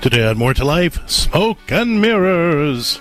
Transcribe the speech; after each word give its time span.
Today 0.00 0.24
on 0.28 0.38
More 0.38 0.54
to 0.54 0.64
Life, 0.64 1.08
smoke 1.10 1.72
and 1.72 2.00
mirrors. 2.00 3.00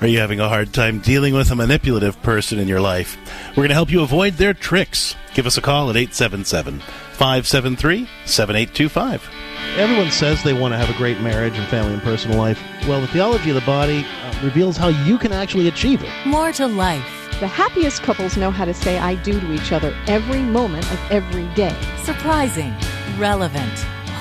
Are 0.00 0.06
you 0.06 0.20
having 0.20 0.38
a 0.38 0.48
hard 0.48 0.72
time 0.72 1.00
dealing 1.00 1.34
with 1.34 1.50
a 1.50 1.56
manipulative 1.56 2.22
person 2.22 2.60
in 2.60 2.68
your 2.68 2.80
life? 2.80 3.18
We're 3.50 3.62
going 3.62 3.70
to 3.70 3.74
help 3.74 3.90
you 3.90 4.02
avoid 4.02 4.34
their 4.34 4.54
tricks. 4.54 5.16
Give 5.34 5.46
us 5.46 5.58
a 5.58 5.60
call 5.60 5.90
at 5.90 5.96
877 5.96 6.78
573 6.78 8.08
7825. 8.24 9.28
Everyone 9.76 10.12
says 10.12 10.42
they 10.44 10.52
want 10.52 10.72
to 10.72 10.78
have 10.78 10.94
a 10.94 10.96
great 10.96 11.20
marriage 11.20 11.58
and 11.58 11.66
family 11.66 11.94
and 11.94 12.02
personal 12.02 12.38
life. 12.38 12.62
Well, 12.86 13.00
the 13.00 13.08
theology 13.08 13.50
of 13.50 13.56
the 13.56 13.62
body 13.62 14.06
uh, 14.22 14.40
reveals 14.44 14.76
how 14.76 14.88
you 14.88 15.18
can 15.18 15.32
actually 15.32 15.66
achieve 15.66 16.04
it. 16.04 16.10
More 16.24 16.52
to 16.52 16.68
life. 16.68 17.04
The 17.40 17.48
happiest 17.48 18.04
couples 18.04 18.36
know 18.36 18.52
how 18.52 18.64
to 18.64 18.74
say 18.74 18.98
I 18.98 19.16
do 19.16 19.40
to 19.40 19.52
each 19.52 19.72
other 19.72 19.92
every 20.06 20.42
moment 20.42 20.90
of 20.92 21.00
every 21.10 21.48
day. 21.54 21.76
Surprising, 22.04 22.72
relevant, 23.18 23.84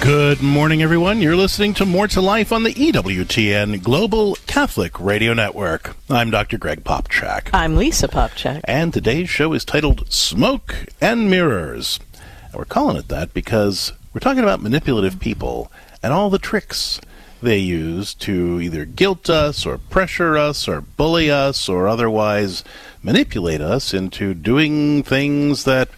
Good 0.00 0.40
morning, 0.40 0.82
everyone. 0.82 1.20
You're 1.20 1.34
listening 1.34 1.74
to 1.74 1.86
More 1.86 2.06
to 2.08 2.20
Life 2.20 2.52
on 2.52 2.62
the 2.62 2.72
EWTN 2.74 3.82
Global 3.82 4.36
Catholic 4.46 5.00
Radio 5.00 5.34
Network. 5.34 5.96
I'm 6.08 6.30
Dr. 6.30 6.58
Greg 6.58 6.84
Popcak. 6.84 7.48
I'm 7.52 7.76
Lisa 7.76 8.06
Popcak. 8.06 8.60
And 8.64 8.94
today's 8.94 9.28
show 9.28 9.52
is 9.52 9.64
titled 9.64 10.10
Smoke 10.12 10.86
and 11.00 11.28
Mirrors. 11.28 11.98
And 12.44 12.54
we're 12.54 12.66
calling 12.66 12.96
it 12.96 13.08
that 13.08 13.34
because 13.34 13.92
we're 14.14 14.20
talking 14.20 14.44
about 14.44 14.62
manipulative 14.62 15.18
people 15.18 15.72
and 16.04 16.12
all 16.12 16.30
the 16.30 16.38
tricks 16.38 17.00
they 17.42 17.58
use 17.58 18.14
to 18.14 18.60
either 18.60 18.84
guilt 18.84 19.28
us 19.28 19.66
or 19.66 19.78
pressure 19.78 20.36
us 20.38 20.68
or 20.68 20.82
bully 20.82 21.30
us 21.30 21.68
or 21.68 21.88
otherwise 21.88 22.62
manipulate 23.02 23.60
us 23.60 23.92
into 23.92 24.34
doing 24.34 25.02
things 25.02 25.64
that 25.64 25.88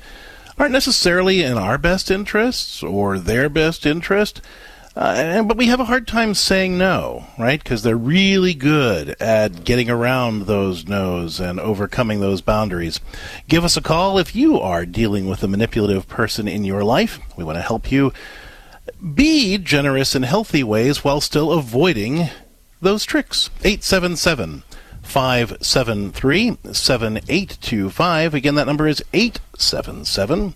aren't 0.59 0.73
necessarily 0.73 1.43
in 1.43 1.57
our 1.57 1.79
best 1.79 2.11
interests 2.11 2.83
or 2.83 3.19
their 3.19 3.49
best 3.49 3.87
interest. 3.87 4.41
Uh, 4.97 5.45
but 5.45 5.57
we 5.57 5.67
have 5.67 5.79
a 5.79 5.85
hard 5.85 6.09
time 6.09 6.35
saying 6.35 6.77
no, 6.77 7.25
right? 7.39 7.63
Because 7.63 7.85
they're 7.85 7.97
really 7.97 8.53
good 8.53 9.11
at 9.21 9.65
getting 9.65 9.89
around 9.89 10.47
those 10.47 10.89
no's 10.89 11.39
and 11.39 11.61
overcoming 11.61 12.19
those 12.19 12.41
boundaries. 12.41 12.99
Give 13.49 13.65
us 13.65 13.77
a 13.77 13.81
call 13.81 14.19
if 14.19 14.35
you 14.35 14.59
are 14.59 14.85
dealing 14.85 15.29
with 15.29 15.45
a 15.45 15.49
manipulative 15.49 16.09
person 16.09 16.49
in 16.49 16.65
your 16.65 16.83
life. 16.83 17.21
We 17.37 17.45
want 17.45 17.59
to 17.59 17.63
help 17.63 17.93
you 17.93 18.13
be 19.15 19.57
generous 19.59 20.17
in 20.17 20.25
healthy 20.25 20.65
ways 20.65 21.05
while 21.05 21.21
still 21.21 21.53
avoiding 21.53 22.31
those 22.81 23.05
tricks. 23.05 23.51
877 23.63 24.65
573 25.09 26.59
7825. 26.71 28.35
Again, 28.35 28.55
that 28.57 28.67
number 28.67 28.87
is 28.87 29.03
877 29.15 30.55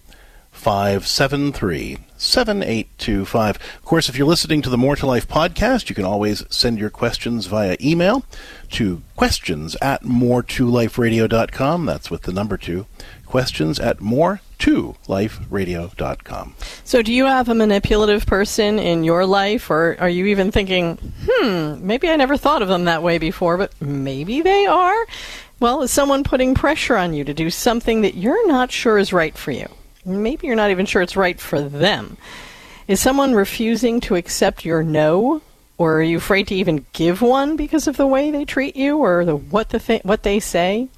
573 0.51 1.99
7825. 2.19 3.57
Of 3.57 3.85
course, 3.87 4.11
if 4.11 4.19
you're 4.19 4.27
listening 4.27 4.61
to 4.61 4.69
the 4.69 4.77
More 4.77 4.95
to 4.95 5.07
Life 5.07 5.27
podcast, 5.27 5.89
you 5.89 5.95
can 5.95 6.05
always 6.05 6.45
send 6.55 6.79
your 6.79 6.91
questions 6.91 7.47
via 7.47 7.79
email 7.81 8.25
to 8.73 9.01
questions 9.17 9.75
at 9.81 10.03
more2liferadio.com. 10.03 11.87
That's 11.87 12.11
with 12.11 12.23
the 12.23 12.33
number 12.33 12.59
two. 12.59 12.85
Questions 13.25 13.81
at 13.81 14.03
more 14.03 14.43
to 14.63 14.95
liferadio.com. 15.09 16.55
So, 16.85 17.03
do 17.03 17.13
you 17.13 17.27
have 17.27 17.49
a 17.49 17.55
manipulative 17.55 18.27
person 18.27 18.79
in 18.79 19.03
your 19.03 19.27
life, 19.27 19.71
or 19.71 19.97
are 19.99 20.09
you 20.09 20.27
even 20.27 20.53
thinking, 20.53 20.99
hmm, 21.29 21.85
maybe 21.85 22.09
I 22.09 22.17
never 22.17 22.37
thought 22.37 22.63
of 22.63 22.69
them 22.69 22.85
that 22.85 23.03
way 23.03 23.19
before, 23.19 23.59
but 23.59 23.73
maybe 23.81 24.41
they 24.41 24.67
are? 24.67 25.07
Well, 25.59 25.83
is 25.83 25.91
someone 25.91 26.23
putting 26.23 26.55
pressure 26.55 26.97
on 26.97 27.13
you 27.13 27.25
to 27.25 27.35
do 27.35 27.51
something 27.51 28.03
that 28.03 28.15
you're 28.15 28.47
not 28.47 28.71
sure 28.71 28.99
is 28.99 29.13
right 29.13 29.37
for 29.37 29.51
you? 29.51 29.69
Maybe 30.05 30.47
you're 30.47 30.57
not 30.57 30.71
even 30.71 30.87
sure 30.87 31.03
it's 31.03 31.17
right 31.17 31.41
for 31.41 31.61
them. 31.61 32.17
Is 32.87 33.01
someone 33.01 33.35
refusing 33.35 34.01
to 34.03 34.17
accept 34.17 34.65
your 34.65 34.83
no? 34.83 35.43
Or 35.79 35.97
are 35.97 36.03
you 36.03 36.19
afraid 36.19 36.47
to 36.49 36.55
even 36.55 36.87
give 36.93 37.21
one 37.21 37.57
because 37.57 37.89
of 37.89 37.97
the 37.97 38.07
way 38.07 38.31
they 38.31 38.45
treat 38.45 38.77
you 38.77 38.99
or 38.99 39.25
the 39.25 39.35
what 39.37 39.71
the 39.71 39.81
th- 39.81 40.05
what 40.05 40.23
they 40.23 40.39
say? 40.39 40.89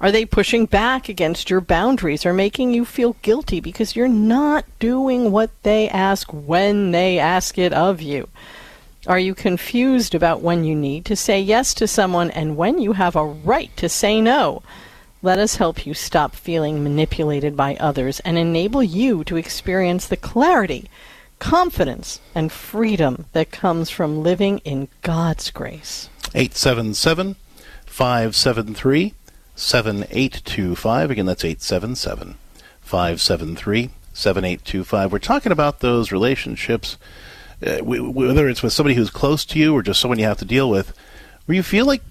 Are 0.00 0.12
they 0.12 0.24
pushing 0.24 0.66
back 0.66 1.08
against 1.08 1.50
your 1.50 1.60
boundaries 1.60 2.24
or 2.24 2.32
making 2.32 2.72
you 2.72 2.84
feel 2.84 3.16
guilty 3.22 3.58
because 3.58 3.96
you're 3.96 4.06
not 4.06 4.64
doing 4.78 5.32
what 5.32 5.50
they 5.64 5.88
ask 5.88 6.32
when 6.32 6.92
they 6.92 7.18
ask 7.18 7.58
it 7.58 7.72
of 7.72 8.00
you? 8.00 8.28
Are 9.08 9.18
you 9.18 9.34
confused 9.34 10.14
about 10.14 10.40
when 10.40 10.62
you 10.62 10.76
need 10.76 11.04
to 11.06 11.16
say 11.16 11.40
yes 11.40 11.74
to 11.74 11.88
someone 11.88 12.30
and 12.30 12.56
when 12.56 12.78
you 12.78 12.92
have 12.92 13.16
a 13.16 13.24
right 13.24 13.76
to 13.76 13.88
say 13.88 14.20
no? 14.20 14.62
Let 15.20 15.40
us 15.40 15.56
help 15.56 15.84
you 15.84 15.94
stop 15.94 16.36
feeling 16.36 16.84
manipulated 16.84 17.56
by 17.56 17.74
others 17.76 18.20
and 18.20 18.38
enable 18.38 18.84
you 18.84 19.24
to 19.24 19.36
experience 19.36 20.06
the 20.06 20.16
clarity, 20.16 20.88
confidence, 21.40 22.20
and 22.36 22.52
freedom 22.52 23.24
that 23.32 23.50
comes 23.50 23.90
from 23.90 24.22
living 24.22 24.58
in 24.58 24.86
God's 25.02 25.50
grace. 25.50 26.08
877 26.36 27.34
573 27.86 29.14
7825. 29.58 31.10
Again, 31.10 31.26
that's 31.26 31.44
877 31.44 32.36
573 32.80 33.90
7825. 34.12 35.12
We're 35.12 35.18
talking 35.18 35.52
about 35.52 35.80
those 35.80 36.12
relationships, 36.12 36.96
uh, 37.64 37.78
whether 37.78 38.48
it's 38.48 38.62
with 38.62 38.72
somebody 38.72 38.94
who's 38.94 39.10
close 39.10 39.44
to 39.46 39.58
you 39.58 39.74
or 39.74 39.82
just 39.82 40.00
someone 40.00 40.18
you 40.18 40.24
have 40.24 40.38
to 40.38 40.44
deal 40.44 40.70
with, 40.70 40.96
where 41.46 41.56
you 41.56 41.62
feel 41.62 41.86
like 41.86 42.02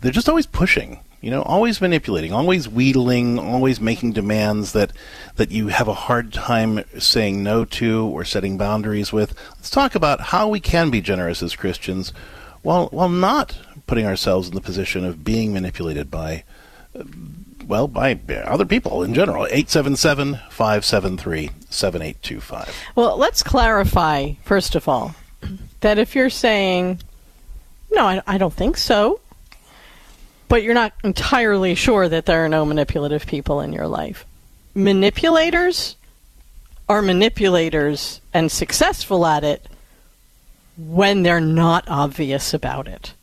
they're 0.00 0.12
just 0.12 0.28
always 0.28 0.46
pushing. 0.46 1.00
You 1.22 1.30
know, 1.30 1.42
always 1.42 1.80
manipulating, 1.80 2.32
always 2.32 2.68
wheedling, 2.68 3.38
always 3.38 3.80
making 3.80 4.12
demands 4.12 4.72
that 4.72 4.92
that 5.36 5.50
you 5.50 5.68
have 5.68 5.88
a 5.88 5.94
hard 5.94 6.32
time 6.32 6.84
saying 6.98 7.42
no 7.42 7.64
to 7.64 8.06
or 8.06 8.24
setting 8.24 8.58
boundaries 8.58 9.12
with. 9.12 9.34
Let's 9.56 9.70
talk 9.70 9.94
about 9.94 10.20
how 10.20 10.48
we 10.48 10.60
can 10.60 10.90
be 10.90 11.00
generous 11.00 11.42
as 11.42 11.56
Christians 11.56 12.12
while 12.62 12.86
while 12.88 13.08
not 13.08 13.58
putting 13.86 14.06
ourselves 14.06 14.48
in 14.48 14.54
the 14.54 14.60
position 14.60 15.04
of 15.04 15.24
being 15.24 15.52
manipulated 15.52 16.10
by 16.10 16.44
well, 17.66 17.88
by 17.88 18.18
other 18.44 18.64
people 18.64 19.02
in 19.02 19.14
general. 19.14 19.46
877 19.46 20.40
573 20.50 21.50
7825. 21.70 22.74
Well, 22.94 23.16
let's 23.16 23.42
clarify, 23.42 24.32
first 24.44 24.74
of 24.74 24.88
all, 24.88 25.14
that 25.80 25.98
if 25.98 26.14
you're 26.14 26.30
saying, 26.30 27.00
no, 27.90 28.04
I, 28.06 28.22
I 28.26 28.38
don't 28.38 28.54
think 28.54 28.76
so, 28.76 29.20
but 30.48 30.62
you're 30.62 30.74
not 30.74 30.92
entirely 31.02 31.74
sure 31.74 32.08
that 32.08 32.26
there 32.26 32.44
are 32.44 32.48
no 32.48 32.64
manipulative 32.64 33.26
people 33.26 33.60
in 33.60 33.72
your 33.72 33.88
life. 33.88 34.24
Manipulators 34.74 35.96
are 36.88 37.02
manipulators 37.02 38.20
and 38.32 38.50
successful 38.50 39.26
at 39.26 39.42
it 39.42 39.66
when 40.76 41.22
they're 41.22 41.40
not 41.40 41.84
obvious 41.88 42.54
about 42.54 42.86
it. 42.86 43.14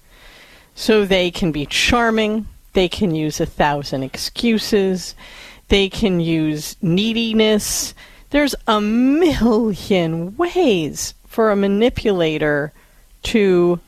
So 0.75 1.05
they 1.05 1.31
can 1.31 1.51
be 1.51 1.65
charming, 1.65 2.47
they 2.73 2.89
can 2.89 3.15
use 3.15 3.39
a 3.39 3.45
thousand 3.45 4.03
excuses. 4.03 5.15
They 5.69 5.89
can 5.89 6.19
use 6.19 6.75
neediness. 6.81 7.93
There's 8.31 8.55
a 8.67 8.81
million 8.81 10.35
ways 10.35 11.13
for 11.27 11.51
a 11.51 11.55
manipulator 11.55 12.73
to 13.23 13.79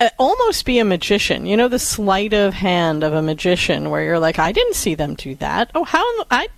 uh, 0.00 0.10
almost 0.18 0.66
be 0.66 0.78
a 0.78 0.84
magician. 0.84 1.46
You 1.46 1.56
know, 1.56 1.68
the 1.68 1.78
sleight 1.78 2.34
of 2.34 2.54
hand 2.54 3.02
of 3.04 3.12
a 3.12 3.22
magician, 3.22 3.90
where 3.90 4.04
you're 4.04 4.18
like, 4.18 4.38
I 4.38 4.52
didn't 4.52 4.74
see 4.74 4.94
them 4.94 5.14
do 5.14 5.36
that. 5.36 5.70
Oh, 5.74 5.84
how 5.84 6.04
I, 6.30 6.48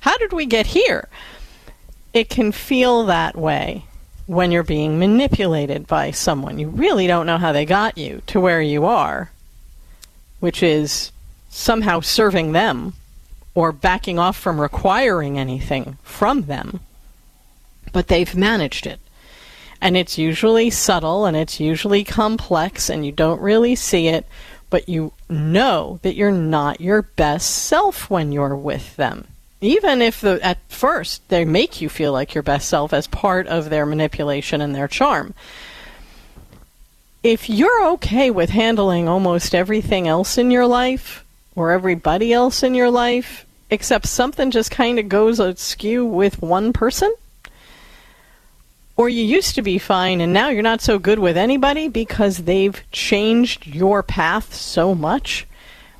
how 0.00 0.16
did 0.18 0.32
we 0.32 0.46
get 0.46 0.66
here? 0.66 1.08
It 2.12 2.28
can 2.28 2.50
feel 2.50 3.04
that 3.04 3.36
way 3.36 3.84
when 4.26 4.50
you're 4.50 4.62
being 4.62 4.98
manipulated 4.98 5.86
by 5.86 6.10
someone. 6.10 6.58
You 6.58 6.68
really 6.68 7.06
don't 7.06 7.26
know 7.26 7.38
how 7.38 7.52
they 7.52 7.66
got 7.66 7.98
you 7.98 8.22
to 8.28 8.40
where 8.40 8.62
you 8.62 8.86
are 8.86 9.30
which 10.40 10.62
is 10.62 11.12
somehow 11.50 12.00
serving 12.00 12.52
them 12.52 12.94
or 13.54 13.72
backing 13.72 14.18
off 14.18 14.36
from 14.36 14.60
requiring 14.60 15.38
anything 15.38 15.98
from 16.02 16.42
them. 16.42 16.80
But 17.92 18.06
they've 18.06 18.34
managed 18.34 18.86
it. 18.86 19.00
And 19.80 19.96
it's 19.96 20.16
usually 20.16 20.70
subtle 20.70 21.26
and 21.26 21.36
it's 21.36 21.58
usually 21.58 22.04
complex 22.04 22.88
and 22.88 23.04
you 23.04 23.12
don't 23.12 23.40
really 23.40 23.74
see 23.74 24.08
it, 24.08 24.26
but 24.70 24.88
you 24.88 25.12
know 25.28 25.98
that 26.02 26.14
you're 26.14 26.30
not 26.30 26.80
your 26.80 27.02
best 27.02 27.50
self 27.50 28.08
when 28.08 28.30
you're 28.30 28.56
with 28.56 28.96
them. 28.96 29.26
Even 29.60 30.00
if 30.00 30.20
the, 30.20 30.38
at 30.42 30.58
first 30.68 31.28
they 31.28 31.44
make 31.44 31.80
you 31.80 31.88
feel 31.88 32.12
like 32.12 32.34
your 32.34 32.42
best 32.42 32.68
self 32.68 32.92
as 32.92 33.06
part 33.06 33.46
of 33.48 33.68
their 33.68 33.84
manipulation 33.84 34.60
and 34.60 34.74
their 34.74 34.88
charm. 34.88 35.34
if 37.22 37.50
you're 37.50 37.84
okay 37.84 38.30
with 38.30 38.50
handling 38.50 39.08
almost 39.08 39.54
everything 39.54 40.08
else 40.08 40.38
in 40.38 40.50
your 40.50 40.66
life 40.66 41.24
or 41.54 41.70
everybody 41.70 42.32
else 42.32 42.62
in 42.62 42.74
your 42.74 42.90
life, 42.90 43.46
except 43.70 44.06
something 44.06 44.50
just 44.50 44.70
kind 44.70 44.98
of 44.98 45.08
goes 45.08 45.40
askew 45.40 46.04
with 46.04 46.42
one 46.42 46.72
person, 46.72 47.12
or 48.96 49.08
you 49.08 49.24
used 49.24 49.54
to 49.54 49.62
be 49.62 49.78
fine 49.78 50.20
and 50.20 50.32
now 50.32 50.50
you're 50.50 50.62
not 50.62 50.82
so 50.82 50.98
good 50.98 51.18
with 51.18 51.36
anybody 51.36 51.88
because 51.88 52.38
they've 52.38 52.82
changed 52.92 53.66
your 53.66 54.02
path 54.02 54.54
so 54.54 54.94
much, 54.94 55.46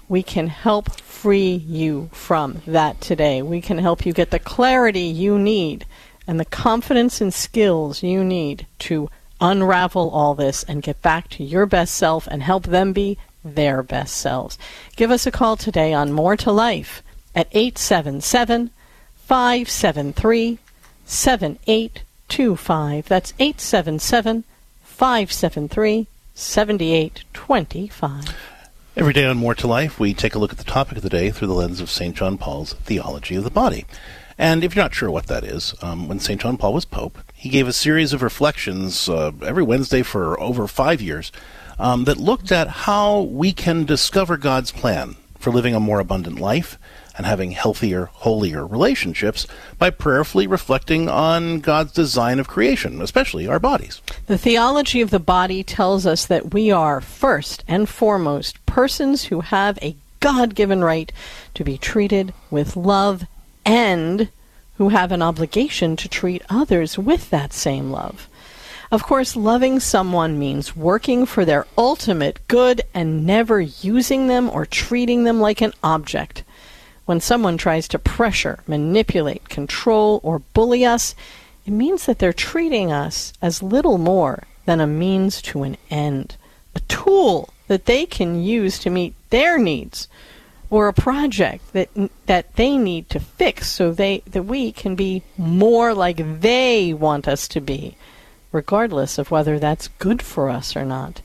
we 0.08 0.23
can 0.23 0.49
help 0.49 0.91
free 1.00 1.55
you 1.55 2.11
from 2.12 2.62
that 2.67 3.00
today. 3.00 3.41
We 3.43 3.61
can 3.61 3.79
help 3.79 4.05
you 4.05 4.12
get 4.12 4.31
the 4.31 4.38
clarity 4.38 5.03
you 5.03 5.38
need 5.38 5.87
and 6.26 6.38
the 6.38 6.44
confidence 6.44 7.20
and 7.20 7.32
skills 7.32 8.03
you 8.03 8.23
need 8.23 8.67
to 8.81 9.08
unravel 9.41 10.11
all 10.11 10.35
this 10.35 10.62
and 10.64 10.82
get 10.82 11.00
back 11.00 11.29
to 11.31 11.44
your 11.44 11.67
best 11.67 11.94
self 11.94 12.26
and 12.26 12.43
help 12.43 12.64
them 12.64 12.93
be 12.93 13.17
their 13.45 13.83
best 13.83 14.17
selves. 14.17 14.59
Give 14.97 15.11
us 15.11 15.27
a 15.27 15.31
call 15.31 15.57
today 15.57 15.93
on 15.93 16.13
More 16.13 16.37
to 16.37 16.53
Life 16.53 17.03
at 17.35 17.49
877 17.53 18.71
573 19.17 20.59
7825. 21.05 23.09
That's 23.09 23.35
877 23.39 24.45
573 24.83 26.07
7825. 26.35 28.37
Every 28.97 29.13
day 29.13 29.25
on 29.25 29.39
More 29.39 29.55
to 29.55 29.67
Life, 29.67 30.01
we 30.01 30.15
take 30.15 30.35
a 30.35 30.39
look 30.39 30.53
at 30.53 30.59
the 30.59 30.65
topic 30.65 30.97
of 30.97 31.03
the 31.03 31.09
day 31.09 31.31
through 31.31 31.49
the 31.49 31.55
lens 31.55 31.81
of 31.81 31.91
St. 31.91 32.15
John 32.15 32.37
Paul's 32.37 32.75
theology 32.75 33.37
of 33.37 33.45
the 33.45 33.51
body. 33.51 33.87
And 34.37 34.65
if 34.65 34.75
you're 34.75 34.85
not 34.85 34.95
sure 34.95 35.11
what 35.11 35.27
that 35.27 35.45
is, 35.45 35.75
um, 35.83 36.09
when 36.09 36.19
St. 36.19 36.41
John 36.41 36.57
Paul 36.57 36.73
was 36.73 36.85
Pope, 36.85 37.19
he 37.35 37.49
gave 37.49 37.69
a 37.69 37.73
series 37.73 38.13
of 38.13 38.23
reflections 38.23 39.09
uh, 39.09 39.33
every 39.43 39.63
Wednesday 39.63 40.03
for 40.03 40.39
over 40.41 40.67
five 40.67 41.01
years 41.01 41.31
um, 41.81 42.05
that 42.05 42.19
looked 42.19 42.53
at 42.53 42.69
how 42.69 43.23
we 43.23 43.53
can 43.53 43.85
discover 43.85 44.37
God's 44.37 44.71
plan 44.71 45.17
for 45.38 45.50
living 45.50 45.75
a 45.75 45.81
more 45.81 45.99
abundant 45.99 46.38
life 46.38 46.79
and 47.17 47.27
having 47.27 47.50
healthier, 47.50 48.06
holier 48.12 48.67
relationships 48.67 49.47
by 49.79 49.91
prayerfully 49.91 50.47
reflecting 50.47 51.09
on 51.09 51.61
God's 51.61 51.93
design 51.93 52.38
of 52.38 52.49
creation, 52.49 53.00
especially 53.00 53.49
our 53.49 53.59
bodies. 53.59 54.00
The 54.27 54.38
theology 54.38 55.00
of 55.00 55.11
the 55.11 55.19
body 55.19 55.65
tells 55.65 56.06
us 56.06 56.27
that 56.27 56.53
we 56.53 56.71
are, 56.71 57.00
first 57.00 57.65
and 57.67 57.88
foremost, 57.88 58.65
persons 58.67 59.25
who 59.25 59.41
have 59.41 59.79
a 59.82 59.97
God 60.21 60.55
given 60.55 60.85
right 60.85 61.11
to 61.55 61.65
be 61.65 61.79
treated 61.79 62.35
with 62.50 62.77
love 62.77 63.25
and 63.65 64.29
who 64.77 64.91
have 64.91 65.12
an 65.12 65.23
obligation 65.23 65.97
to 65.97 66.09
treat 66.09 66.43
others 66.49 66.99
with 66.99 67.31
that 67.31 67.53
same 67.53 67.91
love. 67.91 68.29
Of 68.91 69.05
course, 69.05 69.37
loving 69.37 69.79
someone 69.79 70.37
means 70.37 70.75
working 70.75 71.25
for 71.25 71.45
their 71.45 71.67
ultimate 71.79 72.41
good 72.49 72.83
and 72.93 73.25
never 73.25 73.61
using 73.61 74.27
them 74.27 74.51
or 74.51 74.67
treating 74.67 75.23
them 75.23 75.41
like 75.41 75.61
an 75.61 75.75
object. 75.85 76.43
When 77.05 77.21
someone 77.21 77.57
tries 77.57 77.87
to 77.89 78.01
pressure, 78.01 78.65
manipulate, 78.67 79.49
control, 79.49 80.19
or 80.25 80.41
bully 80.41 80.85
us, 80.85 81.15
it 81.67 81.71
means 81.71 82.07
that 82.07 82.19
they're 82.19 82.33
treating 82.33 82.91
us 82.91 83.33
as 83.41 83.63
little 83.63 83.97
more 83.97 84.45
than 84.65 84.81
a 84.81 84.89
means 84.89 85.41
to 85.43 85.63
an 85.63 85.77
end, 85.89 86.37
a 86.75 86.81
tool 86.81 87.51
that 87.69 87.87
they 87.87 88.07
can 88.07 88.43
use 88.43 88.81
to 88.81 88.91
meet 88.91 89.15
their 89.31 89.57
needs 89.57 90.09
or 90.69 90.89
a 90.89 90.93
project 90.93 91.73
that 91.73 91.89
that 92.27 92.57
they 92.57 92.77
need 92.77 93.09
to 93.11 93.21
fix 93.21 93.69
so 93.69 93.93
they 93.93 94.23
that 94.31 94.45
we 94.45 94.73
can 94.73 94.95
be 94.95 95.23
more 95.37 95.95
like 95.95 96.41
they 96.41 96.93
want 96.93 97.29
us 97.29 97.47
to 97.49 97.61
be 97.61 97.97
regardless 98.52 99.19
of 99.19 99.31
whether 99.31 99.58
that's 99.58 99.88
good 99.99 100.23
for 100.23 100.49
us 100.49 100.76
or 100.76 100.85
not 100.85 101.23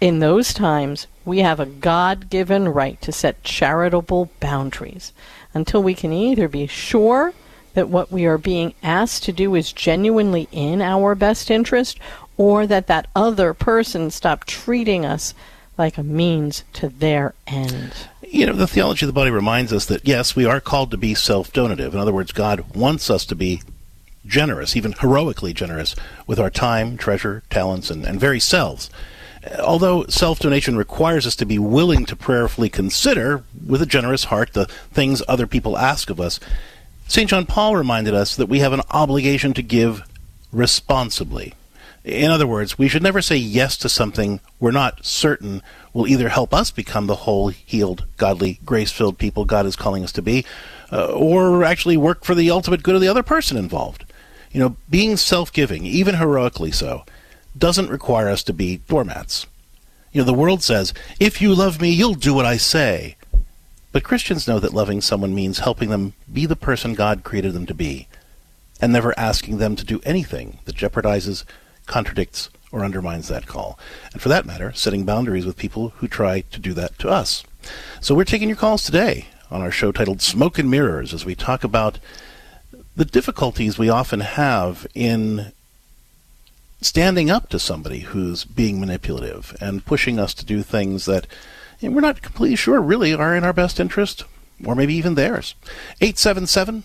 in 0.00 0.18
those 0.18 0.52
times 0.52 1.06
we 1.24 1.38
have 1.38 1.60
a 1.60 1.66
god-given 1.66 2.68
right 2.68 3.00
to 3.00 3.12
set 3.12 3.42
charitable 3.42 4.30
boundaries 4.40 5.12
until 5.52 5.82
we 5.82 5.94
can 5.94 6.12
either 6.12 6.48
be 6.48 6.66
sure 6.66 7.32
that 7.74 7.88
what 7.88 8.12
we 8.12 8.24
are 8.24 8.38
being 8.38 8.74
asked 8.82 9.24
to 9.24 9.32
do 9.32 9.54
is 9.54 9.72
genuinely 9.72 10.48
in 10.52 10.80
our 10.80 11.14
best 11.14 11.50
interest 11.50 11.98
or 12.36 12.66
that 12.66 12.86
that 12.86 13.06
other 13.14 13.54
person 13.54 14.10
stop 14.10 14.44
treating 14.44 15.04
us 15.04 15.34
like 15.76 15.98
a 15.98 16.02
means 16.02 16.64
to 16.72 16.88
their 16.88 17.34
end 17.46 17.92
you 18.34 18.46
know, 18.46 18.52
the 18.52 18.66
theology 18.66 19.04
of 19.04 19.08
the 19.08 19.12
body 19.12 19.30
reminds 19.30 19.72
us 19.72 19.86
that 19.86 20.06
yes, 20.06 20.34
we 20.34 20.44
are 20.44 20.60
called 20.60 20.90
to 20.90 20.96
be 20.96 21.14
self-donative. 21.14 21.94
In 21.94 22.00
other 22.00 22.12
words, 22.12 22.32
God 22.32 22.74
wants 22.74 23.08
us 23.08 23.24
to 23.26 23.36
be 23.36 23.62
generous, 24.26 24.76
even 24.76 24.92
heroically 24.92 25.52
generous, 25.52 25.94
with 26.26 26.38
our 26.38 26.50
time, 26.50 26.96
treasure, 26.96 27.42
talents, 27.50 27.90
and, 27.90 28.04
and 28.04 28.20
very 28.20 28.40
selves. 28.40 28.90
Although 29.60 30.06
self-donation 30.06 30.76
requires 30.76 31.26
us 31.26 31.36
to 31.36 31.44
be 31.44 31.58
willing 31.58 32.06
to 32.06 32.16
prayerfully 32.16 32.70
consider, 32.70 33.42
with 33.66 33.82
a 33.82 33.86
generous 33.86 34.24
heart, 34.24 34.54
the 34.54 34.66
things 34.92 35.22
other 35.28 35.46
people 35.46 35.76
ask 35.76 36.08
of 36.08 36.20
us, 36.20 36.40
St. 37.06 37.28
John 37.28 37.44
Paul 37.44 37.76
reminded 37.76 38.14
us 38.14 38.36
that 38.36 38.48
we 38.48 38.60
have 38.60 38.72
an 38.72 38.80
obligation 38.90 39.52
to 39.54 39.62
give 39.62 40.02
responsibly. 40.50 41.52
In 42.04 42.30
other 42.30 42.46
words, 42.46 42.78
we 42.78 42.88
should 42.88 43.02
never 43.02 43.22
say 43.22 43.36
yes 43.36 43.76
to 43.78 43.88
something 43.88 44.40
we're 44.60 44.70
not 44.70 45.04
certain 45.04 45.62
will 45.92 46.06
either 46.06 46.28
help 46.28 46.52
us 46.52 46.70
become 46.70 47.06
the 47.06 47.14
whole, 47.14 47.48
healed, 47.48 48.04
godly, 48.16 48.60
grace 48.64 48.92
filled 48.92 49.18
people 49.18 49.44
God 49.44 49.64
is 49.64 49.76
calling 49.76 50.04
us 50.04 50.12
to 50.12 50.22
be, 50.22 50.44
uh, 50.92 51.06
or 51.06 51.64
actually 51.64 51.96
work 51.96 52.24
for 52.24 52.34
the 52.34 52.50
ultimate 52.50 52.82
good 52.82 52.94
of 52.94 53.00
the 53.00 53.08
other 53.08 53.22
person 53.22 53.56
involved. 53.56 54.04
You 54.54 54.60
know, 54.60 54.76
being 54.88 55.16
self 55.16 55.52
giving, 55.52 55.84
even 55.84 56.14
heroically 56.14 56.70
so, 56.70 57.04
doesn't 57.58 57.90
require 57.90 58.28
us 58.28 58.44
to 58.44 58.52
be 58.52 58.78
doormats. 58.88 59.46
You 60.12 60.20
know, 60.20 60.26
the 60.26 60.32
world 60.32 60.62
says, 60.62 60.94
if 61.18 61.42
you 61.42 61.52
love 61.52 61.80
me, 61.80 61.90
you'll 61.90 62.14
do 62.14 62.32
what 62.32 62.46
I 62.46 62.56
say. 62.56 63.16
But 63.90 64.04
Christians 64.04 64.46
know 64.46 64.60
that 64.60 64.72
loving 64.72 65.00
someone 65.00 65.34
means 65.34 65.58
helping 65.58 65.90
them 65.90 66.12
be 66.32 66.46
the 66.46 66.54
person 66.54 66.94
God 66.94 67.24
created 67.24 67.52
them 67.52 67.66
to 67.66 67.74
be, 67.74 68.06
and 68.80 68.92
never 68.92 69.18
asking 69.18 69.58
them 69.58 69.74
to 69.74 69.84
do 69.84 70.00
anything 70.04 70.60
that 70.66 70.76
jeopardizes, 70.76 71.42
contradicts, 71.86 72.48
or 72.70 72.84
undermines 72.84 73.26
that 73.26 73.48
call. 73.48 73.76
And 74.12 74.22
for 74.22 74.28
that 74.28 74.46
matter, 74.46 74.72
setting 74.72 75.04
boundaries 75.04 75.46
with 75.46 75.56
people 75.56 75.90
who 75.96 76.06
try 76.06 76.42
to 76.42 76.60
do 76.60 76.72
that 76.74 76.96
to 77.00 77.08
us. 77.08 77.42
So 78.00 78.14
we're 78.14 78.24
taking 78.24 78.48
your 78.48 78.56
calls 78.56 78.84
today 78.84 79.26
on 79.50 79.62
our 79.62 79.72
show 79.72 79.90
titled 79.90 80.22
Smoke 80.22 80.60
and 80.60 80.70
Mirrors 80.70 81.12
as 81.12 81.24
we 81.24 81.34
talk 81.34 81.64
about 81.64 81.98
the 82.96 83.04
difficulties 83.04 83.78
we 83.78 83.88
often 83.88 84.20
have 84.20 84.86
in 84.94 85.52
standing 86.80 87.30
up 87.30 87.48
to 87.48 87.58
somebody 87.58 88.00
who's 88.00 88.44
being 88.44 88.78
manipulative 88.78 89.56
and 89.60 89.84
pushing 89.84 90.18
us 90.18 90.34
to 90.34 90.44
do 90.44 90.62
things 90.62 91.06
that 91.06 91.26
we're 91.82 92.00
not 92.00 92.22
completely 92.22 92.56
sure 92.56 92.80
really 92.80 93.12
are 93.12 93.36
in 93.36 93.44
our 93.44 93.52
best 93.52 93.80
interest 93.80 94.24
or 94.64 94.74
maybe 94.74 94.94
even 94.94 95.14
theirs. 95.14 95.54
877 96.00 96.84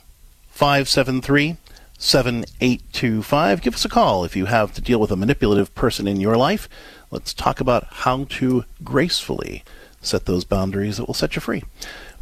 573 0.49 1.57
7825. 1.97 3.61
Give 3.61 3.75
us 3.75 3.85
a 3.85 3.89
call 3.89 4.23
if 4.23 4.35
you 4.35 4.45
have 4.45 4.73
to 4.73 4.81
deal 4.81 4.99
with 4.99 5.11
a 5.11 5.17
manipulative 5.17 5.75
person 5.75 6.07
in 6.07 6.21
your 6.21 6.37
life. 6.37 6.69
Let's 7.11 7.33
talk 7.33 7.59
about 7.59 7.85
how 7.91 8.23
to 8.25 8.63
gracefully 8.83 9.63
set 10.01 10.25
those 10.25 10.45
boundaries 10.45 10.97
that 10.97 11.05
will 11.05 11.13
set 11.13 11.35
you 11.35 11.41
free. 11.41 11.63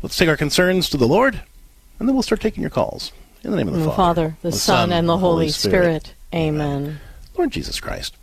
Let's 0.02 0.18
take 0.18 0.30
our 0.30 0.38
concerns 0.38 0.90
to 0.90 0.98
the 0.98 1.08
Lord, 1.08 1.42
and 2.00 2.08
then 2.08 2.16
we'll 2.16 2.24
start 2.24 2.42
taking 2.42 2.62
your 2.62 2.72
calls. 2.72 3.12
In 3.44 3.52
the 3.52 3.58
name 3.58 3.68
of 3.68 3.74
the, 3.76 3.80
the 3.80 3.86
Father, 3.86 3.96
Father, 3.96 4.38
the, 4.42 4.50
the 4.50 4.58
Son, 4.58 4.92
and 4.92 5.08
the 5.08 5.18
Holy 5.18 5.50
Spirit. 5.50 6.08
Spirit. 6.08 6.14
Amen. 6.34 6.84
Amen. 6.84 7.00
Lord 7.38 7.52
Jesus 7.52 7.80
Christ, 7.80 8.16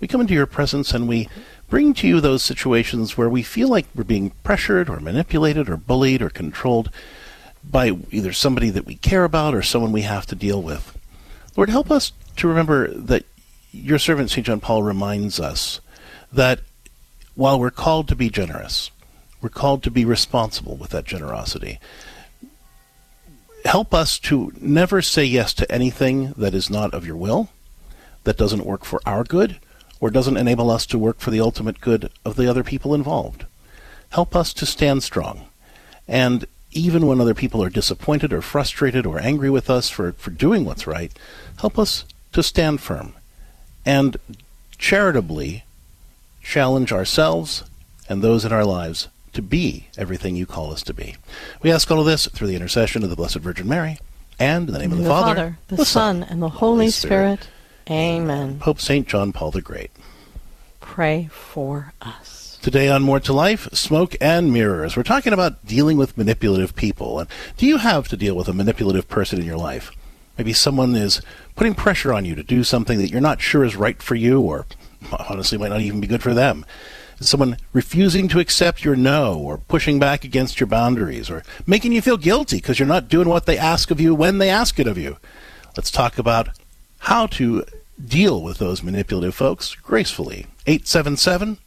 we 0.00 0.08
come 0.08 0.20
into 0.20 0.34
your 0.34 0.46
presence 0.46 0.92
and 0.92 1.06
we 1.06 1.28
bring 1.68 1.94
to 1.94 2.08
you 2.08 2.20
those 2.20 2.42
situations 2.42 3.16
where 3.16 3.28
we 3.28 3.42
feel 3.42 3.68
like 3.68 3.86
we're 3.94 4.04
being 4.04 4.30
pressured 4.42 4.90
or 4.90 5.00
manipulated 5.00 5.68
or 5.68 5.76
bullied 5.76 6.22
or 6.22 6.30
controlled 6.30 6.90
by 7.64 7.92
either 8.10 8.32
somebody 8.32 8.70
that 8.70 8.86
we 8.86 8.96
care 8.96 9.24
about 9.24 9.54
or 9.54 9.62
someone 9.62 9.92
we 9.92 10.02
have 10.02 10.26
to 10.26 10.34
deal 10.34 10.60
with. 10.60 10.98
Lord, 11.56 11.68
help 11.70 11.90
us 11.90 12.12
to 12.36 12.48
remember 12.48 12.88
that 12.88 13.24
your 13.72 13.98
servant 13.98 14.30
St. 14.30 14.46
John 14.46 14.60
Paul 14.60 14.82
reminds 14.82 15.38
us 15.38 15.80
that 16.32 16.60
while 17.34 17.58
we're 17.58 17.70
called 17.70 18.08
to 18.08 18.16
be 18.16 18.30
generous, 18.30 18.90
we're 19.40 19.48
called 19.48 19.82
to 19.82 19.90
be 19.90 20.04
responsible 20.04 20.76
with 20.76 20.90
that 20.90 21.04
generosity. 21.04 21.78
Help 23.64 23.94
us 23.94 24.18
to 24.18 24.52
never 24.60 25.00
say 25.00 25.24
yes 25.24 25.54
to 25.54 25.70
anything 25.70 26.32
that 26.36 26.54
is 26.54 26.68
not 26.68 26.92
of 26.92 27.06
your 27.06 27.16
will, 27.16 27.50
that 28.24 28.36
doesn't 28.36 28.66
work 28.66 28.84
for 28.84 29.00
our 29.06 29.24
good, 29.24 29.58
or 30.00 30.10
doesn't 30.10 30.36
enable 30.36 30.70
us 30.70 30.84
to 30.86 30.98
work 30.98 31.20
for 31.20 31.30
the 31.30 31.40
ultimate 31.40 31.80
good 31.80 32.10
of 32.24 32.36
the 32.36 32.48
other 32.48 32.64
people 32.64 32.94
involved. 32.94 33.44
Help 34.10 34.34
us 34.34 34.52
to 34.52 34.66
stand 34.66 35.02
strong 35.02 35.46
and 36.08 36.44
even 36.72 37.06
when 37.06 37.20
other 37.20 37.34
people 37.34 37.62
are 37.62 37.70
disappointed 37.70 38.32
or 38.32 38.42
frustrated 38.42 39.06
or 39.06 39.20
angry 39.20 39.50
with 39.50 39.68
us 39.68 39.88
for, 39.88 40.12
for 40.12 40.30
doing 40.30 40.64
what's 40.64 40.86
right, 40.86 41.12
help 41.58 41.78
us 41.78 42.04
to 42.32 42.42
stand 42.42 42.80
firm 42.80 43.14
and 43.84 44.16
charitably 44.78 45.64
challenge 46.42 46.92
ourselves 46.92 47.64
and 48.08 48.22
those 48.22 48.44
in 48.44 48.52
our 48.52 48.64
lives 48.64 49.08
to 49.32 49.42
be 49.42 49.88
everything 49.96 50.36
you 50.36 50.46
call 50.46 50.72
us 50.72 50.82
to 50.84 50.94
be. 50.94 51.16
We 51.62 51.72
ask 51.72 51.90
all 51.90 52.00
of 52.00 52.06
this 52.06 52.26
through 52.26 52.48
the 52.48 52.56
intercession 52.56 53.02
of 53.02 53.10
the 53.10 53.16
Blessed 53.16 53.36
Virgin 53.36 53.68
Mary 53.68 53.98
and 54.38 54.68
in 54.68 54.72
the 54.72 54.78
name 54.78 54.92
of 54.92 54.98
the, 54.98 55.04
the 55.04 55.10
Father, 55.10 55.34
Father, 55.34 55.58
the, 55.68 55.84
Son, 55.84 56.22
and 56.22 56.42
the 56.42 56.48
Holy 56.48 56.90
Spirit. 56.90 57.44
Spirit. 57.44 57.48
Amen. 57.90 58.58
Pope 58.58 58.80
St. 58.80 59.06
John 59.06 59.32
Paul 59.32 59.50
the 59.50 59.60
Great. 59.60 59.90
pray 60.80 61.28
for 61.32 61.92
us. 62.00 62.58
Today 62.62 62.88
on 62.88 63.02
More 63.02 63.18
to 63.20 63.32
Life, 63.32 63.68
smoke 63.72 64.14
and 64.20 64.52
mirrors. 64.52 64.96
We're 64.96 65.02
talking 65.02 65.32
about 65.32 65.64
dealing 65.66 65.96
with 65.96 66.16
manipulative 66.16 66.76
people. 66.76 67.18
And 67.18 67.28
do 67.56 67.66
you 67.66 67.78
have 67.78 68.06
to 68.08 68.16
deal 68.16 68.36
with 68.36 68.46
a 68.46 68.52
manipulative 68.52 69.08
person 69.08 69.40
in 69.40 69.46
your 69.46 69.56
life? 69.56 69.90
Maybe 70.38 70.52
someone 70.52 70.94
is 70.94 71.20
putting 71.56 71.74
pressure 71.74 72.12
on 72.12 72.24
you 72.24 72.34
to 72.36 72.42
do 72.42 72.62
something 72.62 72.98
that 72.98 73.10
you're 73.10 73.20
not 73.20 73.40
sure 73.40 73.64
is 73.64 73.74
right 73.74 74.00
for 74.00 74.14
you 74.14 74.40
or 74.40 74.66
honestly 75.28 75.58
might 75.58 75.70
not 75.70 75.80
even 75.80 76.00
be 76.00 76.06
good 76.06 76.22
for 76.22 76.34
them. 76.34 76.64
Someone 77.22 77.56
refusing 77.72 78.28
to 78.28 78.40
accept 78.40 78.84
your 78.84 78.96
no 78.96 79.38
or 79.38 79.58
pushing 79.58 79.98
back 79.98 80.24
against 80.24 80.60
your 80.60 80.66
boundaries 80.66 81.30
or 81.30 81.42
making 81.66 81.92
you 81.92 82.02
feel 82.02 82.16
guilty 82.16 82.56
because 82.56 82.78
you're 82.78 82.88
not 82.88 83.08
doing 83.08 83.28
what 83.28 83.46
they 83.46 83.58
ask 83.58 83.90
of 83.90 84.00
you 84.00 84.14
when 84.14 84.38
they 84.38 84.50
ask 84.50 84.78
it 84.78 84.86
of 84.86 84.98
you. 84.98 85.16
Let's 85.76 85.90
talk 85.90 86.18
about 86.18 86.50
how 86.98 87.26
to 87.28 87.64
deal 88.04 88.42
with 88.42 88.58
those 88.58 88.82
manipulative 88.82 89.34
folks 89.34 89.74
gracefully. 89.74 90.46
877 90.66 91.58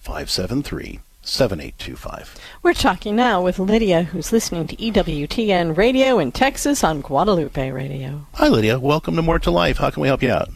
573 0.00 1.00
7825. 1.22 2.36
We're 2.62 2.74
talking 2.74 3.16
now 3.16 3.42
with 3.42 3.58
Lydia, 3.58 4.02
who's 4.02 4.32
listening 4.32 4.66
to 4.66 4.76
EWTN 4.76 5.76
Radio 5.76 6.18
in 6.18 6.32
Texas 6.32 6.84
on 6.84 7.00
Guadalupe 7.00 7.70
Radio. 7.70 8.26
Hi, 8.34 8.48
Lydia. 8.48 8.78
Welcome 8.78 9.16
to 9.16 9.22
More 9.22 9.38
to 9.38 9.50
Life. 9.50 9.78
How 9.78 9.90
can 9.90 10.02
we 10.02 10.08
help 10.08 10.22
you 10.22 10.30
out? 10.30 10.50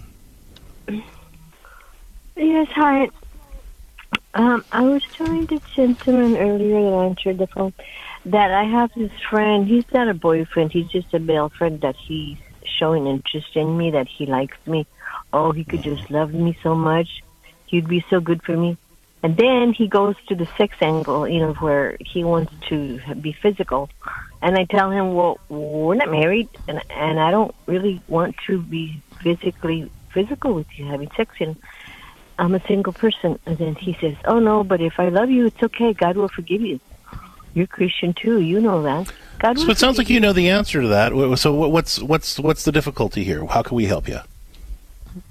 Yes, 2.37 2.69
hi. 2.75 3.09
Um, 4.35 4.65
I 4.73 4.83
was 4.83 5.03
telling 5.15 5.47
the 5.47 5.61
gentleman 5.75 6.37
earlier 6.37 6.83
that 6.83 6.97
I 6.97 7.05
answered 7.07 7.39
the 7.39 7.47
phone 7.47 7.73
that 8.27 8.51
I 8.51 8.65
have 8.65 8.91
this 8.95 9.13
friend. 9.31 9.67
He's 9.67 9.91
not 9.93 10.09
a 10.09 10.15
boyfriend. 10.15 10.73
He's 10.73 10.89
just 10.89 11.13
a 11.15 11.19
male 11.19 11.49
friend 11.49 11.81
that 11.81 11.97
he's 11.97 12.37
showing 12.79 13.07
interest 13.07 13.57
in 13.57 13.77
me, 13.77 13.91
that 13.93 14.07
he 14.07 14.27
likes 14.27 14.57
me. 14.67 14.87
Oh, 15.33 15.53
he 15.53 15.65
could 15.65 15.83
just 15.83 16.11
love 16.11 16.33
me 16.33 16.57
so 16.63 16.75
much. 16.75 17.23
He'd 17.67 17.89
be 17.89 18.05
so 18.11 18.21
good 18.21 18.43
for 18.43 18.57
me. 18.57 18.77
And 19.23 19.37
then 19.37 19.73
he 19.73 19.89
goes 19.89 20.15
to 20.29 20.35
the 20.37 20.47
sex 20.57 20.77
angle, 20.81 21.27
you 21.29 21.41
know, 21.41 21.55
where 21.55 21.97
he 22.01 22.23
wants 22.23 22.53
to 22.69 23.01
be 23.21 23.33
physical. 23.33 23.91
And 24.41 24.57
I 24.57 24.65
tell 24.65 24.91
him, 24.91 25.15
well, 25.15 25.39
we're 25.49 25.97
not 25.97 26.11
married, 26.11 26.49
and 26.69 26.81
and 26.91 27.19
I 27.19 27.33
don't 27.33 27.53
really 27.67 28.01
want 28.07 28.37
to 28.47 28.63
be 28.63 29.03
physically 29.21 29.91
physical 30.15 30.55
with 30.55 30.69
you, 30.77 30.87
having 30.87 31.11
sex. 31.17 31.35
And 31.41 31.57
I'm 32.39 32.55
a 32.55 32.61
single 32.67 32.93
person. 32.93 33.39
And 33.47 33.59
then 33.59 33.75
he 33.75 33.95
says, 34.01 34.17
oh 34.25 34.39
no, 34.39 34.65
but 34.65 34.81
if 34.81 34.99
I 35.01 35.09
love 35.09 35.31
you, 35.31 35.47
it's 35.47 35.63
okay. 35.63 35.93
God 35.93 36.17
will 36.17 36.29
forgive 36.29 36.61
you. 36.61 36.81
You're 37.55 37.67
Christian 37.67 38.15
too. 38.15 38.41
You 38.41 38.61
know 38.61 38.83
that. 38.83 39.13
God 39.39 39.59
So 39.59 39.71
it 39.71 39.79
sounds 39.79 39.99
like 39.99 40.11
you 40.11 40.21
know 40.21 40.33
the 40.33 40.51
answer 40.51 40.83
to 40.83 40.89
that. 40.89 41.39
So 41.39 41.53
what's 41.53 42.01
what's 42.01 42.39
what's 42.39 42.65
the 42.65 42.73
difficulty 42.73 43.25
here? 43.25 43.45
How 43.47 43.63
can 43.63 43.77
we 43.77 43.87
help 43.87 44.09
you? 44.09 44.21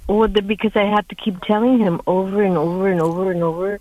Well, 0.08 0.28
the, 0.28 0.42
because 0.42 0.76
I 0.76 0.84
have 0.84 1.08
to 1.10 1.16
keep 1.16 1.42
telling 1.42 1.80
him 1.80 2.02
over 2.08 2.42
and 2.44 2.58
over 2.58 2.90
and 2.90 3.02
over 3.02 3.32
and 3.32 3.44
over. 3.44 3.80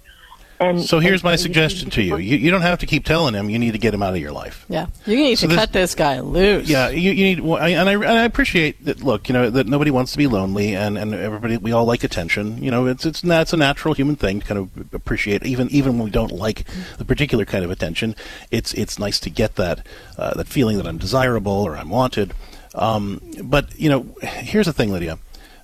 And 0.58 0.82
So 0.82 1.00
here's 1.00 1.20
and- 1.20 1.25
my 1.25 1.32
and 1.32 1.40
suggestion 1.40 1.90
to 1.90 2.02
you. 2.02 2.16
you. 2.16 2.36
You 2.36 2.50
don't 2.50 2.62
have 2.62 2.78
to 2.78 2.86
keep 2.86 3.04
telling 3.04 3.34
him. 3.34 3.50
You 3.50 3.58
need 3.58 3.72
to 3.72 3.78
get 3.78 3.92
him 3.92 4.02
out 4.02 4.14
of 4.14 4.20
your 4.20 4.32
life. 4.32 4.64
Yeah, 4.68 4.86
you 5.04 5.16
need 5.16 5.36
So 5.36 5.42
to 5.42 5.48
this- 5.48 5.56
cut 5.56 5.72
this 5.72 5.94
guy 5.94 6.20
loose. 6.20 6.68
Yeah, 6.68 6.88
you, 6.88 7.10
you 7.12 7.25
need, 7.25 7.40
well, 7.40 7.62
I- 7.62 7.68
and 7.70 7.88
I, 7.88 7.92
and 7.92 8.04
I 8.06 8.25
appreciate 8.25 8.82
that. 8.86 9.02
Look, 9.02 9.28
you 9.28 9.32
know 9.34 9.50
that 9.50 9.66
nobody 9.66 9.90
wants 9.90 10.12
to 10.12 10.18
be 10.18 10.26
lonely, 10.26 10.75
and, 10.75 10.96
and 10.96 11.14
everybody 11.14 11.56
we 11.58 11.72
all 11.72 11.84
like 11.84 12.04
attention. 12.04 12.62
You 12.62 12.70
know, 12.70 12.86
it's 12.86 13.04
it's 13.04 13.20
that's 13.20 13.52
a 13.52 13.56
natural 13.56 13.92
human 13.94 14.16
thing 14.16 14.40
to 14.40 14.46
kind 14.46 14.58
of 14.58 14.94
appreciate, 14.94 15.44
even 15.44 15.68
even 15.70 15.98
when 15.98 16.04
we 16.06 16.10
don't 16.10 16.32
like 16.32 16.64
the 16.96 17.04
particular 17.04 17.44
kind 17.44 17.64
of 17.64 17.70
attention. 17.70 18.16
It's 18.50 18.72
it's 18.75 18.98
nice 18.98 19.20
to 19.20 19.30
get 19.30 19.56
that 19.56 19.86
uh, 20.16 20.34
that 20.34 20.48
feeling 20.48 20.78
that 20.78 20.86
I'm 20.86 20.98
desirable 20.98 21.52
or 21.52 21.76
I'm 21.76 21.90
wanted. 21.90 22.32
Um, 22.75 23.20
but 23.42 23.78
you 23.78 23.88
know, 23.90 24.06
here's 24.22 24.66
the 24.66 24.72
thing, 24.72 24.92
Lydia. 24.92 25.18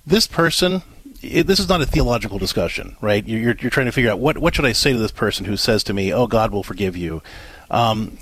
This 0.05 0.27
person. 0.27 0.83
It, 1.23 1.47
this 1.47 1.59
is 1.59 1.69
not 1.69 1.81
a 1.81 1.85
theological 1.85 2.37
discussion, 2.37 2.95
right? 3.01 3.25
You're, 3.27 3.55
you're, 3.59 3.71
trying 3.71 3.85
to 3.85 3.91
figure 3.91 4.11
out 4.11 4.19
what, 4.19 4.37
what 4.37 4.55
should 4.55 4.65
I 4.65 4.73
say 4.73 4.93
to 4.93 4.99
this 4.99 5.11
person 5.11 5.45
who 5.45 5.57
says 5.57 5.83
to 5.85 5.93
me, 5.93 6.13
"Oh, 6.13 6.27
God 6.27 6.51
will 6.51 6.63
forgive 6.63 6.97
you." 6.97 7.21
um, 7.73 8.19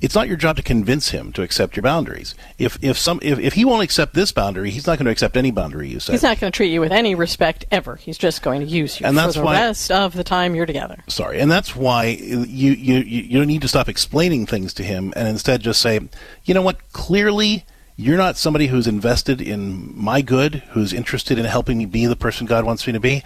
it's 0.00 0.14
not 0.14 0.28
your 0.28 0.36
job 0.36 0.56
to 0.56 0.62
convince 0.62 1.10
him 1.10 1.32
to 1.32 1.42
accept 1.42 1.76
your 1.76 1.82
boundaries. 1.82 2.36
If 2.56 2.78
if 2.82 2.96
some 2.96 3.18
if, 3.20 3.38
if 3.40 3.54
he 3.54 3.64
won't 3.64 3.82
accept 3.82 4.14
this 4.14 4.30
boundary, 4.30 4.70
he's 4.70 4.86
not 4.86 4.96
going 4.96 5.06
to 5.06 5.10
accept 5.10 5.36
any 5.36 5.50
boundary 5.50 5.88
you 5.88 5.98
set. 5.98 6.12
He's 6.12 6.22
not 6.22 6.38
going 6.38 6.52
to 6.52 6.56
treat 6.56 6.72
you 6.72 6.80
with 6.80 6.92
any 6.92 7.16
respect 7.16 7.64
ever. 7.72 7.96
He's 7.96 8.16
just 8.16 8.42
going 8.42 8.60
to 8.60 8.66
use 8.66 9.00
you 9.00 9.06
And 9.06 9.16
for 9.16 9.22
that's 9.22 9.34
the 9.34 9.42
why- 9.42 9.54
rest 9.60 9.90
of 9.90 10.14
the 10.14 10.22
time 10.22 10.54
you're 10.54 10.66
together. 10.66 11.02
Sorry, 11.08 11.40
and 11.40 11.50
that's 11.50 11.74
why 11.74 12.04
you, 12.06 12.44
you 12.44 12.72
you 12.72 12.98
you 12.98 13.38
don't 13.38 13.48
need 13.48 13.62
to 13.62 13.68
stop 13.68 13.88
explaining 13.88 14.46
things 14.46 14.72
to 14.74 14.84
him, 14.84 15.12
and 15.16 15.26
instead 15.26 15.62
just 15.62 15.80
say, 15.80 15.98
you 16.44 16.54
know 16.54 16.62
what? 16.62 16.92
Clearly, 16.92 17.64
you're 17.96 18.16
not 18.16 18.36
somebody 18.36 18.66
who's 18.66 18.86
invested 18.86 19.40
in 19.40 19.92
my 19.96 20.22
good, 20.22 20.56
who's 20.70 20.92
interested 20.92 21.38
in 21.38 21.44
helping 21.44 21.78
me 21.78 21.86
be 21.86 22.06
the 22.06 22.16
person 22.16 22.46
God 22.46 22.64
wants 22.64 22.86
me 22.86 22.92
to 22.92 23.00
be. 23.00 23.22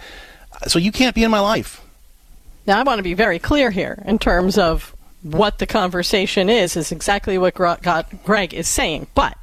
So 0.67 0.79
you 0.79 0.91
can't 0.91 1.15
be 1.15 1.23
in 1.23 1.31
my 1.31 1.39
life. 1.39 1.81
Now, 2.65 2.79
I 2.79 2.83
want 2.83 2.99
to 2.99 3.03
be 3.03 3.13
very 3.13 3.39
clear 3.39 3.71
here 3.71 4.03
in 4.05 4.19
terms 4.19 4.57
of 4.57 4.95
what 5.21 5.59
the 5.59 5.65
conversation 5.65 6.49
is, 6.49 6.75
is 6.75 6.91
exactly 6.91 7.37
what 7.37 7.53
Greg 7.55 8.53
is 8.53 8.67
saying. 8.67 9.07
But 9.15 9.37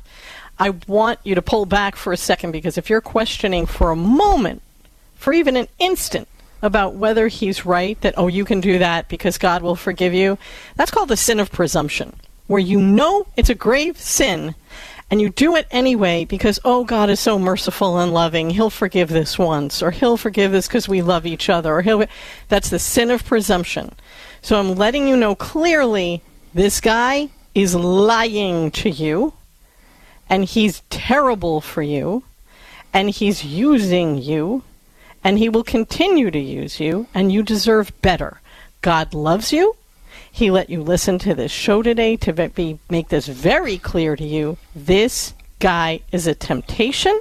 I 0.58 0.70
want 0.86 1.20
you 1.24 1.34
to 1.34 1.42
pull 1.42 1.66
back 1.66 1.96
for 1.96 2.12
a 2.12 2.16
second 2.16 2.52
because 2.52 2.76
if 2.76 2.90
you're 2.90 3.00
questioning 3.00 3.66
for 3.66 3.90
a 3.90 3.96
moment, 3.96 4.62
for 5.16 5.32
even 5.32 5.56
an 5.56 5.68
instant, 5.78 6.28
about 6.64 6.94
whether 6.94 7.28
he's 7.28 7.66
right, 7.66 8.00
that, 8.00 8.14
oh, 8.16 8.26
you 8.26 8.44
can 8.44 8.60
do 8.60 8.78
that 8.78 9.06
because 9.08 9.36
God 9.36 9.62
will 9.62 9.76
forgive 9.76 10.14
you, 10.14 10.38
that's 10.76 10.90
called 10.90 11.10
the 11.10 11.16
sin 11.16 11.38
of 11.38 11.52
presumption, 11.52 12.14
where 12.46 12.60
you 12.60 12.80
know 12.80 13.26
it's 13.36 13.50
a 13.50 13.54
grave 13.54 13.98
sin 13.98 14.54
and 15.10 15.20
you 15.20 15.28
do 15.28 15.56
it 15.56 15.66
anyway 15.70 16.24
because 16.24 16.58
oh 16.64 16.84
god 16.84 17.10
is 17.10 17.20
so 17.20 17.38
merciful 17.38 17.98
and 17.98 18.12
loving. 18.12 18.50
He'll 18.50 18.70
forgive 18.70 19.08
this 19.08 19.38
once 19.38 19.82
or 19.82 19.90
he'll 19.90 20.16
forgive 20.16 20.52
this 20.52 20.66
because 20.66 20.88
we 20.88 21.02
love 21.02 21.26
each 21.26 21.48
other 21.48 21.74
or 21.74 21.82
he'll 21.82 22.06
that's 22.48 22.70
the 22.70 22.78
sin 22.78 23.10
of 23.10 23.24
presumption. 23.24 23.94
So 24.42 24.58
i'm 24.58 24.74
letting 24.74 25.08
you 25.08 25.16
know 25.16 25.34
clearly 25.34 26.22
this 26.52 26.80
guy 26.80 27.28
is 27.54 27.74
lying 27.74 28.70
to 28.72 28.90
you 28.90 29.32
and 30.28 30.44
he's 30.44 30.82
terrible 30.90 31.60
for 31.60 31.82
you 31.82 32.24
and 32.92 33.10
he's 33.10 33.44
using 33.44 34.18
you 34.18 34.62
and 35.22 35.38
he 35.38 35.48
will 35.48 35.64
continue 35.64 36.30
to 36.30 36.38
use 36.38 36.80
you 36.80 37.06
and 37.14 37.32
you 37.32 37.42
deserve 37.42 37.92
better. 38.02 38.40
God 38.82 39.14
loves 39.14 39.52
you 39.52 39.76
he 40.34 40.50
let 40.50 40.68
you 40.68 40.82
listen 40.82 41.16
to 41.20 41.32
this 41.32 41.52
show 41.52 41.80
today 41.80 42.16
to 42.16 42.32
be, 42.32 42.76
make 42.90 43.08
this 43.08 43.28
very 43.28 43.78
clear 43.78 44.16
to 44.16 44.24
you. 44.24 44.56
This 44.74 45.32
guy 45.60 46.00
is 46.10 46.26
a 46.26 46.34
temptation 46.34 47.20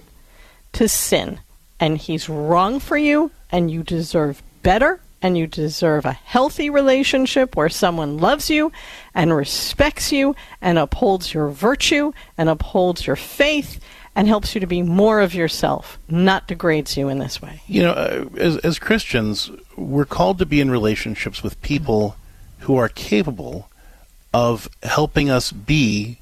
to 0.71 0.87
sin, 0.87 1.39
and 1.79 1.99
he's 1.99 2.27
wrong 2.27 2.79
for 2.79 2.97
you, 2.97 3.29
and 3.51 3.69
you 3.69 3.83
deserve 3.83 4.41
better, 4.63 4.99
and 5.21 5.37
you 5.37 5.45
deserve 5.45 6.05
a 6.05 6.13
healthy 6.13 6.71
relationship 6.71 7.55
where 7.55 7.69
someone 7.69 8.17
loves 8.17 8.49
you 8.49 8.71
and 9.13 9.31
respects 9.31 10.11
you 10.11 10.35
and 10.59 10.79
upholds 10.79 11.35
your 11.35 11.49
virtue 11.49 12.13
and 12.35 12.49
upholds 12.49 13.05
your 13.05 13.15
faith 13.15 13.79
and 14.15 14.27
helps 14.27 14.55
you 14.55 14.61
to 14.61 14.67
be 14.67 14.81
more 14.81 15.21
of 15.21 15.35
yourself, 15.35 15.99
not 16.09 16.47
degrades 16.47 16.97
you 16.97 17.09
in 17.09 17.19
this 17.19 17.43
way. 17.43 17.61
You 17.67 17.83
know, 17.83 17.91
uh, 17.91 18.25
as 18.37 18.57
as 18.57 18.79
Christians, 18.79 19.51
we're 19.77 20.05
called 20.05 20.39
to 20.39 20.47
be 20.47 20.59
in 20.59 20.71
relationships 20.71 21.43
with 21.43 21.61
people 21.61 22.15
who 22.63 22.75
are 22.77 22.89
capable 22.89 23.69
of 24.33 24.69
helping 24.81 25.29
us 25.29 25.51
be 25.51 26.17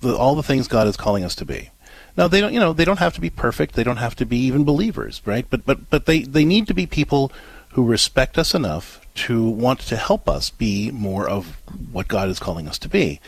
the, 0.00 0.16
all 0.16 0.34
the 0.34 0.42
things 0.42 0.68
God 0.68 0.86
is 0.86 0.96
calling 0.96 1.24
us 1.24 1.34
to 1.36 1.44
be. 1.44 1.70
Now 2.16 2.28
they 2.28 2.40
don't, 2.40 2.52
you 2.52 2.60
know, 2.60 2.72
they 2.72 2.84
don't 2.84 2.98
have 3.00 3.14
to 3.14 3.20
be 3.20 3.30
perfect. 3.30 3.74
They 3.74 3.82
don't 3.82 3.96
have 3.96 4.14
to 4.16 4.24
be 4.24 4.38
even 4.38 4.64
believers, 4.64 5.20
right? 5.24 5.46
But 5.50 5.66
but 5.66 5.90
but 5.90 6.06
they 6.06 6.22
they 6.22 6.44
need 6.44 6.66
to 6.68 6.74
be 6.74 6.86
people 6.86 7.32
who 7.70 7.84
respect 7.84 8.38
us 8.38 8.54
enough 8.54 9.04
to 9.14 9.48
want 9.48 9.80
to 9.80 9.96
help 9.96 10.28
us 10.28 10.50
be 10.50 10.90
more 10.90 11.28
of 11.28 11.56
what 11.90 12.08
God 12.08 12.28
is 12.28 12.38
calling 12.38 12.68
us 12.68 12.78
to 12.78 12.88
be. 12.88 13.20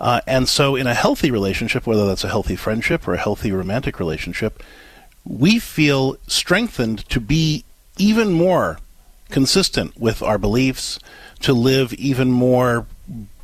Uh, 0.00 0.20
and 0.26 0.48
so, 0.48 0.76
in 0.76 0.86
a 0.86 0.94
healthy 0.94 1.30
relationship, 1.30 1.86
whether 1.86 2.06
that's 2.06 2.24
a 2.24 2.28
healthy 2.28 2.56
friendship 2.56 3.06
or 3.06 3.14
a 3.14 3.18
healthy 3.18 3.52
romantic 3.52 4.00
relationship, 4.00 4.62
we 5.24 5.58
feel 5.58 6.16
strengthened 6.26 7.08
to 7.10 7.20
be 7.20 7.64
even 7.98 8.32
more 8.32 8.78
consistent 9.30 9.98
with 9.98 10.22
our 10.22 10.38
beliefs, 10.38 10.98
to 11.42 11.52
live 11.52 11.92
even 11.94 12.30
more 12.30 12.86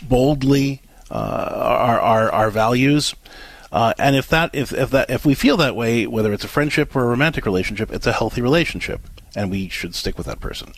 boldly 0.03 0.81
uh, 1.11 1.15
our, 1.15 2.01
our 2.01 2.33
our 2.33 2.51
values. 2.51 3.15
Uh, 3.71 3.93
and 3.99 4.17
if 4.17 4.29
that 4.29 4.51
if, 4.55 4.73
if 4.73 4.91
that 4.91 5.11
if 5.11 5.27
we 5.27 5.35
feel 5.35 5.57
that 5.57 5.77
way, 5.77 6.07
whether 6.07 6.33
it's 6.33 6.45
a 6.45 6.49
friendship 6.49 6.95
or 6.97 7.05
a 7.05 7.09
romantic 7.09 7.45
relationship, 7.45 7.93
it's 7.93 8.07
a 8.07 8.13
healthy 8.13 8.41
relationship, 8.41 9.01
and 9.37 9.51
we 9.51 9.69
should 9.69 9.95
stick 9.95 10.17
with 10.17 10.27
that 10.27 10.41
person. 10.41 10.73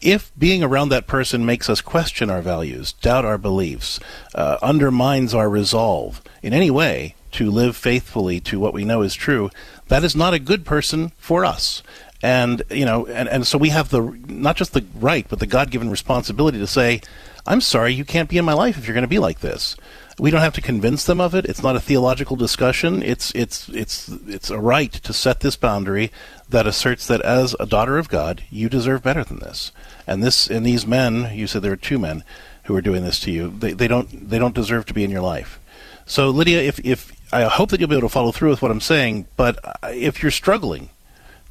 If 0.00 0.30
being 0.38 0.62
around 0.62 0.90
that 0.90 1.06
person 1.06 1.46
makes 1.46 1.70
us 1.70 1.80
question 1.80 2.30
our 2.30 2.42
values, 2.42 2.92
doubt 2.92 3.24
our 3.24 3.38
beliefs, 3.38 3.98
uh, 4.34 4.58
undermines 4.60 5.34
our 5.34 5.48
resolve 5.48 6.20
in 6.42 6.52
any 6.52 6.70
way 6.70 7.14
to 7.32 7.50
live 7.50 7.76
faithfully 7.76 8.40
to 8.40 8.60
what 8.60 8.74
we 8.74 8.84
know 8.84 9.02
is 9.02 9.14
true, 9.14 9.50
that 9.88 10.04
is 10.04 10.14
not 10.14 10.34
a 10.34 10.38
good 10.38 10.64
person 10.64 11.12
for 11.16 11.44
us. 11.44 11.82
And 12.22 12.62
you 12.70 12.84
know, 12.84 13.06
and, 13.06 13.28
and 13.28 13.46
so 13.46 13.58
we 13.58 13.68
have 13.70 13.90
the 13.90 14.00
not 14.26 14.56
just 14.56 14.72
the 14.72 14.84
right, 14.94 15.26
but 15.28 15.38
the 15.38 15.46
God-given 15.46 15.90
responsibility 15.90 16.58
to 16.58 16.66
say, 16.66 17.02
"I'm 17.46 17.60
sorry, 17.60 17.92
you 17.92 18.04
can't 18.04 18.28
be 18.28 18.38
in 18.38 18.44
my 18.44 18.54
life 18.54 18.78
if 18.78 18.86
you're 18.86 18.94
going 18.94 19.02
to 19.02 19.08
be 19.08 19.18
like 19.18 19.40
this." 19.40 19.76
We 20.18 20.30
don't 20.30 20.40
have 20.40 20.54
to 20.54 20.62
convince 20.62 21.04
them 21.04 21.20
of 21.20 21.34
it. 21.34 21.44
It's 21.44 21.62
not 21.62 21.76
a 21.76 21.80
theological 21.80 22.36
discussion. 22.36 23.02
It's 23.02 23.32
it's 23.34 23.68
it's 23.68 24.08
it's 24.26 24.48
a 24.48 24.58
right 24.58 24.92
to 24.92 25.12
set 25.12 25.40
this 25.40 25.56
boundary 25.56 26.10
that 26.48 26.66
asserts 26.66 27.06
that 27.08 27.20
as 27.20 27.54
a 27.60 27.66
daughter 27.66 27.98
of 27.98 28.08
God, 28.08 28.42
you 28.50 28.70
deserve 28.70 29.02
better 29.02 29.22
than 29.22 29.40
this. 29.40 29.72
And 30.06 30.22
this 30.22 30.48
and 30.48 30.64
these 30.64 30.86
men, 30.86 31.32
you 31.34 31.46
said 31.46 31.60
there 31.60 31.72
are 31.72 31.76
two 31.76 31.98
men 31.98 32.24
who 32.64 32.74
are 32.74 32.80
doing 32.80 33.04
this 33.04 33.20
to 33.20 33.30
you. 33.30 33.50
They 33.50 33.72
they 33.72 33.88
don't 33.88 34.30
they 34.30 34.38
don't 34.38 34.54
deserve 34.54 34.86
to 34.86 34.94
be 34.94 35.04
in 35.04 35.10
your 35.10 35.20
life. 35.20 35.60
So 36.06 36.30
Lydia, 36.30 36.62
if 36.62 36.78
if 36.84 37.12
I 37.30 37.42
hope 37.42 37.68
that 37.70 37.80
you'll 37.80 37.90
be 37.90 37.96
able 37.96 38.08
to 38.08 38.12
follow 38.12 38.32
through 38.32 38.50
with 38.50 38.62
what 38.62 38.70
I'm 38.70 38.80
saying, 38.80 39.26
but 39.36 39.58
uh, 39.62 39.88
if 39.88 40.22
you're 40.22 40.30
struggling 40.30 40.88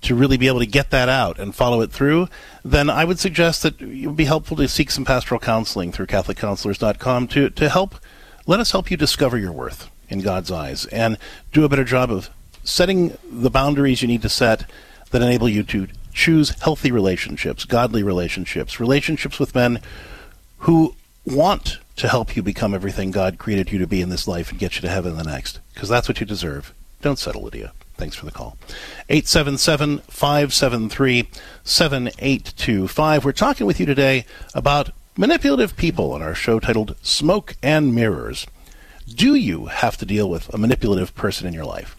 to 0.06 0.16
really 0.16 0.38
be 0.38 0.48
able 0.48 0.60
to 0.60 0.66
get 0.66 0.90
that 0.92 1.10
out 1.10 1.40
and 1.40 1.54
follow 1.54 1.82
it 1.82 1.92
through, 1.92 2.28
then 2.64 2.90
I 2.90 3.06
would 3.06 3.20
suggest 3.20 3.64
that 3.64 3.82
it 3.82 4.08
would 4.08 4.16
be 4.16 4.26
helpful 4.26 4.58
to 4.58 4.68
seek 4.68 4.92
some 4.92 5.06
pastoral 5.06 5.40
counseling 5.40 5.92
through 5.92 6.08
CatholicCounselors.com 6.08 7.28
to 7.30 7.50
to 7.50 7.70
help 7.70 7.96
let 8.48 8.60
us 8.60 8.72
help 8.72 8.92
you 8.92 8.98
discover 8.98 9.38
your 9.38 9.52
worth 9.52 9.90
in 10.10 10.22
God's 10.22 10.52
eyes 10.52 10.86
and 10.88 11.18
do 11.52 11.66
a 11.66 11.70
better 11.70 11.84
job 11.84 12.12
of 12.12 12.30
setting 12.64 13.18
the 13.30 13.50
boundaries 13.50 14.02
you 14.02 14.08
need 14.08 14.22
to 14.22 14.30
set 14.30 14.70
that 15.12 15.22
enable 15.22 15.50
you 15.50 15.64
to 15.64 15.88
choose 16.14 16.52
healthy 16.62 16.92
relationships, 16.92 17.66
godly 17.66 18.04
relationships, 18.04 18.80
relationships 18.80 19.40
with 19.40 19.56
men 19.56 19.82
who 20.60 20.96
want 21.26 21.80
to 21.96 22.08
help 22.08 22.36
you 22.36 22.44
become 22.44 22.74
everything 22.74 23.12
God 23.12 23.38
created 23.38 23.72
you 23.72 23.80
to 23.80 23.88
be 23.88 24.02
in 24.02 24.10
this 24.10 24.28
life 24.28 24.52
and 24.52 24.60
get 24.60 24.76
you 24.76 24.82
to 24.82 24.90
heaven 24.90 25.18
the 25.18 25.24
next, 25.24 25.60
because 25.74 25.90
that's 25.90 26.08
what 26.08 26.20
you 26.20 26.26
deserve. 26.26 26.74
Don't 27.02 27.20
settle, 27.20 27.44
Lydia. 27.44 27.74
Thanks 27.98 28.16
for 28.16 28.26
the 28.26 28.32
call. 28.32 28.58
877 29.10 30.00
573 30.00 31.30
7825. 31.64 33.26
We're 33.26 33.32
talking 33.32 33.66
with 33.66 33.80
you 33.80 33.86
today 33.86 34.26
about 34.54 34.92
manipulative 35.18 35.78
people 35.78 36.12
on 36.12 36.22
our 36.22 36.36
show 36.36 36.60
titled 36.60 36.98
Smoke 37.02 37.56
and 37.64 37.96
Mirrors. 37.96 38.46
Do 39.08 39.36
you 39.36 39.68
have 39.68 39.96
to 39.98 40.06
deal 40.06 40.30
with 40.30 40.54
a 40.54 40.58
manipulative 40.58 41.16
person 41.16 41.48
in 41.48 41.54
your 41.54 41.66
life? 41.66 41.96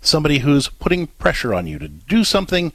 Somebody 0.00 0.38
who's 0.38 0.68
putting 0.68 1.08
pressure 1.08 1.52
on 1.52 1.66
you 1.66 1.78
to 1.78 1.88
do 1.88 2.22
something 2.22 2.72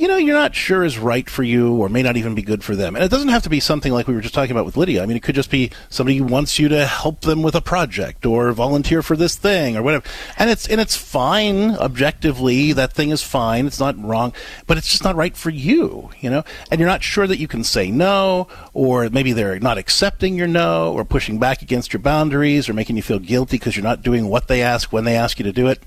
you 0.00 0.08
know, 0.08 0.16
you're 0.16 0.34
not 0.34 0.54
sure 0.54 0.82
is 0.82 0.98
right 0.98 1.28
for 1.28 1.42
you 1.42 1.74
or 1.74 1.90
may 1.90 2.02
not 2.02 2.16
even 2.16 2.34
be 2.34 2.40
good 2.40 2.64
for 2.64 2.74
them. 2.74 2.96
And 2.96 3.04
it 3.04 3.10
doesn't 3.10 3.28
have 3.28 3.42
to 3.42 3.50
be 3.50 3.60
something 3.60 3.92
like 3.92 4.08
we 4.08 4.14
were 4.14 4.22
just 4.22 4.32
talking 4.32 4.52
about 4.52 4.64
with 4.64 4.78
Lydia. 4.78 5.02
I 5.02 5.06
mean, 5.06 5.18
it 5.18 5.22
could 5.22 5.34
just 5.34 5.50
be 5.50 5.70
somebody 5.90 6.22
wants 6.22 6.58
you 6.58 6.70
to 6.70 6.86
help 6.86 7.20
them 7.20 7.42
with 7.42 7.54
a 7.54 7.60
project 7.60 8.24
or 8.24 8.50
volunteer 8.52 9.02
for 9.02 9.14
this 9.14 9.36
thing 9.36 9.76
or 9.76 9.82
whatever. 9.82 10.02
And 10.38 10.48
it's, 10.48 10.66
and 10.66 10.80
it's 10.80 10.96
fine 10.96 11.72
objectively. 11.72 12.72
That 12.72 12.94
thing 12.94 13.10
is 13.10 13.22
fine. 13.22 13.66
It's 13.66 13.78
not 13.78 14.02
wrong, 14.02 14.32
but 14.66 14.78
it's 14.78 14.88
just 14.88 15.04
not 15.04 15.16
right 15.16 15.36
for 15.36 15.50
you, 15.50 16.08
you 16.18 16.30
know? 16.30 16.44
And 16.70 16.80
you're 16.80 16.88
not 16.88 17.02
sure 17.02 17.26
that 17.26 17.38
you 17.38 17.46
can 17.46 17.62
say 17.62 17.90
no 17.90 18.48
or 18.72 19.10
maybe 19.10 19.34
they're 19.34 19.60
not 19.60 19.76
accepting 19.76 20.34
your 20.34 20.48
no 20.48 20.94
or 20.94 21.04
pushing 21.04 21.38
back 21.38 21.60
against 21.60 21.92
your 21.92 22.00
boundaries 22.00 22.70
or 22.70 22.72
making 22.72 22.96
you 22.96 23.02
feel 23.02 23.18
guilty 23.18 23.58
because 23.58 23.76
you're 23.76 23.84
not 23.84 24.00
doing 24.00 24.28
what 24.28 24.48
they 24.48 24.62
ask 24.62 24.94
when 24.94 25.04
they 25.04 25.16
ask 25.16 25.38
you 25.38 25.44
to 25.44 25.52
do 25.52 25.66
it. 25.66 25.82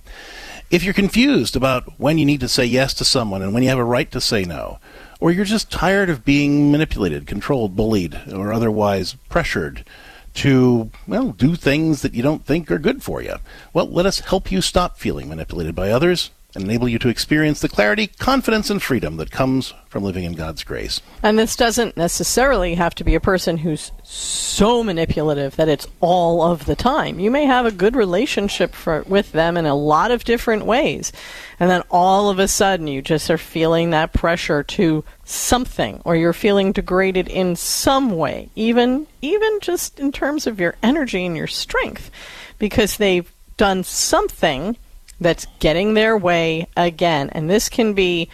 If 0.73 0.83
you're 0.83 0.95
confused 0.95 1.55
about 1.55 1.99
when 1.99 2.17
you 2.17 2.25
need 2.25 2.39
to 2.39 2.47
say 2.47 2.65
yes 2.65 2.95
to 2.95 3.05
someone 3.05 3.43
and 3.43 3.53
when 3.53 3.61
you 3.61 3.69
have 3.69 3.77
a 3.77 3.83
right 3.83 4.09
to 4.09 4.19
say 4.19 4.43
no, 4.43 4.79
or 5.19 5.29
you're 5.29 5.45
just 5.45 5.71
tired 5.71 6.09
of 6.09 6.25
being 6.25 6.71
manipulated, 6.71 7.27
controlled, 7.27 7.75
bullied, 7.75 8.19
or 8.33 8.51
otherwise 8.51 9.13
pressured 9.29 9.85
to, 10.33 10.89
well, 11.05 11.29
do 11.29 11.55
things 11.55 12.01
that 12.01 12.15
you 12.15 12.23
don't 12.23 12.43
think 12.43 12.71
are 12.71 12.79
good 12.79 13.03
for 13.03 13.21
you, 13.21 13.35
well, 13.71 13.85
let 13.85 14.07
us 14.07 14.21
help 14.21 14.51
you 14.51 14.61
stop 14.61 14.97
feeling 14.97 15.29
manipulated 15.29 15.75
by 15.75 15.91
others 15.91 16.31
and 16.55 16.65
enable 16.65 16.87
you 16.87 16.99
to 16.99 17.09
experience 17.09 17.61
the 17.61 17.69
clarity, 17.69 18.07
confidence, 18.07 18.69
and 18.69 18.81
freedom 18.81 19.17
that 19.17 19.31
comes 19.31 19.73
from 19.87 20.03
living 20.03 20.23
in 20.23 20.33
God's 20.33 20.63
grace. 20.63 21.01
And 21.21 21.37
this 21.37 21.55
doesn't 21.55 21.97
necessarily 21.97 22.75
have 22.75 22.95
to 22.95 23.03
be 23.03 23.15
a 23.15 23.19
person 23.19 23.57
who's 23.57 23.91
so 24.03 24.83
manipulative 24.83 25.55
that 25.55 25.69
it's 25.69 25.87
all 25.99 26.41
of 26.41 26.65
the 26.65 26.75
time. 26.75 27.19
You 27.19 27.31
may 27.31 27.45
have 27.45 27.65
a 27.65 27.71
good 27.71 27.95
relationship 27.95 28.73
for, 28.73 29.03
with 29.03 29.31
them 29.31 29.57
in 29.57 29.65
a 29.65 29.75
lot 29.75 30.11
of 30.11 30.23
different 30.23 30.65
ways. 30.65 31.11
And 31.59 31.69
then 31.69 31.83
all 31.89 32.29
of 32.29 32.39
a 32.39 32.47
sudden 32.47 32.87
you 32.87 33.01
just 33.01 33.29
are 33.29 33.37
feeling 33.37 33.89
that 33.89 34.13
pressure 34.13 34.63
to 34.63 35.03
something 35.25 36.01
or 36.05 36.15
you're 36.15 36.33
feeling 36.33 36.71
degraded 36.71 37.27
in 37.27 37.55
some 37.55 38.11
way, 38.11 38.49
even 38.55 39.07
even 39.21 39.59
just 39.61 39.99
in 39.99 40.11
terms 40.11 40.45
of 40.45 40.59
your 40.59 40.75
energy 40.83 41.25
and 41.25 41.37
your 41.37 41.47
strength 41.47 42.11
because 42.59 42.97
they've 42.97 43.31
done 43.57 43.83
something 43.83 44.75
that's 45.23 45.47
getting 45.59 45.93
their 45.93 46.17
way 46.17 46.67
again. 46.77 47.29
And 47.31 47.49
this 47.49 47.69
can 47.69 47.93
be 47.93 48.29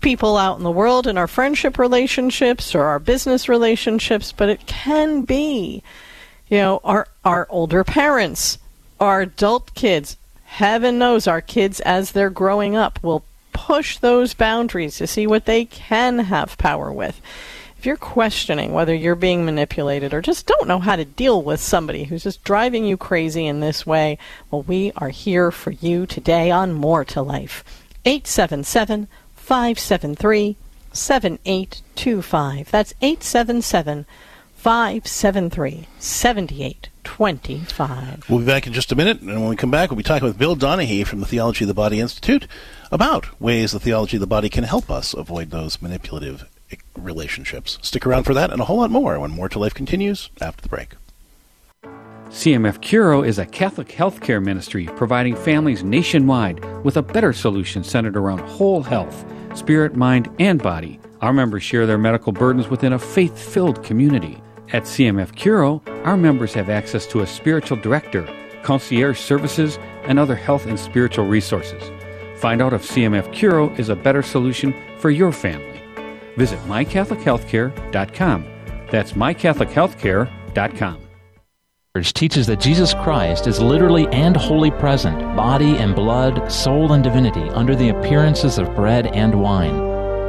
people 0.00 0.36
out 0.36 0.58
in 0.58 0.64
the 0.64 0.70
world 0.70 1.06
in 1.06 1.18
our 1.18 1.26
friendship 1.26 1.78
relationships 1.78 2.74
or 2.74 2.82
our 2.84 2.98
business 2.98 3.48
relationships, 3.48 4.32
but 4.32 4.48
it 4.48 4.66
can 4.66 5.22
be, 5.22 5.82
you 6.48 6.58
know, 6.58 6.80
our, 6.84 7.08
our 7.24 7.46
older 7.50 7.82
parents, 7.82 8.58
our 9.00 9.22
adult 9.22 9.74
kids. 9.74 10.16
Heaven 10.44 10.98
knows 10.98 11.26
our 11.26 11.40
kids, 11.40 11.80
as 11.80 12.12
they're 12.12 12.30
growing 12.30 12.76
up, 12.76 13.02
will 13.02 13.24
push 13.52 13.98
those 13.98 14.34
boundaries 14.34 14.98
to 14.98 15.06
see 15.06 15.26
what 15.26 15.46
they 15.46 15.64
can 15.64 16.18
have 16.18 16.58
power 16.58 16.92
with 16.92 17.20
if 17.78 17.86
you're 17.86 17.96
questioning 17.96 18.72
whether 18.72 18.94
you're 18.94 19.14
being 19.14 19.44
manipulated 19.44 20.14
or 20.14 20.22
just 20.22 20.46
don't 20.46 20.66
know 20.66 20.78
how 20.78 20.96
to 20.96 21.04
deal 21.04 21.42
with 21.42 21.60
somebody 21.60 22.04
who's 22.04 22.24
just 22.24 22.44
driving 22.44 22.84
you 22.84 22.96
crazy 22.96 23.46
in 23.46 23.60
this 23.60 23.86
way, 23.86 24.18
well, 24.50 24.62
we 24.62 24.92
are 24.96 25.10
here 25.10 25.50
for 25.50 25.72
you 25.72 26.06
today 26.06 26.50
on 26.50 26.72
More 26.72 27.04
to 27.04 27.22
Life. 27.22 27.62
877 28.04 29.08
573 29.34 30.56
7825. 30.92 32.70
That's 32.70 32.94
877 33.02 34.06
573 34.56 35.86
7825. 35.98 38.24
We'll 38.28 38.40
be 38.40 38.46
back 38.46 38.66
in 38.66 38.72
just 38.72 38.90
a 38.90 38.96
minute, 38.96 39.20
and 39.20 39.40
when 39.40 39.50
we 39.50 39.56
come 39.56 39.70
back, 39.70 39.90
we'll 39.90 39.98
be 39.98 40.02
talking 40.02 40.26
with 40.26 40.38
Bill 40.38 40.56
Donaghy 40.56 41.06
from 41.06 41.20
the 41.20 41.26
Theology 41.26 41.64
of 41.64 41.68
the 41.68 41.74
Body 41.74 42.00
Institute 42.00 42.48
about 42.90 43.38
ways 43.40 43.70
the 43.72 43.80
theology 43.80 44.16
of 44.16 44.22
the 44.22 44.26
body 44.26 44.48
can 44.48 44.64
help 44.64 44.90
us 44.90 45.12
avoid 45.14 45.50
those 45.50 45.82
manipulative 45.82 46.48
relationships. 46.96 47.78
Stick 47.82 48.06
around 48.06 48.24
for 48.24 48.34
that 48.34 48.50
and 48.50 48.60
a 48.60 48.64
whole 48.64 48.78
lot 48.78 48.90
more 48.90 49.18
when 49.18 49.30
More 49.30 49.48
to 49.48 49.58
Life 49.58 49.74
continues 49.74 50.30
after 50.40 50.62
the 50.62 50.68
break. 50.68 50.94
CMF 52.28 52.80
Curo 52.80 53.26
is 53.26 53.38
a 53.38 53.46
Catholic 53.46 53.88
healthcare 53.88 54.44
ministry 54.44 54.86
providing 54.96 55.36
families 55.36 55.84
nationwide 55.84 56.62
with 56.84 56.96
a 56.96 57.02
better 57.02 57.32
solution 57.32 57.84
centered 57.84 58.16
around 58.16 58.40
whole 58.40 58.82
health, 58.82 59.24
spirit, 59.54 59.94
mind, 59.94 60.28
and 60.40 60.60
body. 60.60 60.98
Our 61.20 61.32
members 61.32 61.62
share 61.62 61.86
their 61.86 61.98
medical 61.98 62.32
burdens 62.32 62.68
within 62.68 62.92
a 62.92 62.98
faith 62.98 63.38
filled 63.38 63.84
community. 63.84 64.42
At 64.72 64.82
CMF 64.82 65.36
Curo, 65.36 65.80
our 66.04 66.16
members 66.16 66.52
have 66.54 66.68
access 66.68 67.06
to 67.06 67.20
a 67.20 67.26
spiritual 67.26 67.76
director, 67.76 68.28
concierge 68.62 69.20
services, 69.20 69.78
and 70.04 70.18
other 70.18 70.34
health 70.34 70.66
and 70.66 70.78
spiritual 70.78 71.26
resources. 71.26 71.90
Find 72.38 72.60
out 72.60 72.74
if 72.74 72.82
CMF 72.82 73.32
Curo 73.32 73.78
is 73.78 73.88
a 73.88 73.96
better 73.96 74.22
solution 74.22 74.74
for 74.98 75.10
your 75.10 75.30
family. 75.30 75.75
Visit 76.36 76.58
mycatholichealthcare.com. 76.60 78.44
That's 78.90 79.12
mycatholichealthcare.com 79.12 81.06
teaches 82.02 82.46
that 82.46 82.60
Jesus 82.60 82.94
Christ 82.94 83.46
is 83.46 83.60
literally 83.60 84.06
and 84.08 84.36
wholly 84.36 84.70
present, 84.70 85.18
body 85.36 85.76
and 85.76 85.94
blood, 85.94 86.50
soul 86.50 86.92
and 86.92 87.02
divinity, 87.02 87.48
under 87.50 87.74
the 87.74 87.88
appearances 87.90 88.58
of 88.58 88.74
bread 88.74 89.06
and 89.08 89.34
wine. 89.34 89.74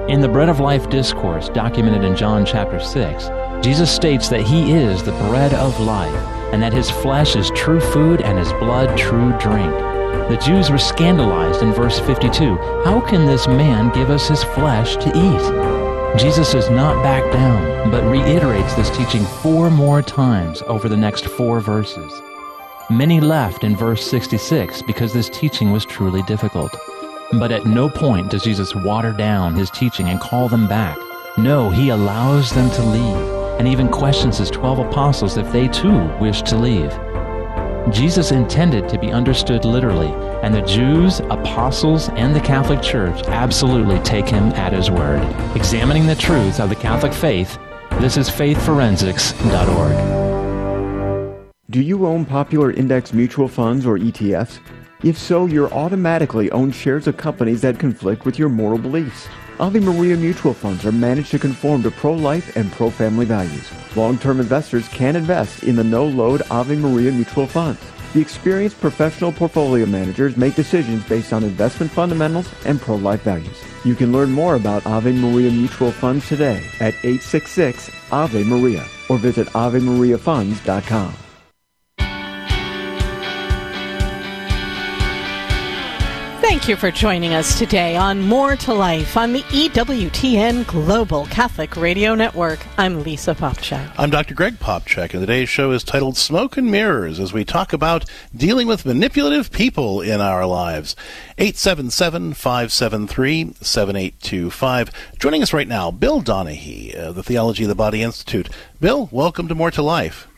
In 0.09 0.21
the 0.21 0.29
Bread 0.29 0.49
of 0.49 0.61
Life 0.61 0.89
discourse, 0.89 1.49
documented 1.49 2.03
in 2.03 2.15
John 2.15 2.45
chapter 2.45 2.79
6, 2.79 3.29
Jesus 3.61 3.93
states 3.93 4.29
that 4.29 4.41
he 4.41 4.71
is 4.71 5.03
the 5.03 5.11
bread 5.11 5.53
of 5.53 5.79
life, 5.81 6.13
and 6.53 6.61
that 6.61 6.73
his 6.73 6.89
flesh 6.89 7.35
is 7.35 7.51
true 7.51 7.81
food 7.81 8.21
and 8.21 8.37
his 8.37 8.53
blood 8.53 8.97
true 8.97 9.31
drink. 9.37 9.73
The 10.29 10.41
Jews 10.43 10.69
were 10.69 10.77
scandalized 10.77 11.61
in 11.61 11.73
verse 11.73 11.99
52. 11.99 12.55
How 12.85 13.01
can 13.01 13.25
this 13.25 13.47
man 13.47 13.93
give 13.93 14.09
us 14.09 14.29
his 14.29 14.43
flesh 14.43 14.95
to 14.97 15.09
eat? 15.09 15.66
Jesus 16.17 16.51
does 16.51 16.71
not 16.71 17.03
back 17.03 17.31
down, 17.31 17.91
but 17.91 18.03
reiterates 18.03 18.73
this 18.73 18.89
teaching 18.89 19.23
four 19.23 19.69
more 19.69 20.01
times 20.01 20.63
over 20.63 20.89
the 20.89 20.97
next 20.97 21.25
four 21.25 21.59
verses. 21.59 22.11
Many 22.89 23.19
left 23.19 23.63
in 23.63 23.75
verse 23.75 24.03
66 24.09 24.81
because 24.81 25.13
this 25.13 25.29
teaching 25.29 25.71
was 25.71 25.85
truly 25.85 26.23
difficult. 26.23 26.75
But 27.33 27.51
at 27.51 27.67
no 27.67 27.87
point 27.87 28.31
does 28.31 28.43
Jesus 28.43 28.73
water 28.73 29.13
down 29.13 29.53
his 29.53 29.69
teaching 29.69 30.09
and 30.09 30.19
call 30.19 30.49
them 30.49 30.67
back. 30.67 30.97
No, 31.37 31.69
he 31.69 31.89
allows 31.89 32.49
them 32.49 32.71
to 32.71 32.81
leave 32.81 33.59
and 33.59 33.67
even 33.67 33.87
questions 33.87 34.39
his 34.39 34.49
12 34.49 34.79
apostles 34.79 35.37
if 35.37 35.51
they 35.51 35.67
too 35.67 36.07
wish 36.19 36.41
to 36.43 36.57
leave. 36.57 36.91
Jesus 37.93 38.31
intended 38.31 38.89
to 38.89 38.97
be 38.97 39.11
understood 39.11 39.65
literally, 39.65 40.11
and 40.43 40.53
the 40.53 40.61
Jews, 40.61 41.19
apostles, 41.19 42.09
and 42.09 42.35
the 42.35 42.39
Catholic 42.39 42.81
Church 42.81 43.21
absolutely 43.27 43.99
take 43.99 44.27
him 44.27 44.51
at 44.53 44.73
his 44.73 44.91
word. 44.91 45.21
Examining 45.55 46.05
the 46.05 46.15
truth 46.15 46.59
of 46.59 46.69
the 46.69 46.75
Catholic 46.75 47.13
faith, 47.13 47.57
this 47.99 48.17
is 48.17 48.29
faithforensics.org. 48.29 50.27
Do 51.69 51.81
you 51.81 52.05
own 52.05 52.25
popular 52.25 52.71
index 52.71 53.13
mutual 53.13 53.47
funds 53.47 53.85
or 53.85 53.97
ETFs? 53.97 54.59
If 55.03 55.17
so, 55.17 55.45
you're 55.45 55.73
automatically 55.73 56.49
own 56.51 56.71
shares 56.71 57.07
of 57.07 57.17
companies 57.17 57.61
that 57.61 57.77
conflict 57.77 58.25
with 58.25 58.39
your 58.39 58.49
moral 58.49 58.77
beliefs. 58.77 59.27
Ave 59.59 59.79
Maria 59.79 60.15
mutual 60.15 60.53
funds 60.53 60.85
are 60.85 60.91
managed 60.91 61.31
to 61.31 61.39
conform 61.39 61.81
to 61.83 61.91
pro-life 61.91 62.55
and 62.55 62.71
pro-family 62.71 63.25
values. 63.25 63.69
Long-term 63.95 64.39
investors 64.39 64.87
can 64.89 65.15
invest 65.15 65.63
in 65.63 65.75
the 65.75 65.83
no-load 65.83 66.43
Ave 66.51 66.75
Maria 66.75 67.11
mutual 67.11 67.47
funds. 67.47 67.81
The 68.17 68.23
experienced 68.23 68.81
professional 68.81 69.31
portfolio 69.31 69.85
managers 69.85 70.37
make 70.37 70.55
decisions 70.55 71.07
based 71.07 71.33
on 71.33 71.43
investment 71.43 71.91
fundamentals 71.91 72.49
and 72.65 72.81
pro-life 72.81 73.21
values. 73.21 73.63
You 73.85 73.93
can 73.93 74.11
learn 74.11 74.31
more 74.31 74.55
about 74.55 74.87
Ave 74.87 75.11
Maria 75.11 75.51
mutual 75.51 75.91
funds 75.91 76.27
today 76.27 76.65
at 76.79 76.95
866 77.03 77.91
Ave 78.11 78.43
Maria 78.43 78.83
or 79.07 79.19
visit 79.19 79.45
AveMariaFunds.com. 79.49 81.26
Thank 86.49 86.69
you 86.69 86.77
for 86.77 86.91
joining 86.91 87.33
us 87.33 87.59
today 87.59 87.97
on 87.97 88.21
More 88.21 88.55
to 88.55 88.73
Life 88.73 89.17
on 89.17 89.33
the 89.33 89.41
EWTN 89.41 90.65
Global 90.65 91.25
Catholic 91.25 91.75
Radio 91.75 92.15
Network. 92.15 92.65
I'm 92.77 93.03
Lisa 93.03 93.35
Popcak. 93.35 93.91
I'm 93.97 94.09
Dr. 94.09 94.33
Greg 94.33 94.57
Popcak, 94.57 95.11
and 95.11 95.19
today's 95.19 95.49
show 95.49 95.71
is 95.71 95.83
titled 95.83 96.15
Smoke 96.15 96.55
and 96.55 96.71
Mirrors 96.71 97.19
as 97.19 97.33
we 97.33 97.43
talk 97.43 97.73
about 97.73 98.05
dealing 98.33 98.65
with 98.65 98.85
manipulative 98.85 99.51
people 99.51 99.99
in 99.99 100.21
our 100.21 100.45
lives. 100.45 100.95
877 101.37 102.33
573 102.33 103.53
7825. 103.59 104.91
Joining 105.19 105.43
us 105.43 105.51
right 105.51 105.67
now, 105.67 105.91
Bill 105.91 106.21
Donaghy, 106.21 106.97
uh, 106.97 107.11
the 107.11 107.23
Theology 107.23 107.63
of 107.63 107.69
the 107.69 107.75
Body 107.75 108.01
Institute. 108.01 108.47
Bill, 108.79 109.09
welcome 109.11 109.49
to 109.49 109.53
More 109.53 109.71
to 109.71 109.81
Life. 109.81 110.29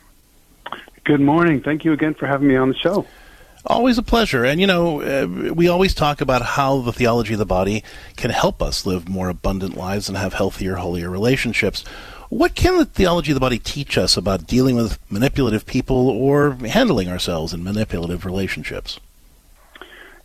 Good 1.03 1.21
morning. 1.21 1.61
Thank 1.61 1.85
you 1.85 1.93
again 1.93 2.15
for 2.15 2.25
having 2.25 2.47
me 2.47 2.55
on 2.55 2.69
the 2.69 2.75
show. 2.75 3.05
Always 3.65 3.97
a 3.97 4.03
pleasure. 4.03 4.45
And, 4.45 4.61
you 4.61 4.67
know, 4.67 5.01
uh, 5.01 5.53
we 5.53 5.67
always 5.67 5.93
talk 5.93 6.21
about 6.21 6.41
how 6.41 6.79
the 6.81 6.93
theology 6.93 7.33
of 7.33 7.39
the 7.39 7.45
body 7.45 7.83
can 8.15 8.31
help 8.31 8.61
us 8.61 8.85
live 8.85 9.09
more 9.09 9.29
abundant 9.29 9.75
lives 9.75 10.07
and 10.07 10.17
have 10.17 10.33
healthier, 10.33 10.75
holier 10.75 11.09
relationships. 11.09 11.83
What 12.29 12.55
can 12.55 12.77
the 12.77 12.85
theology 12.85 13.31
of 13.31 13.35
the 13.35 13.41
body 13.41 13.59
teach 13.59 13.97
us 13.97 14.15
about 14.15 14.47
dealing 14.47 14.75
with 14.75 14.99
manipulative 15.11 15.65
people 15.65 16.09
or 16.09 16.51
handling 16.53 17.09
ourselves 17.09 17.53
in 17.53 17.63
manipulative 17.63 18.23
relationships? 18.23 18.99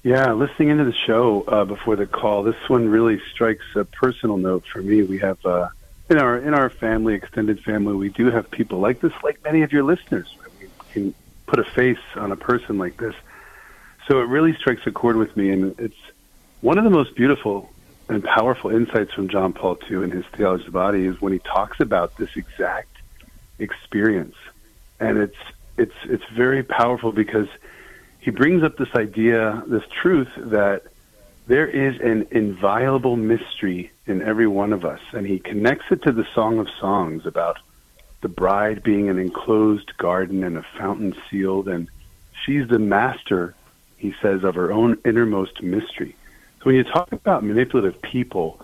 Yeah, 0.03 0.35
listening 0.35 0.68
into 0.68 0.85
the 0.85 0.92
show 0.92 1.44
uh, 1.49 1.64
before 1.64 1.97
the 1.97 2.07
call, 2.07 2.42
this 2.42 2.57
one 2.68 2.88
really 2.88 3.20
strikes 3.33 3.64
a 3.75 3.87
personal 3.87 4.37
note 4.37 4.64
for 4.70 4.83
me. 4.83 5.03
We 5.03 5.18
have 5.20 5.44
uh, 5.47 5.70
in 6.11 6.18
our 6.18 6.37
in 6.37 6.53
our 6.53 6.68
family, 6.68 7.14
extended 7.14 7.61
family, 7.61 7.94
we 7.94 8.11
do 8.11 8.31
have 8.31 8.51
people 8.51 8.81
like 8.81 9.01
this, 9.01 9.14
like 9.23 9.42
many 9.42 9.62
of 9.62 9.73
your 9.73 9.83
listeners. 9.83 10.37
We 10.61 10.68
can 10.92 11.14
put 11.46 11.59
a 11.59 11.64
face 11.64 11.98
on 12.16 12.33
a 12.33 12.37
person 12.37 12.78
like 12.78 12.96
this. 12.96 13.14
So 14.09 14.20
it 14.20 14.28
really 14.28 14.54
strikes 14.54 14.83
a 14.87 14.90
chord 14.90 15.16
with 15.16 15.37
me, 15.37 15.50
and 15.50 15.78
it's 15.78 15.96
one 16.61 16.78
of 16.78 16.85
the 16.85 16.90
most 16.90 17.14
beautiful 17.14 17.70
and 18.09 18.22
powerful 18.22 18.70
insights 18.70 19.12
from 19.12 19.28
John 19.28 19.52
Paul 19.52 19.78
II 19.90 20.04
in 20.04 20.11
his 20.11 20.24
Theology 20.37 20.62
of 20.62 20.66
the 20.66 20.72
Body 20.72 21.07
is 21.07 21.20
when 21.20 21.33
he 21.33 21.38
talks 21.38 21.80
about 21.80 22.16
this 22.16 22.37
exact 22.37 22.96
experience, 23.59 24.37
and 25.00 25.18
it's 25.18 25.37
it's 25.76 25.94
it's 26.04 26.24
very 26.35 26.62
powerful 26.62 27.12
because 27.12 27.48
he 28.20 28.30
brings 28.30 28.62
up 28.62 28.76
this 28.76 28.94
idea, 28.94 29.62
this 29.66 29.85
truth 30.02 30.28
that 30.37 30.85
there 31.46 31.66
is 31.66 32.00
an 32.00 32.26
inviolable 32.30 33.16
mystery 33.16 33.90
in 34.07 34.22
every 34.22 34.46
one 34.46 34.72
of 34.72 34.85
us, 34.85 35.00
and 35.12 35.26
he 35.26 35.38
connects 35.38 35.85
it 35.90 36.02
to 36.02 36.12
the 36.12 36.26
Song 36.35 36.59
of 36.59 36.68
Songs 36.80 37.26
about 37.26 37.59
the 38.25 38.29
bride 38.31 38.83
being 38.83 39.11
an 39.11 39.19
enclosed 39.19 39.95
garden 39.99 40.45
and 40.45 40.57
a 40.57 40.65
fountain 40.79 41.15
sealed, 41.31 41.69
and 41.69 41.91
she's 42.43 42.67
the 42.69 42.79
master, 42.79 43.55
he 43.99 44.15
says, 44.23 44.45
of 44.45 44.55
her 44.55 44.73
own 44.73 44.97
innermost 45.05 45.63
mystery. 45.63 46.17
So 46.59 46.65
when 46.65 46.75
you 46.75 46.85
talk 46.85 47.13
about 47.13 47.45
manipulative 47.45 48.01
people, 48.01 48.63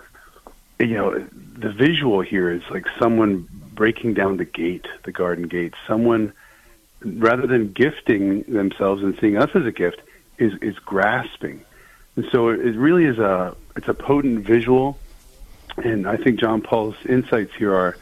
you 0.79 0.95
know, 0.95 1.19
the 1.59 1.71
visual 1.71 2.23
here 2.23 2.51
is 2.51 2.63
like 2.71 2.87
someone 2.99 3.47
breaking 3.75 4.15
down 4.15 4.39
the 4.39 4.47
gate, 4.47 4.87
the 5.05 5.13
garden 5.13 5.47
gate, 5.47 5.75
someone 5.87 6.33
rather 7.05 7.47
than 7.47 7.73
gifting 7.73 8.45
themselves 8.45 9.03
and 9.03 9.15
seeing 9.21 9.37
us 9.37 9.51
as 9.55 9.67
a 9.67 9.73
gift, 9.73 10.01
is 10.39 10.55
is 10.63 10.79
grasping. 10.79 11.61
And 12.17 12.25
so 12.33 12.49
it 12.49 12.77
really 12.77 13.05
is 13.05 13.19
a 13.19 13.55
it's 13.77 13.89
a 13.89 13.95
potent 13.95 14.47
visual 14.47 14.99
and 15.77 16.09
I 16.09 16.17
think 16.17 16.41
John 16.41 16.63
Paul's 16.63 16.97
insights 17.07 17.55
here 17.55 17.75
are 17.75 17.99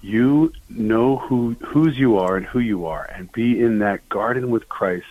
you 0.00 0.52
know 0.68 1.16
who 1.16 1.54
whose 1.54 1.98
you 1.98 2.18
are 2.18 2.36
and 2.36 2.46
who 2.46 2.60
you 2.60 2.86
are 2.86 3.04
and 3.04 3.30
be 3.32 3.60
in 3.60 3.80
that 3.80 4.08
garden 4.08 4.50
with 4.50 4.68
Christ 4.68 5.06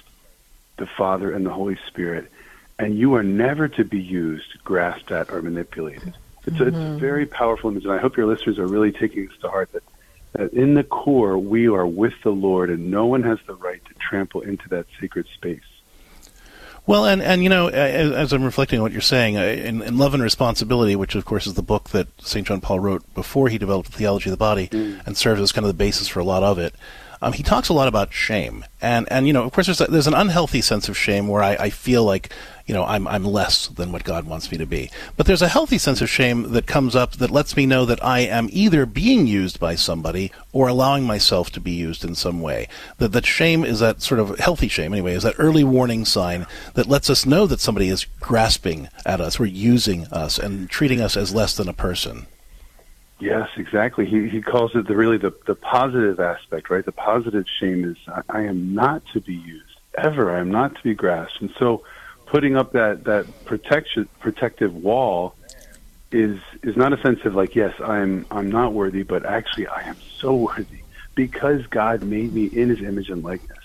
the 0.78 0.88
Father 0.88 1.32
and 1.32 1.46
the 1.46 1.52
Holy 1.52 1.78
Spirit. 1.88 2.32
And 2.80 2.98
you 2.98 3.16
are 3.16 3.24
never 3.24 3.68
to 3.70 3.84
be 3.84 4.00
used 4.00 4.64
grasped 4.64 5.12
at 5.12 5.32
or 5.32 5.42
manipulated. 5.42 6.14
It's, 6.46 6.58
mm-hmm. 6.58 6.64
a, 6.64 6.68
it's 6.68 6.78
a 6.78 6.98
very 7.00 7.26
powerful 7.26 7.70
image 7.70 7.84
and 7.84 7.94
I 7.94 7.98
hope 7.98 8.16
your 8.16 8.28
listeners 8.28 8.60
are 8.60 8.68
really 8.68 8.92
taking 8.92 9.28
this 9.28 9.38
to 9.42 9.50
heart 9.50 9.72
that 9.74 9.84
that 10.34 10.54
in 10.54 10.76
the 10.76 10.84
core 10.84 11.38
we 11.38 11.68
are 11.68 11.88
with 11.88 12.14
the 12.24 12.32
Lord 12.32 12.70
and 12.70 12.92
no 12.92 13.06
one 13.06 13.24
has 13.24 13.40
the 13.48 13.56
right 13.56 13.84
to 13.86 13.94
trample 13.96 14.42
into 14.42 14.70
that 14.70 14.86
sacred 15.00 15.28
space 15.34 15.62
well, 16.88 17.06
and, 17.06 17.22
and 17.22 17.44
you 17.44 17.50
know, 17.50 17.68
as, 17.68 18.12
as 18.14 18.34
I'm 18.34 18.44
reflecting 18.44 18.80
on 18.80 18.84
what 18.84 18.94
you're 18.94 19.02
saying, 19.02 19.36
in, 19.36 19.82
in, 19.82 19.98
Love 19.98 20.14
and 20.14 20.24
Responsibility, 20.24 20.96
which 20.96 21.16
of 21.16 21.26
course 21.26 21.46
is 21.46 21.54
the 21.54 21.62
book 21.62 21.90
that 21.90 22.08
St. 22.22 22.48
John 22.48 22.62
Paul 22.62 22.80
wrote 22.80 23.14
before 23.14 23.50
he 23.50 23.58
developed 23.58 23.92
the 23.92 23.98
theology 23.98 24.30
of 24.30 24.32
the 24.32 24.38
body 24.38 24.70
mm. 24.70 25.06
and 25.06 25.18
serves 25.18 25.42
as 25.42 25.52
kind 25.52 25.66
of 25.66 25.70
the 25.70 25.78
basis 25.78 26.08
for 26.08 26.22
a 26.22 26.24
lot 26.24 26.44
of 26.44 26.58
it, 26.58 26.74
um, 27.22 27.34
he 27.34 27.44
talks 27.44 27.70
a 27.70 27.74
lot 27.74 27.88
about 27.88 28.14
shame, 28.14 28.64
and 28.82 29.12
and 29.12 29.26
you 29.28 29.34
know, 29.34 29.44
of 29.44 29.52
course, 29.52 29.68
there's 29.68 29.82
a, 29.82 29.86
there's 29.86 30.08
an 30.08 30.14
unhealthy 30.14 30.62
sense 30.62 30.88
of 30.88 30.98
shame 30.98 31.28
where 31.28 31.42
I, 31.42 31.56
I 31.56 31.70
feel 31.70 32.04
like 32.04 32.32
you 32.66 32.74
know 32.74 32.84
I'm 32.84 33.08
I'm 33.08 33.24
less 33.24 33.68
than 33.68 33.92
what 33.92 34.04
God 34.04 34.26
wants 34.26 34.52
me 34.52 34.58
to 34.60 34.66
be, 34.66 34.92
but 35.16 35.26
there's 35.26 35.42
a 35.42 35.48
healthy 35.48 35.78
sense 35.78 36.02
of 36.02 36.10
shame 36.10 36.52
that 36.52 36.68
comes 36.68 36.96
up 36.96 37.14
that 37.14 37.32
lets 37.32 37.58
me 37.58 37.66
know 37.66 37.86
that 37.86 38.04
I 38.04 38.20
am 38.20 38.50
either 38.52 38.86
being 38.86 39.26
used 39.26 39.60
by 39.60 39.76
somebody 39.76 40.32
or 40.52 40.68
allowing 40.68 41.06
myself 41.06 41.50
to 41.52 41.60
be 41.60 41.72
used 41.72 42.06
in 42.06 42.14
some 42.14 42.40
way. 42.42 42.68
That 43.00 43.14
that 43.14 43.26
shame 43.26 43.64
is 43.64 43.80
that 43.80 44.02
sort 44.02 44.20
of 44.20 44.38
healthy 44.38 44.68
shame 44.68 44.94
anyway, 44.94 45.14
is 45.14 45.24
that 45.24 45.36
early 45.40 45.64
warning 45.64 46.06
sign 46.06 46.46
that 46.76 46.88
lets 46.88 47.10
us 47.10 47.26
know 47.26 47.48
that 47.48 47.60
somebody 47.62 47.90
is 47.90 48.06
grasping 48.20 48.90
at 49.06 49.22
us, 49.22 49.40
or 49.40 49.46
using 49.46 50.06
us, 50.08 50.38
and 50.38 50.70
treating 50.70 51.02
us 51.02 51.18
as 51.18 51.34
less 51.34 51.56
than 51.56 51.68
a 51.68 51.74
person. 51.74 52.28
Yes, 53.20 53.50
exactly. 53.58 54.06
He 54.06 54.30
he 54.30 54.42
calls 54.42 54.76
it 54.76 54.88
the 54.88 54.96
really 54.96 55.18
the 55.18 55.34
the 55.48 55.56
positive 55.56 56.20
aspect, 56.20 56.70
right? 56.70 56.86
The 56.86 56.92
positive 56.92 57.46
shame 57.60 57.84
is 57.84 57.98
I, 58.08 58.22
I 58.30 58.42
am 58.42 58.76
not 58.76 59.04
to 59.14 59.22
be 59.22 59.34
used 59.34 59.80
ever. 59.98 60.36
I 60.36 60.40
am 60.40 60.52
not 60.52 60.76
to 60.76 60.84
be 60.84 60.94
grasped, 60.94 61.42
and 61.42 61.52
so 61.58 61.84
putting 62.28 62.56
up 62.56 62.74
that 62.74 63.06
that 63.06 63.26
protection 63.46 64.08
protective 64.20 64.76
wall 64.76 65.34
is 66.12 66.40
is 66.62 66.78
not 66.78 66.94
a 66.94 67.02
sense 67.02 67.20
of 67.26 67.34
like 67.34 67.56
yes 67.56 67.74
I'm 67.84 68.28
I'm 68.30 68.52
not 68.52 68.74
worthy, 68.74 69.02
but 69.02 69.26
actually 69.26 69.68
I 69.68 69.82
am 69.82 69.98
so 70.20 70.36
worthy 70.36 70.82
because 71.16 71.66
God 71.68 72.04
made 72.04 72.32
me 72.32 72.46
in 72.46 72.70
His 72.70 72.82
image 72.82 73.10
and 73.10 73.24
likeness. 73.24 73.58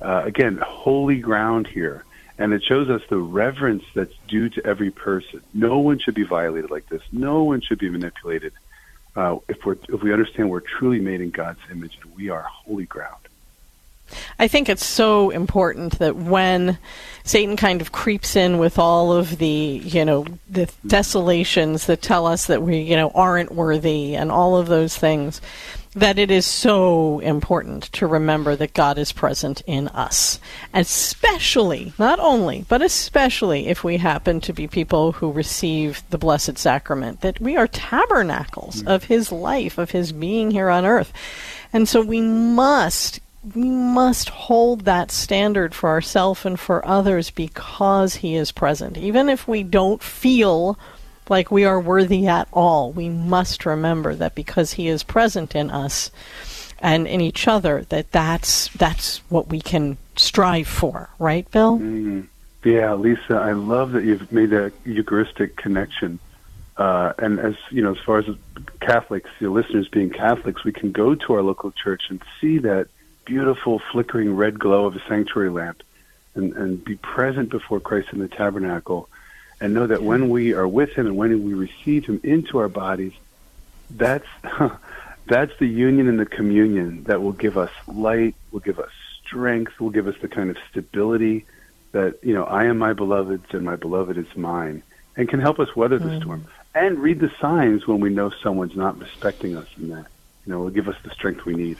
Uh, 0.00 0.22
again, 0.24 0.58
holy 0.66 1.20
ground 1.20 1.68
here, 1.68 2.04
and 2.38 2.52
it 2.52 2.64
shows 2.64 2.90
us 2.90 3.02
the 3.08 3.18
reverence 3.18 3.84
that's 3.94 4.14
due 4.26 4.48
to 4.48 4.66
every 4.66 4.90
person. 4.90 5.42
No 5.54 5.78
one 5.78 6.00
should 6.00 6.14
be 6.16 6.24
violated 6.24 6.72
like 6.72 6.88
this. 6.88 7.02
No 7.12 7.44
one 7.44 7.60
should 7.60 7.78
be 7.78 7.88
manipulated 7.88 8.52
uh, 9.16 9.36
if 9.48 9.64
we 9.64 9.74
if 9.88 10.02
we 10.02 10.12
understand 10.12 10.50
we're 10.50 10.60
truly 10.60 11.00
made 11.00 11.20
in 11.20 11.30
God's 11.30 11.60
image 11.70 11.98
we 12.16 12.28
are 12.28 12.42
holy 12.42 12.86
ground. 12.86 13.16
I 14.38 14.48
think 14.48 14.68
it's 14.68 14.84
so 14.84 15.30
important 15.30 15.98
that 15.98 16.16
when 16.16 16.78
Satan 17.24 17.56
kind 17.56 17.80
of 17.80 17.92
creeps 17.92 18.36
in 18.36 18.58
with 18.58 18.78
all 18.78 19.12
of 19.12 19.38
the, 19.38 19.46
you 19.46 20.04
know, 20.04 20.26
the 20.48 20.70
desolations 20.86 21.86
that 21.86 22.02
tell 22.02 22.26
us 22.26 22.46
that 22.46 22.62
we, 22.62 22.80
you 22.80 22.96
know, 22.96 23.10
aren't 23.10 23.52
worthy 23.52 24.16
and 24.16 24.32
all 24.32 24.56
of 24.56 24.66
those 24.66 24.96
things, 24.96 25.40
that 25.94 26.18
it 26.18 26.30
is 26.30 26.46
so 26.46 27.18
important 27.20 27.84
to 27.92 28.06
remember 28.06 28.54
that 28.54 28.74
God 28.74 28.96
is 28.96 29.12
present 29.12 29.62
in 29.66 29.88
us. 29.88 30.38
Especially, 30.72 31.92
not 31.98 32.20
only, 32.20 32.64
but 32.68 32.80
especially 32.80 33.66
if 33.66 33.82
we 33.82 33.96
happen 33.96 34.40
to 34.42 34.52
be 34.52 34.68
people 34.68 35.12
who 35.12 35.32
receive 35.32 36.02
the 36.10 36.18
Blessed 36.18 36.58
Sacrament, 36.58 37.22
that 37.22 37.40
we 37.40 37.56
are 37.56 37.66
tabernacles 37.66 38.82
mm. 38.82 38.94
of 38.94 39.04
His 39.04 39.32
life, 39.32 39.78
of 39.78 39.90
His 39.90 40.12
being 40.12 40.52
here 40.52 40.70
on 40.70 40.84
earth. 40.84 41.12
And 41.72 41.88
so 41.88 42.02
we 42.02 42.20
must 42.20 43.20
we 43.54 43.70
must 43.70 44.28
hold 44.28 44.82
that 44.82 45.10
standard 45.10 45.74
for 45.74 45.88
ourselves 45.88 46.44
and 46.44 46.60
for 46.60 46.86
others 46.86 47.30
because 47.30 48.16
he 48.16 48.34
is 48.34 48.52
present. 48.52 48.98
Even 48.98 49.30
if 49.30 49.48
we 49.48 49.62
don't 49.62 50.02
feel 50.02 50.78
like 51.30 51.50
we 51.50 51.64
are 51.64 51.80
worthy 51.80 52.26
at 52.26 52.48
all. 52.52 52.92
We 52.92 53.08
must 53.08 53.64
remember 53.64 54.14
that 54.16 54.34
because 54.34 54.72
He 54.72 54.88
is 54.88 55.02
present 55.02 55.54
in 55.54 55.70
us 55.70 56.10
and 56.80 57.06
in 57.06 57.20
each 57.20 57.46
other, 57.46 57.86
that 57.90 58.10
that's 58.10 58.68
that's 58.68 59.18
what 59.30 59.48
we 59.48 59.60
can 59.60 59.98
strive 60.16 60.66
for, 60.66 61.10
right, 61.18 61.50
Bill? 61.50 61.78
Mm-hmm. 61.78 62.22
Yeah, 62.64 62.94
Lisa, 62.94 63.34
I 63.34 63.52
love 63.52 63.92
that 63.92 64.04
you've 64.04 64.30
made 64.32 64.50
that 64.50 64.72
Eucharistic 64.84 65.56
connection. 65.56 66.18
Uh, 66.76 67.12
and 67.18 67.38
as 67.38 67.54
you 67.70 67.82
know, 67.82 67.92
as 67.92 67.98
far 68.04 68.18
as 68.18 68.26
Catholics, 68.80 69.30
your 69.38 69.50
listeners 69.50 69.88
being 69.88 70.10
Catholics, 70.10 70.64
we 70.64 70.72
can 70.72 70.92
go 70.92 71.14
to 71.14 71.32
our 71.34 71.42
local 71.42 71.70
church 71.70 72.04
and 72.08 72.22
see 72.40 72.58
that 72.58 72.88
beautiful 73.24 73.80
flickering 73.92 74.34
red 74.34 74.58
glow 74.58 74.86
of 74.86 74.96
a 74.96 75.02
sanctuary 75.06 75.50
lamp 75.50 75.82
and, 76.34 76.54
and 76.54 76.82
be 76.82 76.96
present 76.96 77.50
before 77.50 77.80
Christ 77.80 78.08
in 78.12 78.18
the 78.18 78.28
tabernacle 78.28 79.09
and 79.60 79.74
know 79.74 79.86
that 79.86 80.02
when 80.02 80.30
we 80.30 80.54
are 80.54 80.66
with 80.66 80.90
him 80.90 81.06
and 81.06 81.16
when 81.16 81.44
we 81.44 81.54
receive 81.54 82.06
him 82.06 82.20
into 82.22 82.58
our 82.58 82.68
bodies, 82.68 83.12
that's 83.90 84.26
that's 85.26 85.56
the 85.58 85.66
union 85.66 86.08
and 86.08 86.18
the 86.18 86.26
communion 86.26 87.04
that 87.04 87.22
will 87.22 87.32
give 87.32 87.56
us 87.56 87.70
light, 87.86 88.34
will 88.50 88.60
give 88.60 88.78
us 88.78 88.90
strength, 89.22 89.78
will 89.78 89.90
give 89.90 90.06
us 90.06 90.16
the 90.20 90.28
kind 90.28 90.50
of 90.50 90.56
stability 90.70 91.44
that, 91.92 92.18
you 92.22 92.34
know, 92.34 92.44
I 92.44 92.64
am 92.64 92.78
my 92.78 92.92
beloved's 92.92 93.46
and 93.52 93.64
my 93.64 93.76
beloved 93.76 94.16
is 94.16 94.36
mine, 94.36 94.82
and 95.16 95.28
can 95.28 95.40
help 95.40 95.58
us 95.58 95.74
weather 95.76 95.98
the 95.98 96.08
mm. 96.08 96.20
storm. 96.20 96.46
And 96.74 96.98
read 96.98 97.20
the 97.20 97.32
signs 97.40 97.86
when 97.86 98.00
we 98.00 98.10
know 98.10 98.30
someone's 98.30 98.76
not 98.76 98.98
respecting 98.98 99.56
us 99.56 99.66
in 99.76 99.90
that. 99.90 100.06
You 100.46 100.52
know, 100.52 100.60
will 100.60 100.70
give 100.70 100.88
us 100.88 100.96
the 101.02 101.10
strength 101.10 101.44
we 101.44 101.54
need. 101.54 101.78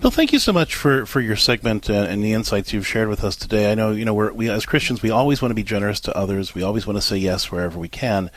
Bill, 0.00 0.12
thank 0.12 0.32
you 0.32 0.38
so 0.38 0.52
much 0.52 0.76
for, 0.76 1.06
for 1.06 1.20
your 1.20 1.34
segment 1.34 1.90
uh, 1.90 1.92
and 1.92 2.22
the 2.22 2.32
insights 2.32 2.72
you've 2.72 2.86
shared 2.86 3.08
with 3.08 3.24
us 3.24 3.34
today. 3.34 3.72
I 3.72 3.74
know, 3.74 3.90
you 3.90 4.04
know, 4.04 4.14
we're, 4.14 4.32
we 4.32 4.48
as 4.48 4.64
Christians, 4.64 5.02
we 5.02 5.10
always 5.10 5.42
want 5.42 5.50
to 5.50 5.56
be 5.56 5.64
generous 5.64 5.98
to 6.00 6.16
others. 6.16 6.54
We 6.54 6.62
always 6.62 6.86
want 6.86 6.98
to 6.98 7.02
say 7.02 7.16
yes 7.16 7.50
wherever 7.50 7.80
we 7.80 7.88
can. 7.88 8.30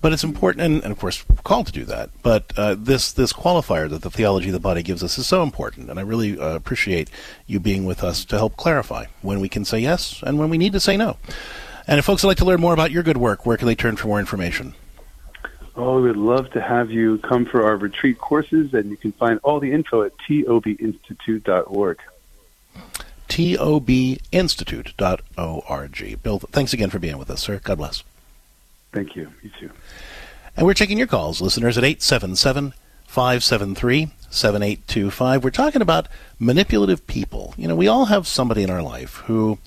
But 0.00 0.12
it's 0.12 0.22
important, 0.22 0.64
and, 0.64 0.82
and 0.84 0.92
of 0.92 0.98
course, 1.00 1.28
we're 1.28 1.42
called 1.42 1.66
to 1.66 1.72
do 1.72 1.84
that. 1.84 2.10
But 2.22 2.52
uh, 2.56 2.76
this 2.78 3.12
this 3.12 3.34
qualifier 3.34 3.90
that 3.90 4.00
the 4.00 4.10
theology 4.10 4.46
of 4.46 4.54
the 4.54 4.60
body 4.60 4.82
gives 4.82 5.02
us 5.02 5.18
is 5.18 5.26
so 5.26 5.42
important, 5.42 5.90
and 5.90 5.98
I 5.98 6.02
really 6.02 6.38
uh, 6.38 6.54
appreciate 6.54 7.10
you 7.46 7.60
being 7.60 7.84
with 7.84 8.02
us 8.02 8.24
to 8.26 8.38
help 8.38 8.56
clarify 8.56 9.06
when 9.20 9.40
we 9.40 9.50
can 9.50 9.66
say 9.66 9.78
yes 9.78 10.22
and 10.24 10.38
when 10.38 10.48
we 10.48 10.56
need 10.56 10.72
to 10.72 10.80
say 10.80 10.96
no. 10.96 11.18
And 11.86 11.98
if 11.98 12.06
folks 12.06 12.22
would 12.22 12.28
like 12.28 12.38
to 12.38 12.46
learn 12.46 12.62
more 12.62 12.72
about 12.72 12.92
your 12.92 13.02
good 13.02 13.18
work, 13.18 13.44
where 13.44 13.58
can 13.58 13.66
they 13.66 13.74
turn 13.74 13.96
for 13.96 14.06
more 14.06 14.20
information? 14.20 14.74
Oh, 15.82 15.96
we 15.96 16.08
would 16.08 16.18
love 16.18 16.50
to 16.50 16.60
have 16.60 16.90
you 16.90 17.16
come 17.16 17.46
for 17.46 17.64
our 17.64 17.74
retreat 17.74 18.18
courses, 18.18 18.74
and 18.74 18.90
you 18.90 18.98
can 18.98 19.12
find 19.12 19.40
all 19.42 19.60
the 19.60 19.72
info 19.72 20.02
at 20.02 20.12
tobinstitute.org. 20.28 21.98
tobinstitute.org. 23.28 26.22
Bill, 26.22 26.38
thanks 26.38 26.74
again 26.74 26.90
for 26.90 26.98
being 26.98 27.16
with 27.16 27.30
us, 27.30 27.40
sir. 27.40 27.62
God 27.64 27.78
bless. 27.78 28.04
Thank 28.92 29.16
you. 29.16 29.32
You 29.42 29.50
too. 29.58 29.70
And 30.54 30.66
we're 30.66 30.74
taking 30.74 30.98
your 30.98 31.06
calls, 31.06 31.40
listeners, 31.40 31.78
at 31.78 31.84
877 31.84 32.74
573 33.06 34.10
7825. 34.28 35.42
We're 35.42 35.48
talking 35.48 35.80
about 35.80 36.08
manipulative 36.38 37.06
people. 37.06 37.54
You 37.56 37.68
know, 37.68 37.74
we 37.74 37.88
all 37.88 38.04
have 38.04 38.26
somebody 38.26 38.62
in 38.62 38.68
our 38.68 38.82
life 38.82 39.22
who 39.24 39.58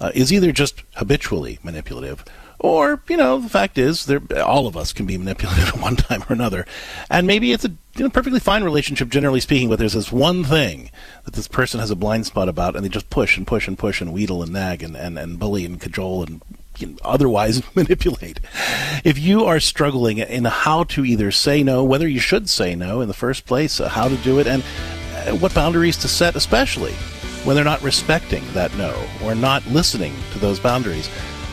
uh, 0.00 0.10
is 0.16 0.32
either 0.32 0.50
just 0.50 0.82
habitually 0.96 1.60
manipulative 1.62 2.24
or, 2.62 3.02
you 3.08 3.16
know, 3.16 3.38
the 3.38 3.48
fact 3.48 3.78
is, 3.78 4.08
all 4.36 4.66
of 4.66 4.76
us 4.76 4.92
can 4.92 5.06
be 5.06 5.16
manipulated 5.16 5.68
at 5.68 5.80
one 5.80 5.96
time 5.96 6.22
or 6.28 6.34
another. 6.34 6.66
And 7.08 7.26
maybe 7.26 7.52
it's 7.52 7.64
a 7.64 7.70
you 7.96 8.04
know, 8.04 8.10
perfectly 8.10 8.38
fine 8.38 8.62
relationship, 8.62 9.08
generally 9.08 9.40
speaking, 9.40 9.70
but 9.70 9.78
there's 9.78 9.94
this 9.94 10.12
one 10.12 10.44
thing 10.44 10.90
that 11.24 11.32
this 11.32 11.48
person 11.48 11.80
has 11.80 11.90
a 11.90 11.96
blind 11.96 12.26
spot 12.26 12.50
about, 12.50 12.76
and 12.76 12.84
they 12.84 12.90
just 12.90 13.08
push 13.08 13.38
and 13.38 13.46
push 13.46 13.66
and 13.66 13.78
push 13.78 14.02
and 14.02 14.12
wheedle 14.12 14.42
and 14.42 14.52
nag 14.52 14.82
and, 14.82 14.94
and, 14.94 15.18
and 15.18 15.38
bully 15.38 15.64
and 15.64 15.80
cajole 15.80 16.22
and 16.22 16.42
otherwise 17.02 17.62
manipulate. 17.74 18.40
If 19.04 19.18
you 19.18 19.46
are 19.46 19.58
struggling 19.58 20.18
in 20.18 20.44
how 20.44 20.84
to 20.84 21.04
either 21.04 21.30
say 21.30 21.62
no, 21.62 21.82
whether 21.82 22.06
you 22.06 22.20
should 22.20 22.50
say 22.50 22.74
no 22.74 23.00
in 23.00 23.08
the 23.08 23.14
first 23.14 23.46
place, 23.46 23.80
uh, 23.80 23.88
how 23.88 24.08
to 24.08 24.16
do 24.16 24.38
it, 24.38 24.46
and 24.46 24.62
uh, 25.14 25.34
what 25.36 25.54
boundaries 25.54 25.96
to 25.98 26.08
set, 26.08 26.36
especially 26.36 26.92
when 27.44 27.56
they're 27.56 27.64
not 27.64 27.82
respecting 27.82 28.44
that 28.52 28.74
no 28.76 28.94
or 29.24 29.34
not 29.34 29.66
listening 29.66 30.14
to 30.32 30.38
those 30.38 30.60
boundaries, 30.60 31.08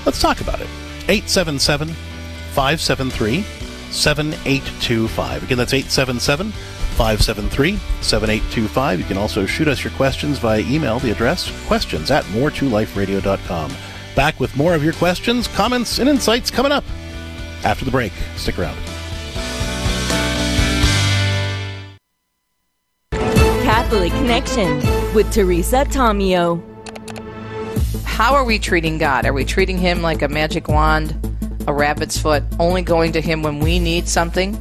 let's 0.06 0.20
talk 0.20 0.41
about 0.41 0.60
it. 0.60 0.67
877 1.10 1.89
573 1.89 3.43
7825. 3.91 5.43
Again, 5.43 5.58
that's 5.58 5.74
877 5.74 6.52
573 6.52 7.78
7825. 8.02 9.00
You 9.00 9.06
can 9.06 9.17
also 9.17 9.46
shoot 9.46 9.67
us 9.67 9.84
your 9.84 9.93
questions 9.93 10.39
via 10.39 10.62
email. 10.62 11.00
The 11.00 11.12
address 11.12 11.52
questions 11.67 12.12
at 12.12 12.24
more2liferadio.com. 12.26 13.72
Back 14.15 14.39
with 14.39 14.56
more 14.58 14.74
of 14.74 14.84
your 14.84 14.93
questions, 14.93 15.48
comments, 15.48 16.00
and 16.00 16.10
insights 16.10 16.50
coming 16.50 16.72
up 16.72 16.84
after 17.63 17.86
the 17.86 17.91
break. 17.91 18.13
Stick 18.36 18.58
around. 18.58 18.78
Catholic 23.63 24.12
Connection 24.13 24.78
with 25.13 25.32
Teresa 25.32 25.86
Tomeo. 25.86 26.77
How 28.18 28.34
are 28.34 28.44
we 28.44 28.58
treating 28.58 28.98
God? 28.98 29.28
Are 29.28 29.32
we 29.32 29.46
treating 29.46 29.78
Him 29.78 30.02
like 30.02 30.24
a 30.24 30.28
magic 30.28 30.68
wand, 30.68 31.14
a 31.68 31.72
rabbit's 31.72 32.18
foot, 32.18 32.44
only 32.60 32.82
going 32.82 33.12
to 33.12 33.22
Him 33.22 33.44
when 33.44 33.60
we 33.60 33.78
need 33.78 34.08
something? 34.08 34.58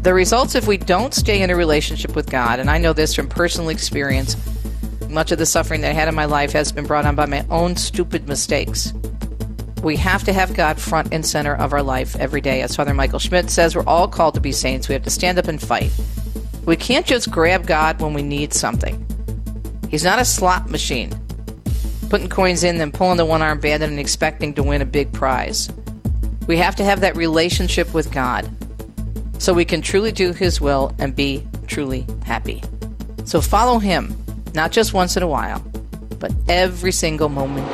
The 0.00 0.14
results 0.14 0.54
if 0.54 0.66
we 0.66 0.78
don't 0.78 1.12
stay 1.12 1.42
in 1.42 1.50
a 1.50 1.56
relationship 1.56 2.16
with 2.16 2.30
God, 2.30 2.58
and 2.58 2.70
I 2.70 2.78
know 2.78 2.94
this 2.94 3.14
from 3.14 3.28
personal 3.28 3.68
experience, 3.68 4.34
much 5.10 5.30
of 5.30 5.36
the 5.36 5.44
suffering 5.44 5.82
that 5.82 5.90
I 5.90 5.92
had 5.92 6.08
in 6.08 6.14
my 6.14 6.24
life 6.24 6.52
has 6.52 6.72
been 6.72 6.86
brought 6.86 7.04
on 7.04 7.14
by 7.14 7.26
my 7.26 7.44
own 7.50 7.76
stupid 7.76 8.26
mistakes. 8.26 8.94
We 9.82 9.96
have 9.96 10.24
to 10.24 10.32
have 10.32 10.54
God 10.54 10.80
front 10.80 11.12
and 11.12 11.26
center 11.26 11.54
of 11.54 11.74
our 11.74 11.82
life 11.82 12.16
every 12.16 12.40
day. 12.40 12.62
As 12.62 12.76
Father 12.76 12.94
Michael 12.94 13.18
Schmitz 13.18 13.52
says, 13.52 13.76
we're 13.76 13.84
all 13.86 14.08
called 14.08 14.32
to 14.36 14.40
be 14.40 14.52
saints. 14.52 14.88
We 14.88 14.94
have 14.94 15.04
to 15.04 15.10
stand 15.10 15.38
up 15.38 15.48
and 15.48 15.60
fight. 15.60 15.92
We 16.64 16.76
can't 16.76 17.04
just 17.04 17.30
grab 17.30 17.66
God 17.66 18.00
when 18.00 18.14
we 18.14 18.22
need 18.22 18.54
something. 18.54 19.06
He's 19.90 20.02
not 20.02 20.18
a 20.18 20.24
slot 20.24 20.70
machine, 20.70 21.12
putting 22.10 22.28
coins 22.28 22.64
in, 22.64 22.76
then 22.76 22.92
pulling 22.92 23.16
the 23.16 23.24
one 23.24 23.40
arm 23.40 23.60
bandit 23.60 23.88
and 23.88 23.98
expecting 23.98 24.52
to 24.54 24.62
win 24.62 24.82
a 24.82 24.84
big 24.84 25.10
prize. 25.12 25.70
We 26.46 26.56
have 26.58 26.76
to 26.76 26.84
have 26.84 27.00
that 27.00 27.16
relationship 27.16 27.94
with 27.94 28.12
God 28.12 28.50
so 29.38 29.54
we 29.54 29.64
can 29.64 29.80
truly 29.80 30.12
do 30.12 30.32
His 30.32 30.60
will 30.60 30.94
and 30.98 31.16
be 31.16 31.46
truly 31.66 32.04
happy. 32.24 32.62
So 33.24 33.40
follow 33.40 33.78
Him 33.78 34.14
not 34.54 34.72
just 34.72 34.92
once 34.92 35.16
in 35.16 35.22
a 35.22 35.28
while, 35.28 35.60
but 36.18 36.32
every 36.48 36.92
single 36.92 37.28
moment. 37.28 37.66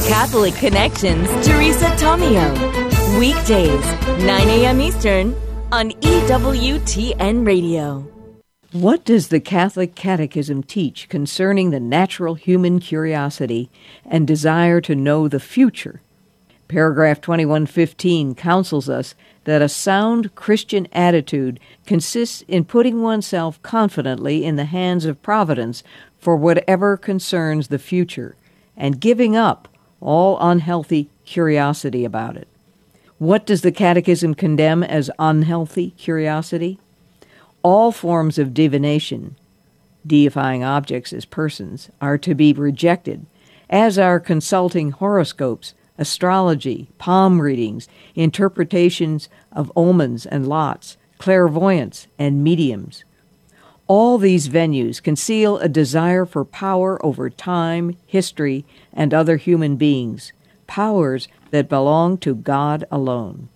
Catholic 0.00 0.54
Connections, 0.56 1.28
Teresa 1.46 1.86
Tomeo. 1.96 3.18
Weekdays, 3.18 3.84
9 4.24 4.48
a.m. 4.48 4.80
Eastern 4.80 5.34
on 5.70 5.90
EWTN 5.92 7.46
Radio. 7.46 8.11
What 8.72 9.04
does 9.04 9.28
the 9.28 9.38
Catholic 9.38 9.94
Catechism 9.94 10.62
teach 10.62 11.06
concerning 11.10 11.68
the 11.68 11.78
natural 11.78 12.36
human 12.36 12.80
curiosity 12.80 13.68
and 14.02 14.26
desire 14.26 14.80
to 14.80 14.94
know 14.94 15.28
the 15.28 15.40
future? 15.40 16.00
Paragraph 16.68 17.20
2115 17.20 18.34
counsels 18.34 18.88
us 18.88 19.14
that 19.44 19.60
a 19.60 19.68
sound 19.68 20.34
Christian 20.34 20.88
attitude 20.90 21.60
consists 21.84 22.44
in 22.48 22.64
putting 22.64 23.02
oneself 23.02 23.62
confidently 23.62 24.42
in 24.42 24.56
the 24.56 24.64
hands 24.64 25.04
of 25.04 25.20
Providence 25.20 25.82
for 26.18 26.34
whatever 26.34 26.96
concerns 26.96 27.68
the 27.68 27.78
future, 27.78 28.36
and 28.74 29.02
giving 29.02 29.36
up 29.36 29.68
all 30.00 30.38
unhealthy 30.40 31.10
curiosity 31.26 32.06
about 32.06 32.38
it. 32.38 32.48
What 33.18 33.44
does 33.44 33.60
the 33.60 33.70
Catechism 33.70 34.34
condemn 34.34 34.82
as 34.82 35.10
unhealthy 35.18 35.90
curiosity? 35.90 36.78
All 37.62 37.92
forms 37.92 38.38
of 38.38 38.54
divination, 38.54 39.36
deifying 40.06 40.64
objects 40.64 41.12
as 41.12 41.24
persons, 41.24 41.90
are 42.00 42.18
to 42.18 42.34
be 42.34 42.52
rejected, 42.52 43.26
as 43.70 43.98
are 43.98 44.18
consulting 44.20 44.90
horoscopes 44.90 45.74
astrology, 45.98 46.88
palm 46.98 47.40
readings, 47.40 47.88
interpretations 48.14 49.28
of 49.52 49.70
omens 49.76 50.26
and 50.26 50.48
lots, 50.48 50.96
clairvoyance, 51.18 52.08
and 52.18 52.42
mediums. 52.42 53.04
All 53.86 54.18
these 54.18 54.48
venues 54.48 55.02
conceal 55.02 55.58
a 55.58 55.68
desire 55.68 56.24
for 56.24 56.44
power 56.44 57.04
over 57.04 57.28
time, 57.28 57.96
history, 58.06 58.64
and 58.92 59.12
other 59.12 59.36
human 59.36 59.76
beings, 59.76 60.32
powers 60.66 61.28
that 61.50 61.68
belong 61.68 62.18
to 62.18 62.34
God 62.34 62.84
alone. 62.90 63.48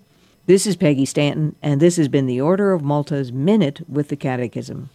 This 0.47 0.65
is 0.65 0.77
Peggy 0.77 1.07
Stanton, 1.07 1.57
and 1.61 1.81
this 1.81 1.97
has 1.97 2.07
been 2.07 2.27
the 2.27 2.41
Order 2.41 2.73
of 2.73 2.81
Malta's 2.81 3.33
Minute 3.33 3.81
with 3.89 4.11
the 4.11 4.17
Catechism. 4.17 4.91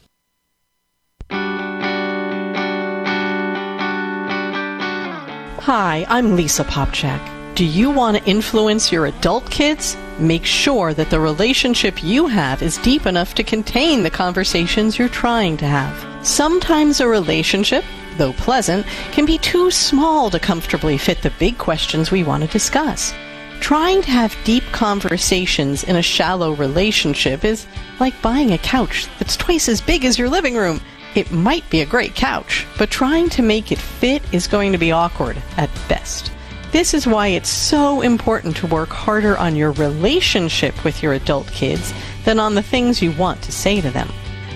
Hi, 5.59 6.05
I'm 6.07 6.37
Lisa 6.37 6.63
Popcak. 6.63 7.55
Do 7.55 7.65
you 7.65 7.91
want 7.91 8.15
to 8.15 8.23
influence 8.23 8.93
your 8.93 9.07
adult 9.07 9.51
kids? 9.51 9.97
Make 10.19 10.45
sure 10.45 10.93
that 10.93 11.09
the 11.09 11.19
relationship 11.19 12.01
you 12.01 12.27
have 12.27 12.61
is 12.61 12.77
deep 12.77 13.05
enough 13.05 13.35
to 13.35 13.43
contain 13.43 14.03
the 14.03 14.09
conversations 14.09 14.97
you're 14.97 15.09
trying 15.09 15.57
to 15.57 15.65
have. 15.65 16.25
Sometimes 16.25 17.01
a 17.01 17.07
relationship, 17.09 17.83
though 18.15 18.31
pleasant, 18.31 18.85
can 19.11 19.25
be 19.25 19.37
too 19.37 19.69
small 19.69 20.29
to 20.29 20.39
comfortably 20.39 20.97
fit 20.97 21.21
the 21.21 21.33
big 21.39 21.57
questions 21.57 22.09
we 22.09 22.23
want 22.23 22.41
to 22.41 22.49
discuss. 22.49 23.13
Trying 23.61 24.01
to 24.01 24.11
have 24.11 24.35
deep 24.43 24.63
conversations 24.73 25.83
in 25.83 25.95
a 25.95 26.01
shallow 26.01 26.53
relationship 26.53 27.45
is 27.45 27.67
like 27.99 28.19
buying 28.21 28.51
a 28.51 28.57
couch 28.57 29.07
that's 29.19 29.37
twice 29.37 29.69
as 29.69 29.79
big 29.79 30.03
as 30.03 30.17
your 30.17 30.29
living 30.29 30.55
room. 30.55 30.81
It 31.15 31.31
might 31.31 31.69
be 31.69 31.79
a 31.79 31.85
great 31.85 32.15
couch, 32.15 32.65
but 32.77 32.89
trying 32.89 33.29
to 33.29 33.41
make 33.41 33.71
it 33.71 33.77
fit 33.77 34.23
is 34.33 34.47
going 34.47 34.71
to 34.71 34.77
be 34.79 34.91
awkward 34.91 35.41
at 35.57 35.69
best. 35.87 36.31
This 36.71 36.93
is 36.93 37.05
why 37.05 37.27
it's 37.27 37.49
so 37.49 38.01
important 38.01 38.57
to 38.57 38.67
work 38.67 38.89
harder 38.89 39.37
on 39.37 39.55
your 39.55 39.71
relationship 39.73 40.83
with 40.83 41.03
your 41.03 41.13
adult 41.13 41.47
kids 41.47 41.93
than 42.25 42.39
on 42.39 42.55
the 42.55 42.63
things 42.63 43.01
you 43.01 43.11
want 43.11 43.41
to 43.43 43.51
say 43.51 43.79
to 43.79 43.91
them. 43.91 44.09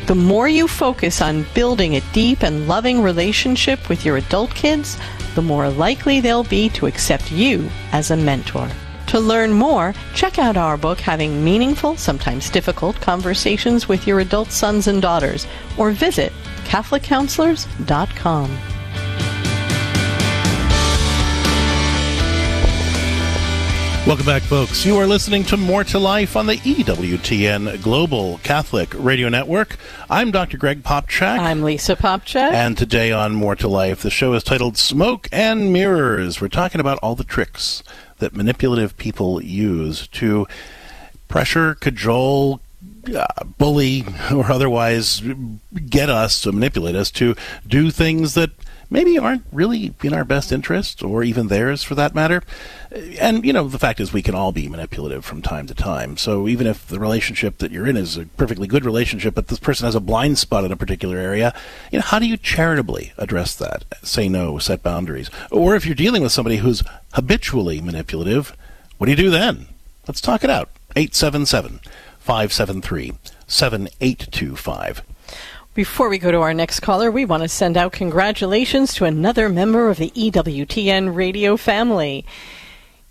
The 0.08 0.16
more 0.16 0.50
you 0.50 0.68
focus 0.68 1.22
on 1.22 1.46
building 1.54 1.96
a 1.96 2.02
deep 2.12 2.42
and 2.42 2.68
loving 2.68 3.02
relationship 3.02 3.88
with 3.88 4.04
your 4.04 4.18
adult 4.18 4.54
kids, 4.56 4.98
the 5.36 5.42
more 5.44 5.70
likely 5.70 6.20
they'll 6.20 6.44
be 6.44 6.70
to 6.70 6.88
accept 6.88 7.32
you 7.32 7.70
as 7.92 8.10
a 8.12 8.18
mentor. 8.18 8.68
To 9.16 9.22
learn 9.22 9.54
more, 9.54 9.94
check 10.14 10.40
out 10.40 10.58
our 10.58 10.76
book, 10.76 11.00
Having 11.00 11.42
Meaningful, 11.42 11.96
Sometimes 11.96 12.50
Difficult 12.50 13.00
Conversations 13.00 13.88
with 13.88 14.06
Your 14.06 14.20
Adult 14.20 14.52
Sons 14.52 14.88
and 14.88 15.02
Daughters, 15.02 15.48
or 15.78 15.92
visit 15.92 16.34
CatholicCounselors.com. 16.66 18.75
Welcome 24.06 24.28
back, 24.28 24.44
folks. 24.44 24.86
You 24.86 24.98
are 24.98 25.08
listening 25.08 25.44
to 25.46 25.58
More 25.58 25.84
to 25.86 25.98
Life 25.98 26.36
on 26.36 26.46
the 26.46 26.58
EWTN 26.58 27.82
Global 27.82 28.38
Catholic 28.44 28.94
Radio 28.94 29.30
Network. 29.30 29.78
I'm 30.12 30.30
Dr. 30.30 30.58
Greg 30.58 30.84
Popcak. 30.84 31.40
I'm 31.40 31.64
Lisa 31.64 31.96
Popcak. 31.96 32.52
And 32.52 32.78
today 32.78 33.12
on 33.12 33.34
More 33.34 33.56
to 33.56 33.68
Life, 33.68 34.04
the 34.04 34.12
show 34.12 34.34
is 34.34 34.44
titled 34.44 34.78
Smoke 34.78 35.28
and 35.32 35.74
Mirrors. 35.74 36.40
We're 36.40 36.50
talking 36.50 36.80
about 36.80 37.00
all 37.00 37.16
the 37.16 37.24
tricks 37.24 37.82
that 38.20 38.36
manipulative 38.36 38.96
people 38.98 39.42
use 39.42 40.06
to 40.10 40.46
pressure, 41.28 41.74
cajole, 41.74 42.62
uh, 43.12 43.26
bully, 43.58 44.06
or 44.32 44.52
otherwise 44.52 45.24
get 45.90 46.12
us 46.12 46.42
to 46.42 46.52
manipulate 46.52 46.96
us 46.96 47.10
to 47.10 47.36
do 47.66 47.90
things 47.90 48.36
that 48.36 48.52
maybe 48.90 49.18
aren't 49.18 49.46
really 49.52 49.94
in 50.04 50.14
our 50.14 50.24
best 50.24 50.52
interest 50.52 51.04
or 51.04 51.24
even 51.24 51.48
theirs 51.48 51.84
for 51.84 51.96
that 51.96 52.16
matter. 52.16 52.44
And, 53.20 53.46
you 53.46 53.54
know, 53.54 53.68
the 53.68 53.80
fact 53.80 54.00
is 54.00 54.14
we 54.14 54.22
can 54.22 54.36
all 54.36 54.52
be 54.52 54.68
manipulative 54.68 55.26
from 55.26 55.42
time 55.42 55.68
to 55.68 55.74
time. 55.74 56.18
So 56.18 56.48
even 56.48 56.68
if 56.68 56.88
the 56.88 57.00
relationship 57.00 57.58
that 57.58 57.72
you're 57.72 57.88
in 57.88 57.98
is 57.98 58.18
a 58.18 58.26
perfectly 58.26 58.68
good 58.68 58.86
relationship, 58.86 59.36
but 59.36 59.48
this 59.48 59.60
person 59.60 59.86
has 59.86 59.96
a 59.96 60.00
blind 60.00 60.38
spot 60.38 60.64
in 60.64 60.72
a 60.72 60.78
particular 60.78 61.18
area, 61.18 61.54
you 61.92 62.00
know, 62.00 62.06
how 62.06 62.20
do 62.20 62.28
you 62.28 62.38
charitably 62.38 63.14
address 63.18 63.56
that? 63.56 63.86
Say 64.04 64.30
no, 64.30 64.58
set 64.60 64.84
boundaries. 64.84 65.30
Or 65.52 65.76
if 65.76 65.86
you're 65.86 65.96
dealing 65.96 66.24
with 66.24 66.32
somebody 66.32 66.58
who's 66.58 66.84
habitually 67.14 67.82
manipulative, 67.82 68.56
what 68.98 69.06
do 69.06 69.12
you 69.12 69.18
do 69.18 69.30
then? 69.30 69.68
Let's 70.08 70.22
talk 70.22 70.44
it 70.44 70.50
out. 70.50 70.70
877 70.96 71.82
573 72.20 73.14
7825. 73.48 75.02
Before 75.76 76.08
we 76.08 76.20
go 76.20 76.32
to 76.32 76.40
our 76.40 76.54
next 76.54 76.80
caller, 76.80 77.12
we 77.12 77.26
want 77.26 77.44
to 77.44 77.50
send 77.50 77.76
out 77.76 77.92
congratulations 77.92 78.94
to 78.94 79.04
another 79.04 79.50
member 79.50 79.90
of 79.90 79.98
the 79.98 80.10
EWTN 80.12 81.14
radio 81.14 81.58
family. 81.58 82.24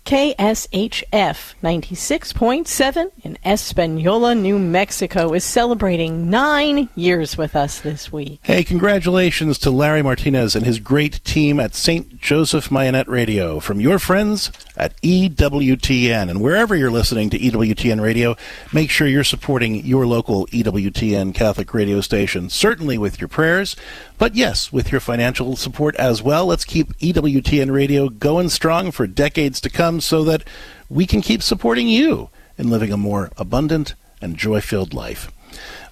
KSHF 0.05 1.55
96.7 1.63 3.11
in 3.23 3.39
Espanola, 3.43 4.35
New 4.35 4.59
Mexico 4.59 5.33
is 5.33 5.43
celebrating 5.43 6.29
nine 6.29 6.89
years 6.93 7.39
with 7.39 7.55
us 7.55 7.79
this 7.79 8.11
week. 8.11 8.39
Hey, 8.43 8.63
congratulations 8.63 9.57
to 9.57 9.71
Larry 9.71 10.03
Martinez 10.03 10.55
and 10.55 10.63
his 10.63 10.77
great 10.77 11.23
team 11.23 11.59
at 11.59 11.73
St. 11.73 12.21
Joseph 12.21 12.69
Mayanet 12.69 13.07
Radio 13.07 13.59
from 13.59 13.81
your 13.81 13.97
friends 13.97 14.51
at 14.77 14.95
EWTN. 15.01 16.29
And 16.29 16.39
wherever 16.39 16.75
you're 16.75 16.91
listening 16.91 17.31
to 17.31 17.39
EWTN 17.39 17.99
Radio, 17.99 18.35
make 18.71 18.91
sure 18.91 19.07
you're 19.07 19.23
supporting 19.23 19.83
your 19.83 20.05
local 20.05 20.45
EWTN 20.47 21.33
Catholic 21.33 21.73
radio 21.73 21.99
station, 21.99 22.51
certainly 22.51 22.99
with 22.99 23.19
your 23.19 23.27
prayers, 23.27 23.75
but 24.17 24.35
yes, 24.35 24.71
with 24.71 24.91
your 24.91 25.01
financial 25.01 25.55
support 25.55 25.95
as 25.95 26.21
well. 26.21 26.45
Let's 26.45 26.65
keep 26.65 26.95
EWTN 26.97 27.71
Radio 27.71 28.09
going 28.09 28.49
strong 28.49 28.91
for 28.91 29.07
decades 29.07 29.59
to 29.61 29.69
come 29.69 30.01
so 30.01 30.23
that 30.23 30.43
we 30.89 31.05
can 31.05 31.21
keep 31.21 31.43
supporting 31.43 31.87
you 31.87 32.29
in 32.57 32.69
living 32.69 32.91
a 32.91 32.97
more 32.97 33.31
abundant 33.37 33.95
and 34.21 34.37
joy 34.37 34.61
filled 34.61 34.93
life. 34.93 35.31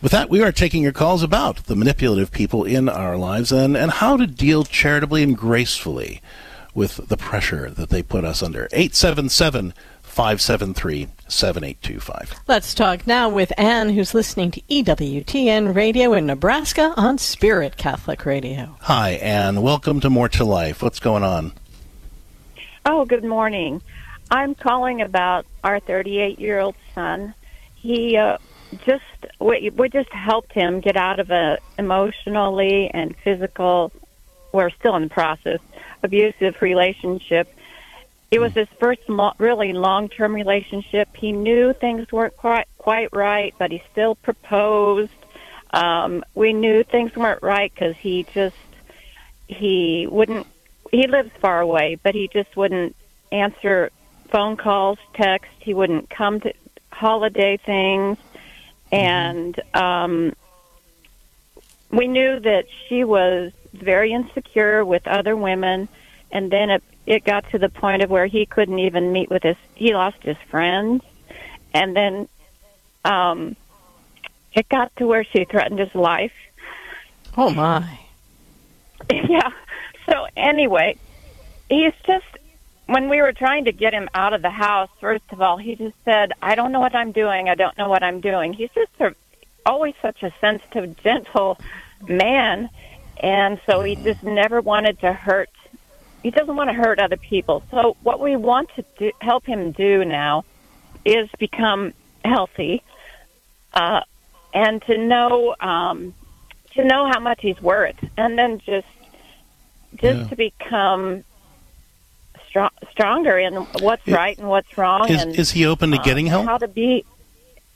With 0.02 0.12
that, 0.12 0.30
we 0.30 0.42
are 0.42 0.52
taking 0.52 0.84
your 0.84 0.92
calls 0.92 1.24
about 1.24 1.66
the 1.66 1.76
manipulative 1.76 2.32
people 2.32 2.66
in 2.66 2.90
our 2.90 3.18
lives 3.18 3.52
and, 3.52 3.78
and 3.78 3.92
how 3.92 4.18
to 4.18 4.28
deal 4.28 4.64
charitably 4.64 5.24
and 5.24 5.38
gracefully 5.38 6.22
with 6.74 7.08
the 7.08 7.18
pressure 7.18 7.70
that 7.70 7.90
they 7.90 8.04
put 8.04 8.26
us 8.26 8.44
under. 8.44 8.66
877 8.74 9.74
573 10.14 11.08
7825. 11.28 12.42
Let's 12.48 12.76
talk 12.76 13.08
now 13.08 13.30
with 13.30 13.52
Anne, 13.58 13.90
who's 13.90 14.14
listening 14.14 14.52
to 14.52 14.62
EWTN 14.62 15.74
Radio 15.74 16.14
in 16.14 16.28
Nebraska 16.28 16.94
on 16.96 17.18
Spirit 17.18 17.78
Catholic 17.78 18.24
Radio. 18.24 18.78
Hi, 18.82 19.12
Anne. 19.14 19.64
Welcome 19.64 20.02
to 20.02 20.12
More 20.12 20.30
to 20.30 20.46
Life. 20.46 20.84
What's 20.84 21.00
going 21.00 21.24
on? 21.24 21.54
Oh, 22.86 23.06
good 23.06 23.24
morning. 23.24 23.82
I'm 24.30 24.54
calling 24.54 25.02
about 25.02 25.48
our 25.64 25.80
38 25.80 26.38
year 26.38 26.60
old 26.60 26.76
son. 26.94 27.34
He 27.74 28.16
uh, 28.16 28.38
just 28.86 29.04
we, 29.40 29.72
we 29.76 29.90
just 29.90 30.10
helped 30.10 30.54
him 30.54 30.80
get 30.80 30.96
out 30.96 31.20
of 31.20 31.32
a 31.32 31.58
emotionally 31.80 32.92
and 32.94 33.16
physical. 33.24 33.92
We're 34.52 34.70
still 34.70 34.96
in 34.96 35.04
the 35.04 35.10
process 35.10 35.60
abusive 36.04 36.62
relationship. 36.62 37.53
It 38.34 38.42
was 38.42 38.54
his 38.54 38.68
first 38.80 39.08
lo- 39.08 39.36
really 39.38 39.74
long 39.74 40.10
term 40.10 40.34
relationship. 40.34 41.08
He 41.16 41.32
knew 41.32 41.72
things 41.72 42.12
weren't 42.12 42.36
quite 42.36 42.66
quite 42.80 43.10
right, 43.14 43.54
but 43.60 43.70
he 43.70 43.84
still 43.92 44.16
proposed. 44.16 45.12
Um, 45.70 46.26
we 46.34 46.52
knew 46.52 46.84
things 46.84 47.16
weren't 47.16 47.44
right 47.44 47.72
because 47.72 47.96
he 47.96 48.26
just 48.34 48.56
he 49.48 50.08
wouldn't. 50.10 50.48
He 50.92 51.06
lives 51.06 51.30
far 51.42 51.62
away, 51.62 52.00
but 52.02 52.16
he 52.16 52.28
just 52.28 52.58
wouldn't 52.58 52.96
answer 53.32 53.92
phone 54.30 54.58
calls, 54.58 54.98
text. 55.14 55.52
He 55.60 55.76
wouldn't 55.76 56.10
come 56.10 56.40
to 56.40 56.54
holiday 56.92 57.58
things, 57.58 58.18
and 58.92 59.62
um, 59.76 60.34
we 61.92 62.08
knew 62.08 62.40
that 62.40 62.66
she 62.88 63.04
was 63.04 63.52
very 63.74 64.12
insecure 64.12 64.84
with 64.84 65.06
other 65.06 65.38
women, 65.38 65.88
and 66.32 66.50
then 66.50 66.72
it 66.72 66.84
it 67.06 67.24
got 67.24 67.50
to 67.52 67.58
the 67.58 67.70
point 67.70 68.02
of 68.02 68.10
where 68.10 68.26
he 68.26 68.46
couldn't 68.46 68.80
even 68.80 69.12
meet 69.12 69.30
with 69.30 69.44
his. 69.44 69.58
He 69.76 69.94
lost 69.94 70.22
his 70.22 70.38
friends, 70.50 71.04
and 71.74 71.96
then 71.96 72.30
um, 73.06 73.56
it 74.54 74.70
got 74.70 74.96
to 74.98 75.08
where 75.08 75.24
she 75.24 75.46
threatened 75.46 75.80
his 75.80 75.94
life. 75.94 76.34
Oh 77.38 77.50
my! 77.50 78.00
yeah. 79.12 79.50
So 80.06 80.28
anyway, 80.36 80.98
he's 81.70 81.94
just 82.06 82.26
when 82.86 83.10
we 83.10 83.22
were 83.22 83.34
trying 83.34 83.66
to 83.66 83.72
get 83.72 83.94
him 83.94 84.10
out 84.14 84.34
of 84.34 84.42
the 84.42 84.50
house, 84.50 84.90
first 85.00 85.24
of 85.32 85.42
all, 85.42 85.58
he 85.58 85.76
just 85.76 85.96
said, 86.04 86.34
I 86.42 86.56
don't 86.56 86.72
know 86.72 86.80
what 86.80 86.96
I'm 86.96 87.12
doing. 87.12 87.50
I 87.50 87.56
don't 87.56 87.78
know 87.78 87.90
what 87.90 88.04
I'm 88.04 88.20
doing. 88.20 88.54
He's 88.54 88.70
just 88.76 88.92
a, 89.00 89.16
always 89.66 89.96
such 90.02 90.22
a 90.24 90.34
sensitive, 90.42 90.98
gentle 91.02 91.60
man. 92.08 92.70
And 93.18 93.60
so 93.66 93.82
he 93.82 93.96
just 93.96 94.24
never 94.24 94.60
wanted 94.62 95.00
to 95.00 95.14
hurt. 95.14 95.50
He 96.24 96.32
doesn't 96.32 96.56
want 96.56 96.70
to 96.70 96.74
hurt 96.74 97.00
other 97.00 97.18
people. 97.18 97.64
So 97.70 97.98
what 98.02 98.20
we 98.22 98.36
want 98.38 98.70
to 98.78 98.86
do, 98.98 99.12
help 99.20 99.46
him 99.46 99.72
do 99.72 100.06
now 100.06 100.46
is 101.06 101.30
become 101.38 101.94
healthy, 102.24 102.82
uh, 103.74 104.02
and 104.54 104.82
to 104.84 104.98
know, 104.98 105.54
um, 105.60 106.14
to 106.76 106.84
know 106.86 107.08
how 107.12 107.20
much 107.20 107.40
he's 107.42 107.62
worth 107.62 107.98
and 108.18 108.38
then 108.38 108.60
just, 108.60 108.88
just 109.98 110.20
Yeah. 110.22 110.28
to 110.28 110.36
become 110.36 111.24
strong, 112.48 112.70
stronger 112.92 113.38
in 113.38 113.56
what's 113.56 114.08
Is- 114.08 114.14
right 114.14 114.38
and 114.38 114.48
what's 114.48 114.78
wrong. 114.78 115.10
Is, 115.10 115.22
and 115.22 115.36
is 115.36 115.52
he 115.52 115.66
open 115.66 115.92
to 115.92 116.00
uh, 116.00 116.04
getting 116.04 116.28
help? 116.28 116.46
How 116.46 116.58
to 116.58 116.68
be? 116.68 117.04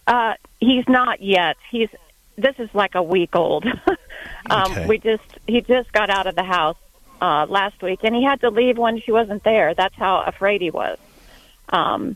Uh, 0.08 0.36
he's 0.60 0.88
not 0.88 1.22
yet. 1.22 1.58
He's. 1.70 1.90
This 2.38 2.56
is 2.60 2.70
like 2.74 2.94
a 2.96 3.02
week 3.04 3.36
old. 3.36 3.66
um, 4.50 4.72
Okay. 4.72 4.86
We 4.86 5.00
just 5.00 5.24
he 5.48 5.62
just 5.62 5.92
got 5.92 6.10
out 6.10 6.28
of 6.28 6.36
the 6.36 6.44
house 6.44 6.78
uh, 7.22 7.46
last 7.50 7.82
week, 7.82 8.00
and 8.04 8.16
he 8.16 8.24
had 8.24 8.42
to 8.42 8.50
leave 8.50 8.78
when 8.78 9.00
she 9.02 9.12
wasn't 9.12 9.44
there. 9.44 9.74
That's 9.74 9.96
how 9.96 10.22
afraid 10.22 10.62
he 10.62 10.70
was. 10.72 10.98
Um, 11.70 12.16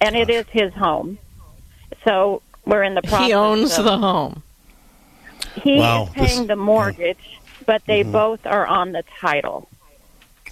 and 0.00 0.14
it 0.16 0.30
is 0.30 0.46
his 0.50 0.72
home, 0.74 1.18
so 2.04 2.42
we're 2.66 2.82
in 2.82 2.94
the 2.94 3.02
process. 3.02 3.26
He 3.26 3.32
owns 3.32 3.78
of- 3.78 3.84
the 3.84 3.98
home. 3.98 4.42
He 5.62 5.78
Wow, 5.78 6.04
is 6.04 6.08
paying 6.10 6.24
this- 6.26 6.38
Mm-hmm. 6.38 6.46
the 6.46 6.56
mortgage, 6.56 7.40
but 7.66 7.82
they 7.86 8.02
both 8.02 8.46
are 8.46 8.66
on 8.66 8.92
the 8.92 9.04
title. 9.20 9.68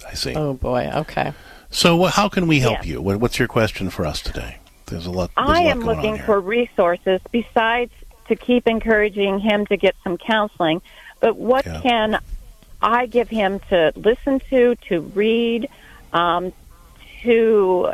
I 0.07 0.13
see. 0.13 0.35
Oh 0.35 0.53
boy. 0.53 0.89
Okay. 0.93 1.33
So, 1.69 1.95
wha- 1.95 2.09
how 2.09 2.27
can 2.27 2.47
we 2.47 2.59
help 2.59 2.79
Yes. 2.79 2.85
you? 2.87 3.01
What, 3.01 3.17
what's 3.17 3.39
your 3.39 3.47
question 3.47 3.89
for 3.89 4.05
us 4.05 4.21
today? 4.21 4.57
There's 4.87 5.05
a 5.05 5.11
lot. 5.11 5.31
There's 5.37 5.47
a 5.47 5.51
I 5.51 5.63
lot 5.63 5.65
am 5.71 5.79
going 5.79 5.89
on 5.89 5.95
looking 5.95 6.15
here. 6.17 6.25
for 6.25 6.39
resources 6.41 7.21
besides 7.31 7.91
to 8.27 8.35
keep 8.35 8.67
encouraging 8.67 9.39
him 9.39 9.65
to 9.67 9.77
get 9.77 9.95
some 10.03 10.17
counseling. 10.17 10.81
But 11.21 11.37
what 11.37 11.65
Yeah. 11.65 11.79
can 11.81 12.19
I 12.81 13.05
give 13.05 13.29
him 13.29 13.59
to 13.69 13.91
listen 13.95 14.39
to, 14.49 14.75
to 14.89 14.99
read, 15.01 15.67
um, 16.13 16.53
to 17.23 17.91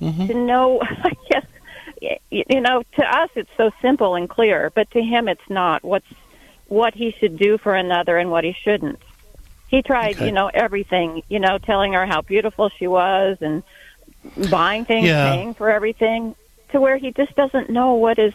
Mm-hmm. 0.00 0.26
to 0.26 0.34
know? 0.34 0.80
I 0.82 1.12
guess 1.30 1.46
you 2.30 2.60
know. 2.60 2.82
To 2.98 3.16
us, 3.16 3.30
it's 3.36 3.50
so 3.56 3.70
simple 3.80 4.16
and 4.16 4.28
clear, 4.28 4.70
but 4.74 4.90
to 4.90 5.00
him, 5.00 5.28
it's 5.28 5.48
not. 5.48 5.82
What's 5.84 6.06
what 6.66 6.94
he 6.94 7.14
should 7.18 7.38
do 7.38 7.56
for 7.58 7.74
another 7.74 8.18
and 8.18 8.30
what 8.30 8.44
he 8.44 8.54
shouldn't. 8.64 8.98
He 9.68 9.82
tried, 9.82 10.16
Okay. 10.16 10.26
you 10.26 10.32
know, 10.32 10.50
everything. 10.52 11.22
You 11.28 11.38
know, 11.38 11.58
telling 11.58 11.92
her 11.94 12.04
how 12.06 12.20
beautiful 12.22 12.70
she 12.78 12.86
was 12.86 13.38
and 13.40 13.62
buying 14.50 14.84
things, 14.84 15.06
Yeah. 15.06 15.30
paying 15.30 15.54
for 15.54 15.70
everything, 15.70 16.34
to 16.72 16.80
where 16.80 16.98
he 16.98 17.12
just 17.12 17.34
doesn't 17.36 17.70
know 17.70 17.94
what 17.94 18.18
is 18.18 18.34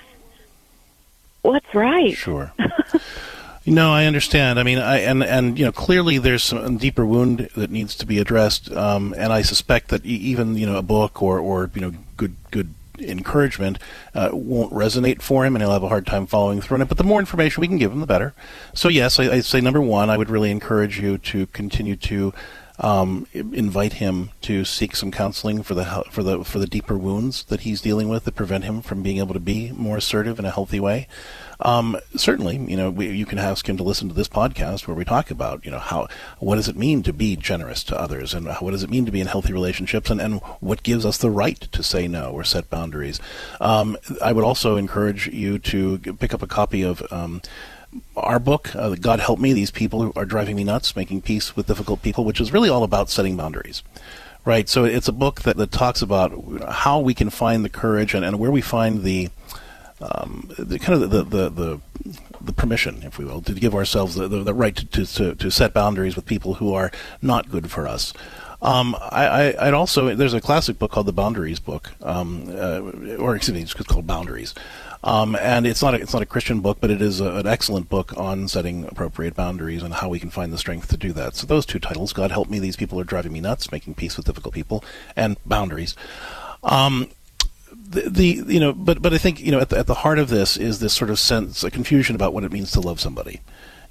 what's 1.42 1.76
right. 1.76 2.16
Sure. 2.16 2.52
No, 3.70 3.92
I 3.92 4.06
understand. 4.06 4.60
I 4.60 4.64
mean, 4.64 4.80
I 4.80 5.00
and 5.00 5.24
and 5.24 5.58
you 5.58 5.66
know 5.66 5.72
clearly 5.72 6.18
there's 6.18 6.44
some 6.44 6.78
deeper 6.78 7.06
wound 7.06 7.50
that 7.56 7.70
needs 7.70 7.96
to 7.96 8.06
be 8.06 8.18
addressed, 8.18 8.72
um, 8.72 9.14
and 9.18 9.32
I 9.32 9.44
suspect 9.44 9.90
that 9.90 10.04
even 10.06 10.56
you 10.56 10.66
know 10.66 10.78
a 10.78 10.82
book 10.82 11.22
or 11.22 11.40
or 11.40 11.70
you 11.76 11.82
know 11.82 11.94
good 12.18 12.36
good 12.52 12.74
encouragement 13.00 13.78
uh, 14.14 14.30
won't 14.34 14.74
resonate 14.74 15.22
for 15.22 15.46
him, 15.46 15.56
and 15.56 15.62
he'll 15.64 15.72
have 15.72 15.84
a 15.84 15.88
hard 15.88 16.08
time 16.08 16.26
following 16.26 16.62
through 16.62 16.76
on 16.76 16.82
it. 16.82 16.90
But 16.90 16.98
the 16.98 17.04
more 17.04 17.20
information 17.20 17.62
we 17.62 17.68
can 17.68 17.78
give 17.78 17.92
him, 17.92 18.00
the 18.00 18.08
better. 18.08 18.34
So 18.74 18.90
yes, 18.90 19.20
I 19.20 19.40
say 19.42 19.62
number 19.62 19.82
one, 19.82 20.10
I 20.10 20.18
would 20.18 20.30
really 20.30 20.52
encourage 20.52 21.00
you 21.00 21.18
to 21.20 21.46
continue 21.48 21.96
to 21.96 22.34
um, 22.80 23.28
invite 23.34 23.94
him 23.94 24.32
to 24.42 24.64
seek 24.64 24.96
some 24.96 25.12
counseling 25.12 25.64
for 25.64 25.74
the 25.74 25.86
for 26.10 26.24
the 26.24 26.44
for 26.44 26.60
the 26.60 26.68
deeper 26.68 26.98
wounds 26.98 27.44
that 27.46 27.62
he's 27.62 27.82
dealing 27.82 28.08
with 28.08 28.24
that 28.24 28.36
prevent 28.36 28.64
him 28.64 28.82
from 28.82 29.04
being 29.04 29.18
able 29.18 29.34
to 29.34 29.40
be 29.40 29.72
more 29.74 29.98
assertive 29.98 30.40
in 30.40 30.46
a 30.46 30.52
healthy 30.52 30.80
way. 30.80 31.08
Um, 31.62 31.98
certainly, 32.16 32.56
you 32.56 32.78
know, 32.78 32.90
we, 32.90 33.10
you 33.10 33.26
can 33.26 33.38
ask 33.38 33.68
him 33.68 33.76
to 33.76 33.84
listen 33.84 34.08
to 34.08 34.14
this 34.14 34.30
podcast 34.30 34.88
where 34.88 34.96
we 34.96 35.04
talk 35.04 35.30
about, 35.30 35.66
you 35.66 35.72
know, 35.72 35.80
how 35.80 36.08
what 36.40 36.56
does 36.56 36.70
it 36.70 36.78
mean 36.78 37.04
to 37.04 37.12
be 37.12 37.36
generous 37.36 37.84
to 37.86 38.00
others, 38.00 38.34
and 38.34 38.48
what 38.48 38.72
does 38.72 38.84
it 38.84 38.90
mean 38.90 39.06
to 39.06 39.12
be 39.12 39.20
in 39.20 39.28
healthy 39.28 39.52
relationships, 39.52 40.10
and, 40.10 40.22
and 40.22 40.40
what 40.62 40.84
gives 40.84 41.06
us 41.06 41.18
the 41.18 41.30
right 41.30 41.60
to 41.60 41.84
say 41.84 42.08
no 42.08 42.32
or 42.32 42.46
set 42.46 42.70
boundaries. 42.70 43.20
Um, 43.60 43.98
I 44.24 44.32
would 44.32 44.46
also 44.46 44.78
encourage 44.78 45.28
you 45.28 45.60
to 45.60 45.98
pick 45.98 46.34
up 46.34 46.42
a 46.42 46.48
copy 46.48 46.82
of. 46.82 47.04
Our 48.16 48.40
book, 48.40 48.76
uh, 48.76 48.96
God 48.96 49.20
Help 49.20 49.40
Me, 49.40 49.54
These 49.54 49.72
People 49.72 50.12
Are 50.16 50.26
Driving 50.26 50.56
Me 50.56 50.64
Nuts, 50.64 50.96
Making 50.96 51.22
Peace 51.22 51.56
with 51.56 51.68
Difficult 51.68 52.02
People, 52.02 52.24
which 52.26 52.40
is 52.40 52.54
really 52.54 52.70
all 52.70 52.84
about 52.84 53.10
setting 53.10 53.36
boundaries. 53.36 53.84
Right, 54.46 54.70
so 54.70 54.86
it's 54.86 55.08
a 55.08 55.14
book 55.14 55.42
that, 55.42 55.58
that 55.58 55.72
talks 55.72 56.02
about 56.02 56.32
how 56.70 57.00
we 57.00 57.14
can 57.14 57.30
find 57.30 57.64
the 57.64 57.70
courage 57.70 58.14
and, 58.14 58.24
and 58.24 58.40
where 58.40 58.52
we 58.52 58.62
find 58.62 59.04
the 59.04 59.30
um, 60.02 60.50
the 60.58 60.80
kind 60.80 61.04
of 61.04 61.10
the, 61.10 61.24
the, 61.24 61.50
the 61.50 61.82
the 62.42 62.54
permission, 62.54 63.02
if 63.04 63.18
we 63.18 63.26
will, 63.26 63.42
to 63.42 63.54
give 63.54 63.76
ourselves 63.76 64.16
the, 64.16 64.28
the, 64.28 64.44
the 64.44 64.54
right 64.54 64.76
to, 64.76 65.06
to, 65.06 65.36
to 65.36 65.52
set 65.52 65.74
boundaries 65.74 66.16
with 66.16 66.26
people 66.26 66.56
who 66.56 66.74
are 66.74 66.92
not 67.22 67.50
good 67.50 67.70
for 67.70 67.88
us. 67.88 68.14
Um, 68.62 68.96
I, 69.00 69.54
I, 69.54 69.66
would 69.66 69.74
also 69.74 70.16
there's 70.16 70.34
a 70.34 70.42
classic 70.42 70.78
book 70.78 70.92
called 70.92 71.06
the 71.06 71.14
Boundaries 71.14 71.60
book, 71.60 71.92
um, 72.02 72.46
uh, 72.50 72.80
or 73.18 73.36
excuse 73.36 73.56
me, 73.56 73.62
it's 73.62 73.74
called 73.74 74.06
Boundaries, 74.06 74.54
um, 75.04 75.36
and 75.36 75.66
it's 75.66 75.82
not 75.82 75.94
a, 75.94 75.98
it's 76.02 76.14
not 76.14 76.22
a 76.22 76.26
Christian 76.26 76.60
book, 76.60 76.78
but 76.82 76.92
it 76.92 77.02
is 77.02 77.22
a, 77.22 77.32
an 77.36 77.48
excellent 77.48 77.88
book 77.88 78.16
on 78.18 78.48
setting 78.48 78.86
appropriate 78.86 79.36
boundaries 79.36 79.82
and 79.82 79.94
how 79.94 80.10
we 80.10 80.20
can 80.20 80.30
find 80.30 80.52
the 80.52 80.58
strength 80.58 80.90
to 80.90 80.98
do 80.98 81.14
that. 81.14 81.36
So 81.36 81.48
those 81.48 81.66
two 81.66 81.80
titles, 81.80 82.12
God 82.12 82.32
help 82.32 82.50
me, 82.50 82.60
these 82.60 82.76
people 82.76 83.00
are 83.00 83.06
driving 83.06 83.32
me 83.32 83.40
nuts, 83.40 83.72
making 83.72 83.96
peace 83.96 84.18
with 84.18 84.26
difficult 84.26 84.54
people, 84.54 84.84
and 85.16 85.38
Boundaries. 85.46 85.96
Um, 86.64 87.10
the, 87.72 88.10
the, 88.10 88.44
you 88.54 88.60
know, 88.60 88.74
but 88.74 89.02
but 89.02 89.14
I 89.14 89.18
think 89.18 89.40
you 89.40 89.52
know 89.52 89.60
at 89.60 89.70
the, 89.70 89.78
at 89.78 89.88
the 89.88 89.96
heart 89.96 90.20
of 90.20 90.30
this 90.30 90.58
is 90.58 90.80
this 90.80 90.94
sort 90.94 91.10
of 91.10 91.18
sense, 91.18 91.64
a 91.64 91.72
confusion 91.72 92.16
about 92.16 92.34
what 92.34 92.44
it 92.44 92.52
means 92.52 92.72
to 92.72 92.82
love 92.82 93.00
somebody. 93.00 93.42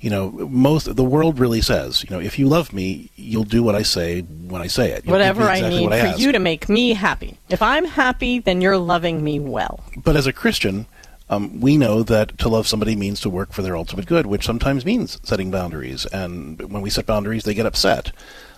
You 0.01 0.11
know, 0.11 0.31
most 0.31 0.95
the 0.95 1.05
world 1.05 1.41
really 1.41 1.61
says, 1.61 2.05
you 2.05 2.11
know, 2.11 2.21
if 2.21 2.39
you 2.39 2.47
love 2.47 2.73
me, 2.73 3.11
you'll 3.17 3.43
do 3.43 3.65
what 3.65 3.75
I 3.75 3.83
say 3.83 4.21
when 4.21 4.63
I 4.63 4.69
say 4.69 4.93
it. 4.93 5.05
You'll 5.05 5.13
Whatever 5.13 5.43
exactly 5.43 5.67
I 5.67 5.71
need 5.71 5.91
what 5.91 5.99
for 5.99 6.07
ask. 6.07 6.21
you 6.21 6.31
to 6.31 6.39
make 6.39 6.69
me 6.69 6.93
happy. 6.93 7.39
If 7.49 7.63
I'm 7.63 7.85
happy, 7.85 8.39
then 8.39 8.61
you're 8.61 8.79
loving 8.79 9.25
me 9.25 9.41
well. 9.41 9.83
But 9.97 10.15
as 10.15 10.29
a 10.29 10.33
Christian, 10.33 10.87
um, 11.31 11.61
we 11.61 11.77
know 11.77 12.03
that 12.03 12.39
to 12.39 12.49
love 12.49 12.67
somebody 12.67 12.97
means 12.97 13.21
to 13.21 13.31
work 13.31 13.53
for 13.53 13.63
their 13.63 13.77
ultimate 13.77 14.07
good, 14.07 14.27
which 14.27 14.47
sometimes 14.47 14.85
means 14.85 15.19
setting 15.23 15.51
boundaries. 15.51 16.07
And 16.07 16.61
when 16.73 16.83
we 16.83 16.91
set 16.91 17.07
boundaries, 17.07 17.45
they 17.45 17.55
get 17.55 17.67
upset. 17.67 18.13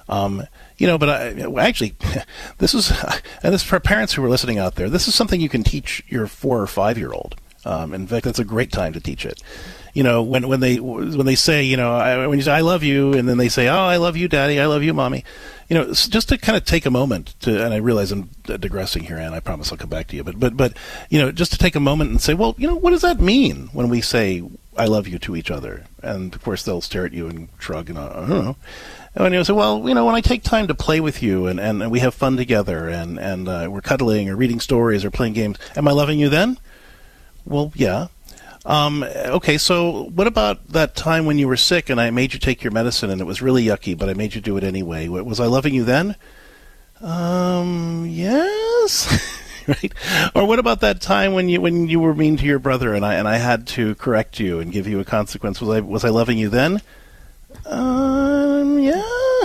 Um, 0.08 0.42
you 0.76 0.86
know, 0.86 0.98
but 0.98 1.08
I, 1.08 1.64
actually, 1.64 1.94
this 2.58 2.74
is, 2.74 2.90
and 3.42 3.54
this 3.54 3.62
for 3.62 3.78
parents 3.80 4.12
who 4.12 4.24
are 4.24 4.28
listening 4.28 4.58
out 4.58 4.76
there, 4.76 4.88
this 4.88 5.08
is 5.08 5.14
something 5.14 5.40
you 5.40 5.48
can 5.48 5.64
teach 5.64 6.04
your 6.08 6.26
four 6.26 6.60
or 6.60 6.66
five 6.66 6.98
year 6.98 7.12
old. 7.12 7.36
Um, 7.64 7.92
in 7.92 8.06
fact, 8.06 8.24
that's 8.24 8.38
a 8.38 8.44
great 8.44 8.72
time 8.72 8.92
to 8.94 9.00
teach 9.00 9.26
it. 9.26 9.42
You 9.92 10.02
know, 10.02 10.22
when 10.22 10.48
when 10.48 10.60
they 10.60 10.78
when 10.78 11.26
they 11.26 11.34
say, 11.34 11.62
you 11.62 11.76
know, 11.76 11.94
I, 11.94 12.26
when 12.26 12.38
you 12.38 12.44
say 12.44 12.52
I 12.52 12.60
love 12.60 12.82
you, 12.82 13.12
and 13.12 13.28
then 13.28 13.38
they 13.38 13.48
say, 13.48 13.68
oh, 13.68 13.84
I 13.84 13.96
love 13.96 14.16
you, 14.16 14.28
daddy, 14.28 14.60
I 14.60 14.66
love 14.66 14.82
you, 14.82 14.94
mommy. 14.94 15.24
You 15.68 15.76
know, 15.76 15.92
just 15.92 16.28
to 16.30 16.38
kind 16.38 16.56
of 16.56 16.64
take 16.64 16.84
a 16.86 16.90
moment 16.90 17.34
to, 17.40 17.64
and 17.64 17.72
I 17.72 17.76
realize 17.76 18.10
I'm 18.10 18.30
digressing 18.44 19.04
here, 19.04 19.18
and 19.18 19.34
I 19.34 19.40
promise 19.40 19.70
I'll 19.70 19.78
come 19.78 19.90
back 19.90 20.08
to 20.08 20.16
you, 20.16 20.24
but 20.24 20.38
but 20.38 20.56
but 20.56 20.76
you 21.08 21.18
know, 21.18 21.32
just 21.32 21.52
to 21.52 21.58
take 21.58 21.76
a 21.76 21.80
moment 21.80 22.10
and 22.10 22.20
say, 22.20 22.34
well, 22.34 22.54
you 22.58 22.66
know, 22.66 22.76
what 22.76 22.90
does 22.90 23.02
that 23.02 23.20
mean 23.20 23.68
when 23.72 23.88
we 23.88 24.00
say 24.00 24.42
I 24.76 24.86
love 24.86 25.08
you 25.08 25.18
to 25.20 25.36
each 25.36 25.50
other? 25.50 25.84
And 26.02 26.34
of 26.34 26.42
course, 26.42 26.64
they'll 26.64 26.80
stare 26.80 27.06
at 27.06 27.12
you 27.12 27.26
and 27.28 27.48
shrug, 27.58 27.88
and 27.88 27.98
uh, 27.98 28.10
I 28.10 28.20
don't 28.20 28.28
know. 28.28 28.56
And 29.14 29.34
you 29.34 29.42
say, 29.42 29.52
well, 29.52 29.88
you 29.88 29.94
know, 29.94 30.06
when 30.06 30.14
I 30.14 30.20
take 30.20 30.44
time 30.44 30.68
to 30.68 30.74
play 30.74 31.00
with 31.00 31.20
you 31.20 31.46
and, 31.46 31.58
and, 31.58 31.82
and 31.82 31.90
we 31.90 31.98
have 31.98 32.14
fun 32.14 32.36
together 32.36 32.88
and, 32.88 33.18
and 33.18 33.48
uh, 33.48 33.66
we're 33.68 33.80
cuddling 33.80 34.28
or 34.28 34.36
reading 34.36 34.60
stories 34.60 35.04
or 35.04 35.10
playing 35.10 35.32
games, 35.32 35.58
am 35.74 35.88
I 35.88 35.90
loving 35.90 36.20
you 36.20 36.28
then? 36.28 36.58
Well, 37.44 37.72
yeah. 37.74 38.06
Um, 38.66 39.02
okay, 39.02 39.56
so 39.56 40.10
what 40.14 40.26
about 40.26 40.68
that 40.68 40.94
time 40.94 41.24
when 41.24 41.38
you 41.38 41.48
were 41.48 41.56
sick 41.56 41.88
and 41.88 42.00
I 42.00 42.10
made 42.10 42.34
you 42.34 42.38
take 42.38 42.62
your 42.62 42.72
medicine 42.72 43.10
and 43.10 43.20
it 43.20 43.24
was 43.24 43.40
really 43.40 43.64
yucky, 43.64 43.96
but 43.96 44.08
I 44.08 44.14
made 44.14 44.34
you 44.34 44.40
do 44.40 44.56
it 44.56 44.64
anyway? 44.64 45.08
Was 45.08 45.40
I 45.40 45.46
loving 45.46 45.74
you 45.74 45.84
then? 45.84 46.16
Um, 47.00 48.06
yes. 48.06 49.08
right? 49.66 49.92
Or 50.34 50.44
what 50.44 50.58
about 50.58 50.80
that 50.80 51.00
time 51.00 51.32
when 51.32 51.48
you 51.48 51.60
when 51.60 51.88
you 51.88 52.00
were 52.00 52.14
mean 52.14 52.36
to 52.36 52.44
your 52.44 52.58
brother 52.58 52.94
and 52.94 53.04
I 53.04 53.14
and 53.14 53.26
I 53.26 53.38
had 53.38 53.66
to 53.68 53.94
correct 53.94 54.38
you 54.38 54.60
and 54.60 54.70
give 54.70 54.86
you 54.86 55.00
a 55.00 55.04
consequence? 55.04 55.60
Was 55.60 55.70
I 55.70 55.80
was 55.80 56.04
I 56.04 56.10
loving 56.10 56.36
you 56.36 56.50
then? 56.50 56.82
Um, 57.66 58.78
yeah, 58.78 59.02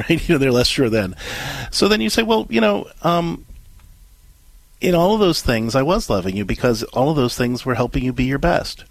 right. 0.00 0.28
You 0.28 0.34
know, 0.34 0.38
they're 0.38 0.52
less 0.52 0.66
sure 0.66 0.90
then. 0.90 1.14
So 1.70 1.88
then 1.88 2.00
you 2.00 2.10
say, 2.10 2.22
well, 2.22 2.46
you 2.50 2.60
know, 2.60 2.88
um, 3.02 3.45
in 4.80 4.94
all 4.94 5.14
of 5.14 5.20
those 5.20 5.42
things, 5.42 5.74
I 5.74 5.82
was 5.82 6.10
loving 6.10 6.36
you 6.36 6.44
because 6.44 6.82
all 6.84 7.10
of 7.10 7.16
those 7.16 7.36
things 7.36 7.64
were 7.64 7.74
helping 7.74 8.04
you 8.04 8.12
be 8.12 8.24
your 8.24 8.38
best. 8.38 8.84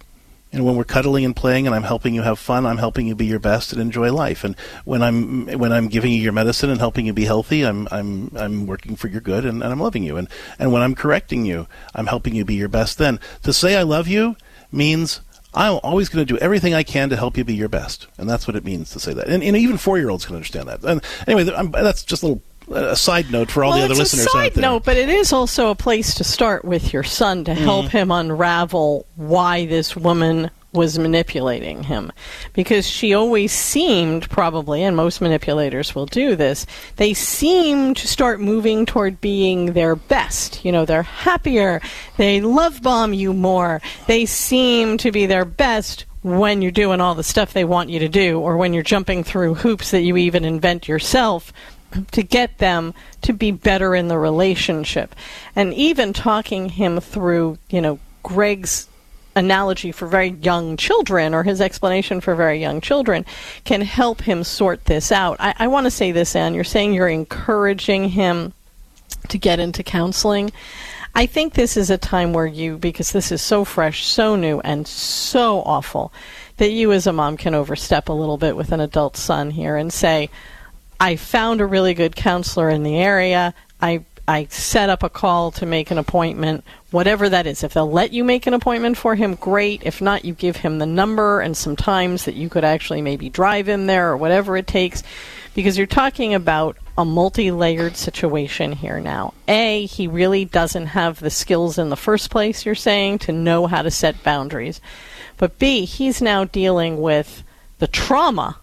And 0.52 0.64
when 0.64 0.76
we're 0.76 0.84
cuddling 0.84 1.24
and 1.24 1.34
playing, 1.34 1.66
and 1.66 1.74
I'm 1.74 1.82
helping 1.82 2.14
you 2.14 2.22
have 2.22 2.38
fun, 2.38 2.66
I'm 2.66 2.78
helping 2.78 3.06
you 3.06 3.14
be 3.14 3.26
your 3.26 3.40
best 3.40 3.72
and 3.72 3.80
enjoy 3.80 4.12
life. 4.12 4.44
And 4.44 4.56
when 4.84 5.02
I'm 5.02 5.46
when 5.58 5.72
I'm 5.72 5.88
giving 5.88 6.12
you 6.12 6.18
your 6.18 6.32
medicine 6.32 6.70
and 6.70 6.78
helping 6.78 7.04
you 7.04 7.12
be 7.12 7.24
healthy, 7.24 7.62
I'm 7.62 7.88
I'm 7.90 8.30
I'm 8.36 8.66
working 8.66 8.96
for 8.96 9.08
your 9.08 9.20
good 9.20 9.44
and, 9.44 9.62
and 9.62 9.72
I'm 9.72 9.80
loving 9.80 10.04
you. 10.04 10.16
And 10.16 10.28
and 10.58 10.72
when 10.72 10.82
I'm 10.82 10.94
correcting 10.94 11.44
you, 11.44 11.66
I'm 11.94 12.06
helping 12.06 12.34
you 12.34 12.44
be 12.44 12.54
your 12.54 12.68
best. 12.68 12.96
Then 12.96 13.20
to 13.42 13.52
say 13.52 13.76
I 13.76 13.82
love 13.82 14.08
you 14.08 14.36
means 14.72 15.20
I'm 15.52 15.80
always 15.82 16.08
going 16.08 16.24
to 16.24 16.32
do 16.32 16.38
everything 16.38 16.74
I 16.74 16.84
can 16.84 17.08
to 17.10 17.16
help 17.16 17.36
you 17.36 17.44
be 17.44 17.54
your 17.54 17.68
best, 17.68 18.06
and 18.16 18.28
that's 18.28 18.46
what 18.46 18.56
it 18.56 18.64
means 18.64 18.90
to 18.90 19.00
say 19.00 19.14
that. 19.14 19.28
And, 19.28 19.42
and 19.42 19.56
even 19.56 19.78
four 19.78 19.98
year 19.98 20.10
olds 20.10 20.26
can 20.26 20.36
understand 20.36 20.68
that. 20.68 20.84
And 20.84 21.02
anyway, 21.26 21.52
I'm, 21.54 21.70
that's 21.70 22.04
just 22.04 22.22
a 22.22 22.26
little 22.26 22.42
a 22.70 22.96
side 22.96 23.30
note 23.30 23.50
for 23.50 23.64
all 23.64 23.70
well, 23.70 23.78
the 23.78 23.84
other 23.84 23.92
it's 23.92 24.00
listeners 24.14 24.26
a 24.26 24.30
side 24.30 24.46
out 24.46 24.54
there. 24.54 24.62
note, 24.62 24.84
but 24.84 24.96
it 24.96 25.08
is 25.08 25.32
also 25.32 25.70
a 25.70 25.74
place 25.74 26.14
to 26.16 26.24
start 26.24 26.64
with 26.64 26.92
your 26.92 27.04
son 27.04 27.44
to 27.44 27.54
help 27.54 27.86
Mm-hmm. 27.86 27.96
him 27.96 28.10
unravel 28.10 29.06
why 29.16 29.66
this 29.66 29.94
woman 29.96 30.50
was 30.72 30.98
manipulating 30.98 31.82
him. 31.84 32.12
Because 32.52 32.86
she 32.86 33.14
always 33.14 33.50
seemed 33.52 34.28
probably 34.28 34.82
and 34.82 34.94
most 34.94 35.20
manipulators 35.22 35.94
will 35.94 36.04
do 36.04 36.36
this 36.36 36.66
they 36.96 37.14
seem 37.14 37.94
to 37.94 38.06
start 38.06 38.40
moving 38.40 38.84
toward 38.84 39.20
being 39.22 39.72
their 39.72 39.96
best. 39.96 40.62
You 40.64 40.72
know 40.72 40.84
they're 40.84 41.02
happier. 41.02 41.80
They 42.18 42.40
love 42.42 42.82
bomb 42.82 43.14
you 43.14 43.32
more. 43.32 43.80
They 44.06 44.26
seem 44.26 44.98
to 44.98 45.10
be 45.12 45.24
their 45.26 45.44
best 45.46 46.04
when 46.22 46.60
you're 46.60 46.72
doing 46.72 47.00
all 47.00 47.14
the 47.14 47.22
stuff 47.22 47.52
they 47.52 47.64
want 47.64 47.88
you 47.88 48.00
to 48.00 48.08
do 48.08 48.40
or 48.40 48.56
when 48.56 48.74
you're 48.74 48.82
jumping 48.82 49.22
through 49.22 49.54
hoops 49.54 49.92
that 49.92 50.02
you 50.02 50.16
even 50.16 50.44
invent 50.44 50.88
yourself 50.88 51.52
to 52.12 52.22
get 52.22 52.58
them 52.58 52.94
to 53.22 53.32
be 53.32 53.50
better 53.50 53.94
in 53.94 54.08
the 54.08 54.18
relationship. 54.18 55.14
And 55.54 55.72
even 55.74 56.12
talking 56.12 56.68
him 56.68 57.00
through, 57.00 57.58
you 57.68 57.80
know, 57.80 57.98
Greg's 58.22 58.88
analogy 59.34 59.92
for 59.92 60.08
very 60.08 60.30
young 60.30 60.76
children 60.76 61.34
or 61.34 61.42
his 61.42 61.60
explanation 61.60 62.20
for 62.20 62.34
very 62.34 62.58
young 62.58 62.80
children 62.80 63.24
can 63.64 63.82
help 63.82 64.22
him 64.22 64.42
sort 64.42 64.84
this 64.86 65.12
out. 65.12 65.36
I, 65.38 65.54
I 65.58 65.66
want 65.68 65.84
to 65.84 65.90
say 65.90 66.10
this, 66.10 66.34
Anne. 66.34 66.54
You're 66.54 66.64
saying 66.64 66.94
you're 66.94 67.08
encouraging 67.08 68.08
him 68.08 68.54
to 69.28 69.38
get 69.38 69.60
into 69.60 69.82
counseling. 69.82 70.52
I 71.14 71.26
think 71.26 71.54
this 71.54 71.76
is 71.76 71.90
a 71.90 71.98
time 71.98 72.32
where 72.32 72.46
you, 72.46 72.76
because 72.76 73.12
this 73.12 73.32
is 73.32 73.40
so 73.40 73.64
fresh, 73.64 74.04
so 74.04 74.36
new, 74.36 74.60
and 74.60 74.86
so 74.86 75.62
awful, 75.62 76.12
that 76.58 76.70
you 76.70 76.92
as 76.92 77.06
a 77.06 77.12
mom 77.12 77.36
can 77.36 77.54
overstep 77.54 78.08
a 78.08 78.12
little 78.12 78.36
bit 78.36 78.56
with 78.56 78.72
an 78.72 78.80
adult 78.80 79.16
son 79.16 79.50
here 79.50 79.76
and 79.76 79.92
say, 79.92 80.28
I 80.98 81.16
found 81.16 81.60
a 81.60 81.66
really 81.66 81.94
good 81.94 82.16
counselor 82.16 82.70
in 82.70 82.82
the 82.82 82.96
area. 82.96 83.54
I 83.80 84.04
I 84.28 84.46
set 84.50 84.90
up 84.90 85.04
a 85.04 85.08
call 85.08 85.52
to 85.52 85.66
make 85.66 85.92
an 85.92 85.98
appointment, 85.98 86.64
whatever 86.90 87.28
that 87.28 87.46
is. 87.46 87.62
If 87.62 87.74
they'll 87.74 87.90
let 87.90 88.12
you 88.12 88.24
make 88.24 88.48
an 88.48 88.54
appointment 88.54 88.96
for 88.96 89.14
him, 89.14 89.36
great. 89.36 89.82
If 89.84 90.00
not, 90.00 90.24
you 90.24 90.34
give 90.34 90.56
him 90.56 90.78
the 90.78 90.86
number 90.86 91.40
and 91.40 91.56
some 91.56 91.76
times 91.76 92.24
that 92.24 92.34
you 92.34 92.48
could 92.48 92.64
actually 92.64 93.02
maybe 93.02 93.28
drive 93.28 93.68
him 93.68 93.86
there 93.86 94.10
or 94.10 94.16
whatever 94.16 94.56
it 94.56 94.66
takes. 94.66 95.04
Because 95.54 95.78
you're 95.78 95.86
talking 95.86 96.34
about 96.34 96.76
a 96.98 97.04
multi 97.04 97.52
layered 97.52 97.96
situation 97.96 98.72
here 98.72 99.00
now. 99.00 99.32
A, 99.46 99.86
he 99.86 100.08
really 100.08 100.44
doesn't 100.44 100.86
have 100.86 101.20
the 101.20 101.30
skills 101.30 101.78
in 101.78 101.88
the 101.88 101.96
first 101.96 102.28
place, 102.28 102.66
you're 102.66 102.74
saying, 102.74 103.20
to 103.20 103.32
know 103.32 103.66
how 103.66 103.82
to 103.82 103.90
set 103.90 104.24
boundaries. 104.24 104.80
But 105.36 105.58
B, 105.58 105.84
he's 105.84 106.20
now 106.20 106.44
dealing 106.44 107.00
with 107.00 107.44
the 107.78 107.86
trauma 107.86 108.56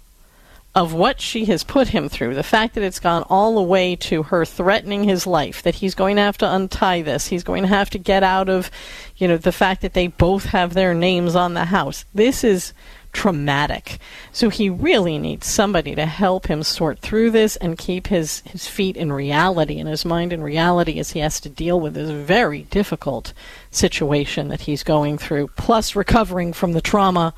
of 0.75 0.93
what 0.93 1.21
she 1.21 1.45
has 1.45 1.63
put 1.63 1.89
him 1.89 2.09
through, 2.09 2.33
the 2.33 2.41
fact 2.41 2.73
that 2.73 2.83
it's 2.83 2.99
gone 2.99 3.23
all 3.29 3.55
the 3.55 3.61
way 3.61 3.95
to 3.95 4.23
her 4.23 4.43
threatening 4.43 5.03
his 5.03 5.27
life, 5.27 5.61
that 5.61 5.75
he's 5.75 5.93
going 5.93 6.15
to 6.15 6.21
have 6.21 6.37
to 6.39 6.51
untie 6.51 7.03
this, 7.03 7.27
he's 7.27 7.43
going 7.43 7.61
to 7.61 7.67
have 7.67 7.91
to 7.91 7.99
get 7.99 8.23
out 8.23 8.49
of, 8.49 8.71
you 9.15 9.27
know, 9.27 9.37
the 9.37 9.51
fact 9.51 9.81
that 9.81 9.93
they 9.93 10.07
both 10.07 10.45
have 10.45 10.73
their 10.73 10.95
names 10.95 11.35
on 11.35 11.53
the 11.53 11.65
house. 11.65 12.05
This 12.13 12.43
is 12.43 12.73
traumatic. 13.11 13.99
So 14.31 14.49
he 14.49 14.71
really 14.71 15.19
needs 15.19 15.45
somebody 15.45 15.93
to 15.93 16.07
help 16.07 16.47
him 16.47 16.63
sort 16.63 16.97
through 16.97 17.29
this 17.29 17.55
and 17.57 17.77
keep 17.77 18.07
his, 18.07 18.39
his 18.39 18.67
feet 18.67 18.97
in 18.97 19.13
reality 19.13 19.79
and 19.79 19.87
his 19.87 20.03
mind 20.03 20.33
in 20.33 20.41
reality 20.41 20.97
as 20.97 21.11
he 21.11 21.19
has 21.19 21.39
to 21.41 21.49
deal 21.49 21.79
with 21.79 21.93
this 21.93 22.09
very 22.09 22.63
difficult 22.63 23.33
situation 23.69 24.47
that 24.47 24.61
he's 24.61 24.81
going 24.81 25.19
through, 25.19 25.49
plus 25.49 25.95
recovering 25.95 26.51
from 26.51 26.73
the 26.73 26.81
trauma 26.81 27.35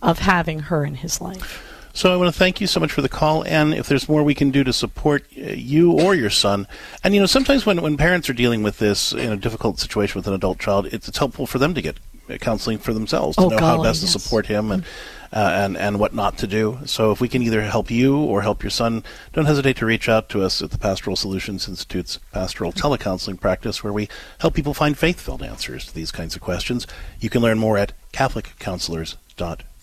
of 0.00 0.20
having 0.20 0.60
her 0.60 0.84
in 0.84 0.94
his 0.94 1.20
life. 1.20 1.65
So 1.96 2.12
I 2.12 2.16
want 2.16 2.30
to 2.30 2.38
thank 2.38 2.60
you 2.60 2.66
so 2.66 2.78
much 2.78 2.92
for 2.92 3.00
the 3.00 3.08
call, 3.08 3.42
and 3.46 3.72
if 3.72 3.88
there's 3.88 4.06
more 4.06 4.22
we 4.22 4.34
can 4.34 4.50
do 4.50 4.62
to 4.64 4.72
support 4.74 5.24
uh, 5.34 5.52
you 5.52 5.92
or 5.92 6.14
your 6.14 6.28
son, 6.28 6.68
and 7.02 7.14
you 7.14 7.20
know 7.20 7.26
sometimes 7.26 7.64
when, 7.64 7.80
when 7.80 7.96
parents 7.96 8.28
are 8.28 8.34
dealing 8.34 8.62
with 8.62 8.78
this 8.78 9.14
in 9.14 9.32
a 9.32 9.36
difficult 9.36 9.78
situation 9.78 10.18
with 10.18 10.26
an 10.26 10.34
adult 10.34 10.58
child, 10.58 10.84
it's, 10.92 11.08
it's 11.08 11.16
helpful 11.16 11.46
for 11.46 11.58
them 11.58 11.72
to 11.72 11.80
get 11.80 11.96
counseling 12.40 12.76
for 12.76 12.92
themselves 12.92 13.34
to 13.36 13.44
Oh, 13.44 13.48
know 13.48 13.56
how 13.56 13.82
best 13.82 14.02
yes. 14.02 14.12
to 14.12 14.18
support 14.18 14.44
him 14.44 14.72
and 14.72 14.84
uh, 15.32 15.52
and 15.54 15.78
and 15.78 15.98
what 15.98 16.12
not 16.12 16.36
to 16.36 16.46
do. 16.46 16.80
So 16.84 17.12
if 17.12 17.20
we 17.22 17.28
can 17.28 17.40
either 17.40 17.62
help 17.62 17.90
you 17.90 18.18
or 18.18 18.42
help 18.42 18.62
your 18.62 18.68
son, 18.68 19.02
don't 19.32 19.46
hesitate 19.46 19.78
to 19.78 19.86
reach 19.86 20.06
out 20.06 20.28
to 20.28 20.42
us 20.42 20.60
at 20.60 20.72
the 20.72 20.78
Pastoral 20.78 21.16
Solutions 21.16 21.66
Institute's 21.66 22.18
pastoral 22.30 22.72
telecounseling 22.72 23.40
practice, 23.40 23.82
where 23.82 23.92
we 23.92 24.10
help 24.40 24.52
people 24.52 24.74
find 24.74 24.98
faith-filled 24.98 25.42
answers 25.42 25.86
to 25.86 25.94
these 25.94 26.12
kinds 26.12 26.36
of 26.36 26.42
questions. 26.42 26.86
You 27.20 27.30
can 27.30 27.40
learn 27.40 27.58
more 27.58 27.78
at 27.78 27.94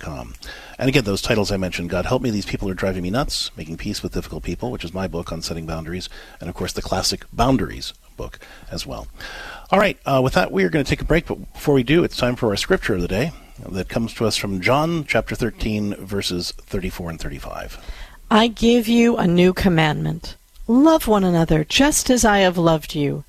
CatholicCounselors.com. 0.03 0.33
And 0.79 0.89
again, 0.89 1.03
those 1.03 1.21
titles 1.21 1.51
I 1.51 1.57
mentioned, 1.57 1.89
God 1.89 2.05
Help 2.05 2.21
Me, 2.21 2.29
These 2.29 2.45
People 2.45 2.69
Are 2.69 2.73
Driving 2.73 3.03
Me 3.03 3.09
Nuts, 3.09 3.51
Making 3.55 3.77
Peace 3.77 4.03
with 4.03 4.13
Difficult 4.13 4.43
People, 4.43 4.71
which 4.71 4.83
is 4.83 4.93
my 4.93 5.07
book 5.07 5.31
on 5.31 5.41
setting 5.41 5.65
boundaries, 5.65 6.09
and 6.39 6.49
of 6.49 6.55
course 6.55 6.73
the 6.73 6.81
classic 6.81 7.25
Boundaries 7.31 7.93
book 8.17 8.39
as 8.71 8.85
well. 8.85 9.07
All 9.71 9.79
right, 9.79 9.97
uh, 10.05 10.21
with 10.23 10.33
that, 10.33 10.51
we 10.51 10.63
are 10.63 10.69
going 10.69 10.83
to 10.83 10.89
take 10.89 11.01
a 11.01 11.05
break, 11.05 11.27
but 11.27 11.53
before 11.53 11.75
we 11.75 11.83
do, 11.83 12.03
it's 12.03 12.17
time 12.17 12.35
for 12.35 12.49
our 12.49 12.57
scripture 12.57 12.95
of 12.95 13.01
the 13.01 13.07
day 13.07 13.31
that 13.69 13.89
comes 13.89 14.13
to 14.15 14.25
us 14.25 14.35
from 14.35 14.61
John 14.61 15.05
chapter 15.05 15.35
13, 15.35 15.95
verses 15.95 16.51
34 16.51 17.11
and 17.11 17.19
35. 17.19 17.79
I 18.29 18.47
give 18.47 18.87
you 18.87 19.17
a 19.17 19.27
new 19.27 19.53
commandment 19.53 20.35
love 20.65 21.07
one 21.09 21.25
another 21.25 21.65
just 21.65 22.09
as 22.09 22.23
I 22.23 22.39
have 22.39 22.57
loved 22.57 22.95
you. 22.95 23.25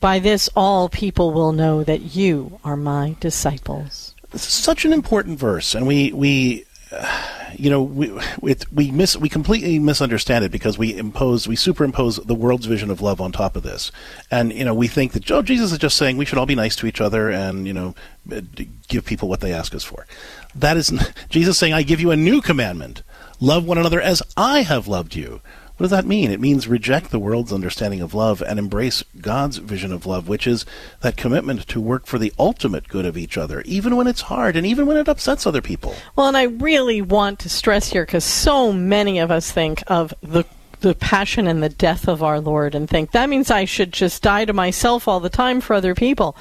By 0.00 0.18
this, 0.18 0.50
all 0.54 0.90
people 0.90 1.32
will 1.32 1.52
know 1.52 1.82
that 1.82 2.14
you 2.14 2.60
are 2.62 2.76
my 2.76 3.16
disciples. 3.20 4.14
This 4.30 4.46
is 4.46 4.52
such 4.52 4.84
an 4.84 4.92
important 4.92 5.38
verse, 5.38 5.74
and 5.74 5.86
we 5.86 6.12
we 6.12 6.64
uh, 6.92 7.22
you 7.56 7.70
know 7.70 7.82
we 7.82 8.12
it, 8.42 8.70
we 8.72 8.90
miss 8.90 9.16
we 9.16 9.28
completely 9.28 9.78
misunderstand 9.78 10.44
it 10.44 10.52
because 10.52 10.76
we 10.76 10.96
impose 10.96 11.48
we 11.48 11.56
superimpose 11.56 12.16
the 12.16 12.34
world's 12.34 12.66
vision 12.66 12.90
of 12.90 13.00
love 13.00 13.20
on 13.20 13.32
top 13.32 13.56
of 13.56 13.62
this, 13.62 13.90
and 14.30 14.52
you 14.52 14.64
know 14.64 14.74
we 14.74 14.86
think 14.86 15.12
that 15.12 15.30
oh 15.30 15.40
Jesus 15.40 15.72
is 15.72 15.78
just 15.78 15.96
saying 15.96 16.18
we 16.18 16.26
should 16.26 16.38
all 16.38 16.46
be 16.46 16.54
nice 16.54 16.76
to 16.76 16.86
each 16.86 17.00
other 17.00 17.30
and 17.30 17.66
you 17.66 17.72
know 17.72 17.94
uh, 18.30 18.42
give 18.88 19.06
people 19.06 19.28
what 19.28 19.40
they 19.40 19.52
ask 19.52 19.74
us 19.74 19.84
for. 19.84 20.06
That 20.54 20.76
is 20.76 20.92
Jesus 21.30 21.58
saying 21.58 21.72
I 21.72 21.82
give 21.82 22.00
you 22.00 22.10
a 22.10 22.16
new 22.16 22.42
commandment: 22.42 23.02
love 23.40 23.64
one 23.64 23.78
another 23.78 24.00
as 24.00 24.22
I 24.36 24.60
have 24.62 24.88
loved 24.88 25.14
you. 25.14 25.40
What 25.78 25.84
does 25.84 25.90
that 25.92 26.06
mean? 26.06 26.32
It 26.32 26.40
means 26.40 26.66
reject 26.66 27.12
the 27.12 27.20
world's 27.20 27.52
understanding 27.52 28.00
of 28.00 28.12
love 28.12 28.42
and 28.42 28.58
embrace 28.58 29.04
God's 29.20 29.58
vision 29.58 29.92
of 29.92 30.06
love, 30.06 30.26
which 30.26 30.44
is 30.44 30.66
that 31.02 31.16
commitment 31.16 31.68
to 31.68 31.80
work 31.80 32.04
for 32.04 32.18
the 32.18 32.32
ultimate 32.36 32.88
good 32.88 33.06
of 33.06 33.16
each 33.16 33.38
other, 33.38 33.60
even 33.60 33.94
when 33.94 34.08
it's 34.08 34.22
hard 34.22 34.56
and 34.56 34.66
even 34.66 34.86
when 34.86 34.96
it 34.96 35.08
upsets 35.08 35.46
other 35.46 35.62
people. 35.62 35.94
Well, 36.16 36.26
and 36.26 36.36
I 36.36 36.42
really 36.42 37.00
want 37.00 37.38
to 37.40 37.48
stress 37.48 37.92
here 37.92 38.04
because 38.04 38.24
so 38.24 38.72
many 38.72 39.20
of 39.20 39.30
us 39.30 39.52
think 39.52 39.84
of 39.86 40.12
the 40.20 40.44
the 40.80 40.94
passion 40.94 41.48
and 41.48 41.60
the 41.62 41.68
death 41.68 42.06
of 42.06 42.22
our 42.22 42.40
Lord 42.40 42.74
and 42.74 42.88
think 42.88 43.10
that 43.10 43.28
means 43.28 43.50
I 43.50 43.64
should 43.64 43.92
just 43.92 44.22
die 44.22 44.44
to 44.44 44.52
myself 44.52 45.08
all 45.08 45.18
the 45.18 45.28
time 45.28 45.60
for 45.60 45.74
other 45.74 45.94
people. 45.94 46.36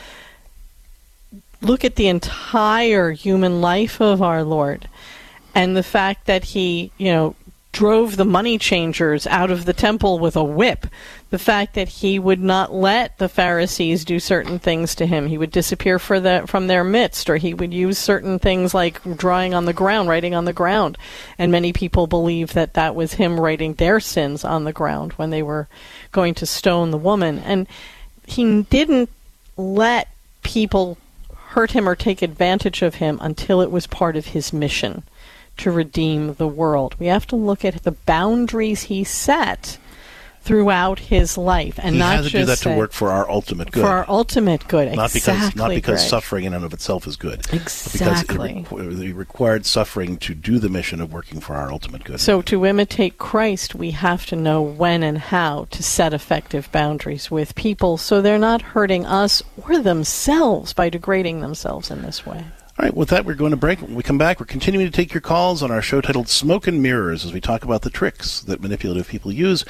Look 1.61 1.83
at 1.83 1.95
the 1.95 2.07
entire 2.07 3.11
human 3.11 3.61
life 3.61 3.99
of 3.99 4.21
our 4.21 4.43
Lord 4.43 4.87
and 5.55 5.75
the 5.75 5.81
fact 5.81 6.27
that 6.27 6.43
he, 6.43 6.91
you 6.99 7.11
know, 7.11 7.35
drove 7.71 8.15
the 8.15 8.25
money 8.25 8.57
changers 8.57 9.27
out 9.27 9.51
of 9.51 9.65
the 9.65 9.73
temple 9.73 10.19
with 10.19 10.35
a 10.35 10.43
whip. 10.43 10.87
The 11.29 11.37
fact 11.37 11.75
that 11.75 11.89
he 11.89 12.17
would 12.17 12.39
not 12.39 12.73
let 12.73 13.17
the 13.17 13.29
Pharisees 13.29 14.05
do 14.05 14.19
certain 14.19 14.59
things 14.59 14.95
to 14.95 15.05
him. 15.05 15.27
He 15.27 15.37
would 15.37 15.51
disappear 15.51 15.99
the, 15.99 16.43
from 16.47 16.67
their 16.67 16.83
midst, 16.83 17.29
or 17.29 17.37
he 17.37 17.53
would 17.53 17.73
use 17.73 17.97
certain 17.97 18.39
things 18.39 18.73
like 18.73 19.01
drawing 19.17 19.53
on 19.53 19.65
the 19.65 19.73
ground, 19.73 20.09
writing 20.09 20.33
on 20.33 20.45
the 20.45 20.53
ground. 20.53 20.97
And 21.37 21.51
many 21.51 21.73
people 21.73 22.07
believe 22.07 22.53
that 22.53 22.73
that 22.75 22.95
was 22.95 23.13
him 23.13 23.39
writing 23.39 23.73
their 23.73 23.99
sins 23.99 24.43
on 24.43 24.63
the 24.63 24.73
ground 24.73 25.13
when 25.13 25.29
they 25.29 25.43
were 25.43 25.67
going 26.11 26.33
to 26.35 26.45
stone 26.45 26.91
the 26.91 26.97
woman. 26.97 27.39
And 27.39 27.67
he 28.25 28.63
didn't 28.63 29.09
let 29.57 30.07
people 30.43 30.97
hurt 31.49 31.71
him 31.71 31.87
or 31.87 31.95
take 31.95 32.21
advantage 32.21 32.81
of 32.81 32.95
him 32.95 33.19
until 33.21 33.61
it 33.61 33.71
was 33.71 33.87
part 33.87 34.15
of 34.15 34.27
his 34.27 34.53
mission 34.53 35.03
to 35.57 35.71
redeem 35.71 36.35
the 36.35 36.47
world. 36.47 36.95
We 36.99 37.07
have 37.07 37.27
to 37.27 37.35
look 37.35 37.65
at 37.65 37.83
the 37.83 37.91
boundaries 37.91 38.83
he 38.83 39.03
set 39.03 39.77
throughout 40.47 40.97
his 40.99 41.37
life, 41.37 41.77
and 41.83 41.95
he 41.95 41.99
not 41.99 42.15
has 42.15 42.25
to 42.27 42.31
just 42.31 42.63
do 42.63 42.69
that 42.69 42.75
to 42.75 42.79
work 42.79 42.93
for 42.93 43.11
our 43.11 43.29
ultimate 43.29 43.69
good. 43.69 43.81
For 43.81 43.87
our 43.87 44.05
ultimate 44.07 44.65
good, 44.69 44.95
not 44.95 45.11
because 45.11 45.53
not 45.55 45.71
because 45.71 45.99
Greg. 45.99 46.09
suffering 46.09 46.45
in 46.45 46.53
and 46.53 46.63
of 46.63 46.73
itself 46.73 47.05
is 47.05 47.17
good. 47.17 47.41
Exactly. 47.53 48.65
Because 48.69 48.79
it, 48.79 48.91
requ- 48.91 49.09
it 49.09 49.13
required 49.13 49.65
suffering 49.65 50.15
to 50.17 50.33
do 50.33 50.57
the 50.57 50.69
mission 50.69 51.01
of 51.01 51.11
working 51.11 51.41
for 51.41 51.55
our 51.55 51.69
ultimate 51.69 52.05
good. 52.05 52.21
So 52.21 52.41
to 52.43 52.65
imitate 52.65 53.17
Christ, 53.17 53.75
we 53.75 53.91
have 53.91 54.25
to 54.27 54.37
know 54.37 54.61
when 54.61 55.03
and 55.03 55.17
how 55.17 55.67
to 55.71 55.83
set 55.83 56.13
effective 56.13 56.71
boundaries 56.71 57.29
with 57.29 57.53
people 57.55 57.97
so 57.97 58.21
they're 58.21 58.39
not 58.39 58.61
hurting 58.61 59.05
us 59.05 59.43
or 59.61 59.79
themselves 59.79 60.71
by 60.71 60.87
degrading 60.89 61.41
themselves 61.41 61.91
in 61.91 62.03
this 62.03 62.25
way. 62.25 62.45
All 62.79 62.85
right, 62.85 62.95
with 62.95 63.09
that, 63.09 63.25
we're 63.25 63.33
going 63.33 63.51
to 63.51 63.57
break. 63.57 63.81
When 63.81 63.95
we 63.95 64.03
come 64.03 64.19
back, 64.19 64.39
we're 64.39 64.45
continuing 64.45 64.85
to 64.85 64.91
take 64.91 65.11
your 65.11 65.21
calls 65.21 65.63
on 65.63 65.71
our 65.71 65.81
show 65.81 65.99
titled 65.99 66.29
Smoke 66.29 66.67
and 66.67 66.79
Mirrors 66.79 67.25
as 67.25 67.33
we 67.33 67.41
talk 67.41 67.63
about 67.63 67.81
the 67.81 67.89
tricks 67.89 68.39
that 68.41 68.61
manipulative 68.61 69.07
people 69.07 69.31
use 69.31 69.65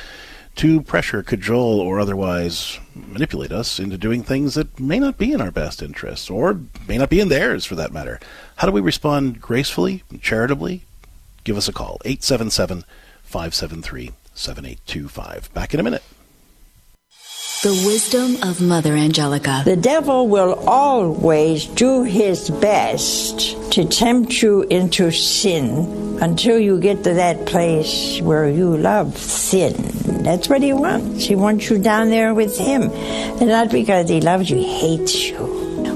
to 0.57 0.81
pressure, 0.81 1.23
cajole, 1.23 1.79
or 1.79 2.01
otherwise 2.01 2.79
manipulate 2.93 3.53
us 3.53 3.79
into 3.79 3.97
doing 3.97 4.23
things 4.23 4.55
that 4.55 4.77
may 4.77 4.99
not 4.99 5.17
be 5.17 5.31
in 5.31 5.39
our 5.39 5.51
best 5.51 5.81
interests 5.81 6.29
or 6.29 6.59
may 6.85 6.97
not 6.97 7.09
be 7.09 7.21
in 7.21 7.29
theirs 7.29 7.63
for 7.63 7.75
that 7.75 7.93
matter. 7.93 8.19
How 8.57 8.67
do 8.67 8.73
we 8.73 8.81
respond 8.81 9.39
gracefully, 9.39 10.03
charitably? 10.19 10.83
Give 11.45 11.55
us 11.55 11.69
a 11.69 11.73
call 11.73 12.01
877 12.03 12.83
573 13.23 14.11
7825. 14.33 15.53
Back 15.53 15.73
in 15.73 15.79
a 15.79 15.83
minute. 15.83 16.03
The 17.63 17.83
wisdom 17.87 18.37
of 18.43 18.61
Mother 18.61 18.93
Angelica. 18.93 19.63
The 19.65 19.75
devil 19.75 20.27
will 20.27 20.53
always 20.67 21.65
do 21.65 22.03
his 22.03 22.51
best 22.51 23.71
to 23.71 23.83
tempt 23.83 24.43
you 24.43 24.61
into 24.69 25.09
sin 25.09 26.19
until 26.21 26.59
you 26.59 26.79
get 26.79 27.03
to 27.05 27.15
that 27.15 27.47
place 27.47 28.21
where 28.21 28.47
you 28.47 28.77
love 28.77 29.17
sin. 29.17 29.73
That's 30.23 30.47
what 30.47 30.61
he 30.61 30.71
wants. 30.71 31.25
He 31.25 31.33
wants 31.33 31.67
you 31.71 31.79
down 31.79 32.09
there 32.09 32.35
with 32.35 32.55
him. 32.59 32.91
And 32.91 33.47
not 33.47 33.71
because 33.71 34.07
he 34.07 34.21
loves 34.21 34.51
you, 34.51 34.57
he 34.57 34.97
hates 34.97 35.27
you. 35.27 35.37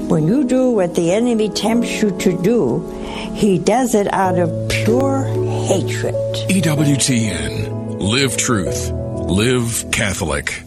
When 0.08 0.26
you 0.26 0.42
do 0.42 0.72
what 0.72 0.96
the 0.96 1.12
enemy 1.12 1.48
tempts 1.48 2.02
you 2.02 2.10
to 2.18 2.42
do, 2.42 2.80
he 3.34 3.60
does 3.60 3.94
it 3.94 4.12
out 4.12 4.36
of 4.36 4.50
pure 4.68 5.22
hatred. 5.68 6.14
EWTN. 6.50 8.00
Live 8.00 8.36
truth. 8.36 8.90
Live 8.90 9.92
Catholic. 9.92 10.64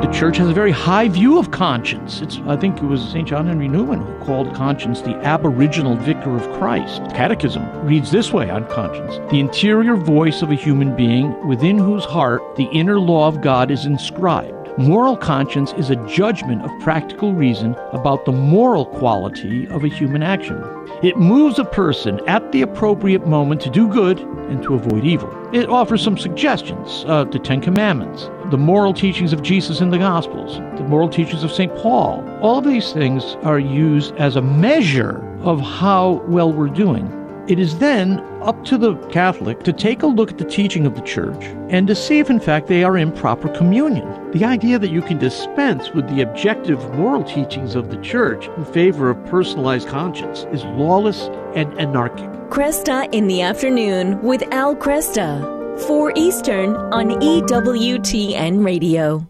The 0.00 0.10
church 0.12 0.38
has 0.38 0.48
a 0.48 0.54
very 0.54 0.72
high 0.72 1.08
view 1.08 1.38
of 1.38 1.50
conscience. 1.50 2.22
It's, 2.22 2.38
I 2.46 2.56
think 2.56 2.78
it 2.78 2.84
was 2.84 3.06
St. 3.10 3.28
John 3.28 3.46
Henry 3.46 3.68
Newman 3.68 4.00
who 4.00 4.24
called 4.24 4.54
conscience 4.54 5.02
the 5.02 5.14
aboriginal 5.16 5.94
vicar 5.94 6.36
of 6.36 6.50
Christ. 6.58 7.02
Catechism 7.10 7.84
reads 7.84 8.10
this 8.10 8.32
way 8.32 8.48
on 8.48 8.66
conscience 8.68 9.16
the 9.30 9.40
interior 9.40 9.96
voice 9.96 10.40
of 10.40 10.50
a 10.50 10.54
human 10.54 10.96
being 10.96 11.46
within 11.46 11.76
whose 11.76 12.06
heart 12.06 12.40
the 12.56 12.64
inner 12.72 12.98
law 12.98 13.28
of 13.28 13.42
God 13.42 13.70
is 13.70 13.84
inscribed. 13.84 14.59
Moral 14.80 15.14
conscience 15.14 15.74
is 15.74 15.90
a 15.90 16.06
judgment 16.06 16.62
of 16.62 16.70
practical 16.80 17.34
reason 17.34 17.74
about 17.92 18.24
the 18.24 18.32
moral 18.32 18.86
quality 18.86 19.68
of 19.68 19.84
a 19.84 19.88
human 19.88 20.22
action. 20.22 20.56
It 21.02 21.18
moves 21.18 21.58
a 21.58 21.66
person 21.66 22.26
at 22.26 22.50
the 22.50 22.62
appropriate 22.62 23.26
moment 23.26 23.60
to 23.60 23.68
do 23.68 23.86
good 23.86 24.20
and 24.20 24.62
to 24.62 24.76
avoid 24.76 25.04
evil. 25.04 25.30
It 25.52 25.68
offers 25.68 26.02
some 26.02 26.16
suggestions 26.16 27.04
uh, 27.06 27.24
the 27.24 27.38
Ten 27.38 27.60
Commandments, 27.60 28.30
the 28.50 28.56
moral 28.56 28.94
teachings 28.94 29.34
of 29.34 29.42
Jesus 29.42 29.82
in 29.82 29.90
the 29.90 29.98
Gospels, 29.98 30.56
the 30.78 30.88
moral 30.88 31.10
teachings 31.10 31.44
of 31.44 31.52
St. 31.52 31.76
Paul. 31.76 32.26
All 32.40 32.56
of 32.56 32.64
these 32.64 32.90
things 32.94 33.36
are 33.42 33.58
used 33.58 34.16
as 34.16 34.36
a 34.36 34.42
measure 34.42 35.22
of 35.42 35.60
how 35.60 36.24
well 36.26 36.50
we're 36.50 36.68
doing. 36.68 37.19
It 37.48 37.58
is 37.58 37.78
then 37.78 38.20
up 38.42 38.64
to 38.66 38.78
the 38.78 38.94
Catholic 39.08 39.62
to 39.64 39.72
take 39.72 40.02
a 40.02 40.06
look 40.06 40.30
at 40.30 40.38
the 40.38 40.44
teaching 40.44 40.86
of 40.86 40.94
the 40.94 41.00
Church 41.02 41.44
and 41.68 41.86
to 41.86 41.94
see 41.94 42.18
if, 42.18 42.30
in 42.30 42.40
fact, 42.40 42.66
they 42.66 42.84
are 42.84 42.96
in 42.96 43.12
proper 43.12 43.48
communion. 43.48 44.30
The 44.32 44.44
idea 44.44 44.78
that 44.78 44.90
you 44.90 45.02
can 45.02 45.18
dispense 45.18 45.90
with 45.90 46.08
the 46.08 46.22
objective 46.22 46.78
moral 46.94 47.24
teachings 47.24 47.74
of 47.74 47.90
the 47.90 48.00
Church 48.02 48.46
in 48.56 48.64
favor 48.64 49.10
of 49.10 49.24
personalized 49.26 49.88
conscience 49.88 50.46
is 50.52 50.64
lawless 50.64 51.28
and 51.54 51.72
anarchic. 51.80 52.28
Kresta 52.50 53.08
in 53.12 53.26
the 53.26 53.42
afternoon 53.42 54.20
with 54.22 54.42
Al 54.52 54.76
Kresta. 54.76 55.58
4 55.86 56.12
Eastern 56.16 56.76
on 56.76 57.10
EWTN 57.20 58.64
Radio. 58.64 59.29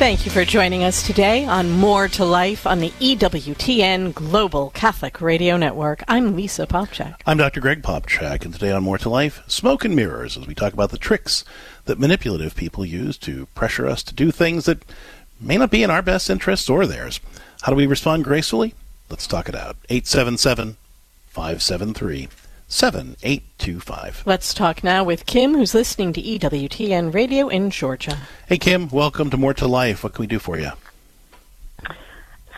Thank 0.00 0.24
you 0.24 0.32
for 0.32 0.46
joining 0.46 0.82
us 0.82 1.06
today 1.06 1.44
on 1.44 1.72
More 1.72 2.08
to 2.08 2.24
Life 2.24 2.66
on 2.66 2.80
the 2.80 2.88
EWTN 2.88 4.14
Global 4.14 4.70
Catholic 4.70 5.20
Radio 5.20 5.58
Network. 5.58 6.02
I'm 6.08 6.34
Lisa 6.34 6.66
Popcak. 6.66 7.16
I'm 7.26 7.36
Dr. 7.36 7.60
Greg 7.60 7.82
Popcak, 7.82 8.46
and 8.46 8.54
today 8.54 8.72
on 8.72 8.82
More 8.82 8.96
to 8.96 9.10
Life, 9.10 9.42
smoke 9.46 9.84
and 9.84 9.94
mirrors, 9.94 10.38
as 10.38 10.46
we 10.46 10.54
talk 10.54 10.72
about 10.72 10.90
the 10.90 10.96
tricks 10.96 11.44
that 11.84 11.98
manipulative 11.98 12.56
people 12.56 12.82
use 12.82 13.18
to 13.18 13.44
pressure 13.54 13.86
us 13.86 14.02
to 14.04 14.14
do 14.14 14.30
things 14.30 14.64
that 14.64 14.82
may 15.38 15.58
not 15.58 15.70
be 15.70 15.82
in 15.82 15.90
our 15.90 16.00
best 16.00 16.30
interests 16.30 16.70
or 16.70 16.86
theirs. 16.86 17.20
How 17.60 17.70
do 17.70 17.76
we 17.76 17.86
respond 17.86 18.24
gracefully? 18.24 18.72
Let's 19.10 19.26
talk 19.26 19.50
it 19.50 19.54
out. 19.54 19.76
877 19.90 20.78
573 21.26 22.28
7825. 22.70 24.22
Let's 24.26 24.54
talk 24.54 24.84
now 24.84 25.02
with 25.02 25.26
Kim, 25.26 25.54
who's 25.54 25.74
listening 25.74 26.12
to 26.12 26.22
EWTN 26.22 27.12
Radio 27.12 27.48
in 27.48 27.70
Georgia. 27.70 28.16
Hey, 28.46 28.58
Kim, 28.58 28.88
welcome 28.88 29.28
to 29.30 29.36
More 29.36 29.52
to 29.54 29.66
Life. 29.66 30.04
What 30.04 30.14
can 30.14 30.22
we 30.22 30.28
do 30.28 30.38
for 30.38 30.56
you? 30.56 30.70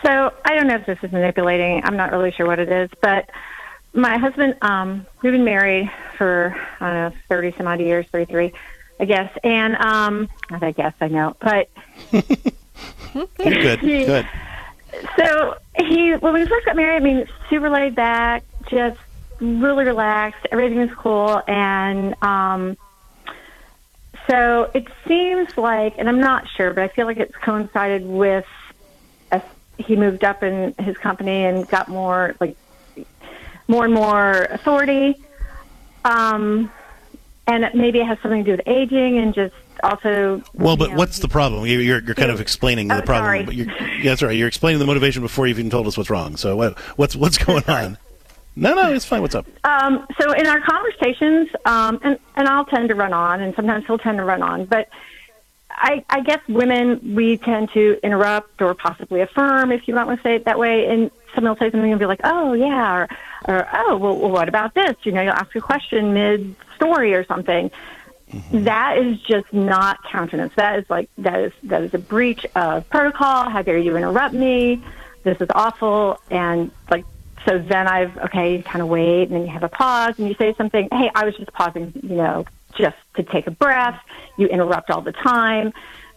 So 0.03 0.31
I 0.45 0.53
don't 0.53 0.67
know 0.67 0.75
if 0.75 0.85
this 0.85 0.99
is 1.01 1.11
manipulating. 1.11 1.81
I'm 1.83 1.97
not 1.97 2.11
really 2.11 2.31
sure 2.31 2.45
what 2.45 2.59
it 2.59 2.71
is, 2.71 2.91
but 3.01 3.27
my 3.93 4.19
husband, 4.19 4.55
um, 4.61 5.07
we've 5.23 5.31
been 5.31 5.45
married 5.45 5.91
for 6.15 6.55
I 6.79 6.93
don't 6.93 7.13
know, 7.13 7.19
thirty 7.27 7.51
some 7.57 7.67
odd 7.67 7.79
years, 7.79 8.05
thirty 8.11 8.25
three, 8.25 8.53
I 8.99 9.05
guess. 9.05 9.35
And 9.43 9.75
um, 9.77 10.29
not 10.51 10.61
I 10.61 10.71
guess 10.71 10.93
I 11.01 11.07
know, 11.07 11.35
but 11.39 11.69
good, 12.11 13.79
good. 13.79 14.27
So 15.17 15.57
he, 15.77 16.11
when 16.11 16.33
we 16.33 16.45
first 16.45 16.67
got 16.67 16.75
married, 16.75 16.97
I 16.97 16.99
mean, 16.99 17.27
super 17.49 17.69
laid 17.69 17.95
back, 17.95 18.43
just 18.69 18.99
really 19.39 19.85
relaxed. 19.85 20.45
Everything 20.51 20.79
was 20.79 20.91
cool, 20.97 21.41
and 21.47 22.15
um, 22.21 22.77
so 24.29 24.71
it 24.73 24.87
seems 25.07 25.57
like, 25.57 25.95
and 25.97 26.07
I'm 26.07 26.19
not 26.19 26.47
sure, 26.55 26.73
but 26.73 26.83
I 26.83 26.87
feel 26.87 27.05
like 27.05 27.17
it's 27.17 27.35
coincided 27.35 28.05
with 28.05 28.45
a, 29.31 29.41
he 29.77 29.95
moved 29.95 30.23
up 30.23 30.43
in 30.43 30.73
his 30.79 30.97
company 30.97 31.43
and 31.45 31.67
got 31.67 31.89
more 31.89 32.35
like 32.39 32.55
more 33.67 33.85
and 33.85 33.93
more 33.93 34.43
authority. 34.43 35.15
Um, 36.05 36.71
and 37.47 37.65
it 37.65 37.75
maybe 37.75 37.99
it 37.99 38.05
has 38.05 38.17
something 38.19 38.43
to 38.45 38.51
do 38.51 38.57
with 38.57 38.67
aging 38.67 39.17
and 39.17 39.33
just 39.33 39.53
also. 39.83 40.41
Well, 40.53 40.77
but 40.77 40.93
what's 40.93 41.19
the 41.19 41.27
problem? 41.27 41.65
You're, 41.65 41.81
you're, 41.81 42.01
you're 42.01 42.15
kind 42.15 42.31
of 42.31 42.39
explaining 42.39 42.91
Oh, 42.91 42.97
the 42.97 43.03
problem. 43.03 43.25
sorry. 43.25 43.43
But 43.43 43.55
you're, 43.55 43.67
yeah, 43.69 44.11
that's 44.11 44.23
right. 44.23 44.37
You're 44.37 44.47
explaining 44.47 44.79
the 44.79 44.85
motivation 44.85 45.21
before 45.21 45.47
you've 45.47 45.59
even 45.59 45.69
told 45.69 45.87
us 45.87 45.97
what's 45.97 46.09
wrong. 46.09 46.37
So 46.37 46.55
what, 46.55 46.79
what's 46.97 47.15
what's 47.15 47.37
going 47.43 47.63
on? 47.67 47.97
No, 48.55 48.75
no, 48.75 48.93
it's 48.93 49.05
fine. 49.05 49.21
What's 49.21 49.35
up? 49.35 49.47
Um, 49.63 50.05
so 50.19 50.31
in 50.33 50.45
our 50.45 50.61
conversations, 50.61 51.49
um, 51.65 51.99
and 52.03 52.19
and 52.35 52.47
I'll 52.47 52.65
tend 52.65 52.89
to 52.89 52.95
run 52.95 53.13
on, 53.13 53.41
and 53.41 53.55
sometimes 53.55 53.85
he'll 53.87 53.97
tend 53.97 54.19
to 54.19 54.23
run 54.23 54.41
on, 54.43 54.65
but 54.65 54.89
I, 55.71 56.03
I 56.09 56.21
guess 56.21 56.39
women 56.47 57.15
we 57.15 57.37
tend 57.37 57.71
to 57.71 57.99
interrupt 58.03 58.61
or 58.61 58.75
possibly 58.75 59.21
affirm, 59.21 59.71
if 59.71 59.87
you 59.87 59.95
want 59.95 60.15
to 60.15 60.21
say 60.21 60.35
it 60.35 60.45
that 60.45 60.59
way, 60.59 60.87
and 60.87 61.09
someone 61.33 61.51
will 61.51 61.57
say 61.57 61.71
something 61.71 61.91
and 61.91 61.99
be 61.99 62.05
like, 62.05 62.21
"Oh 62.23 62.53
yeah," 62.53 62.95
or, 62.95 63.07
or 63.47 63.67
"Oh 63.73 63.97
well, 63.97 64.17
well, 64.17 64.31
what 64.31 64.49
about 64.49 64.75
this?" 64.75 64.95
You 65.03 65.11
know, 65.11 65.21
you'll 65.21 65.33
ask 65.33 65.55
a 65.55 65.61
question 65.61 66.13
mid 66.13 66.55
story 66.75 67.13
or 67.15 67.25
something. 67.25 67.71
That 68.51 68.97
is 68.97 69.19
just 69.21 69.51
not 69.53 70.03
countenance. 70.03 70.53
That 70.55 70.79
is 70.79 70.89
like 70.89 71.09
that 71.19 71.39
is 71.39 71.53
that 71.63 71.83
is 71.83 71.93
a 71.93 71.99
breach 71.99 72.45
of 72.55 72.87
protocol. 72.89 73.49
How 73.49 73.61
dare 73.61 73.77
you 73.77 73.95
interrupt 73.97 74.33
me? 74.33 74.81
This 75.23 75.39
is 75.39 75.49
awful. 75.53 76.19
And 76.29 76.71
like 76.89 77.05
so, 77.45 77.59
then 77.59 77.87
I've 77.87 78.17
okay, 78.17 78.61
kind 78.61 78.81
of 78.81 78.87
wait, 78.87 79.23
and 79.23 79.31
then 79.33 79.41
you 79.41 79.51
have 79.51 79.63
a 79.63 79.69
pause, 79.69 80.15
and 80.17 80.27
you 80.27 80.35
say 80.35 80.53
something. 80.57 80.87
Hey, 80.91 81.09
I 81.13 81.25
was 81.25 81.35
just 81.35 81.51
pausing, 81.53 81.91
you 82.01 82.15
know, 82.15 82.45
just 82.75 82.95
to 83.15 83.23
take 83.23 83.47
a 83.47 83.51
breath. 83.51 83.99
You 84.37 84.47
interrupt 84.47 84.89
all 84.89 85.01
the 85.01 85.11
time. 85.11 85.73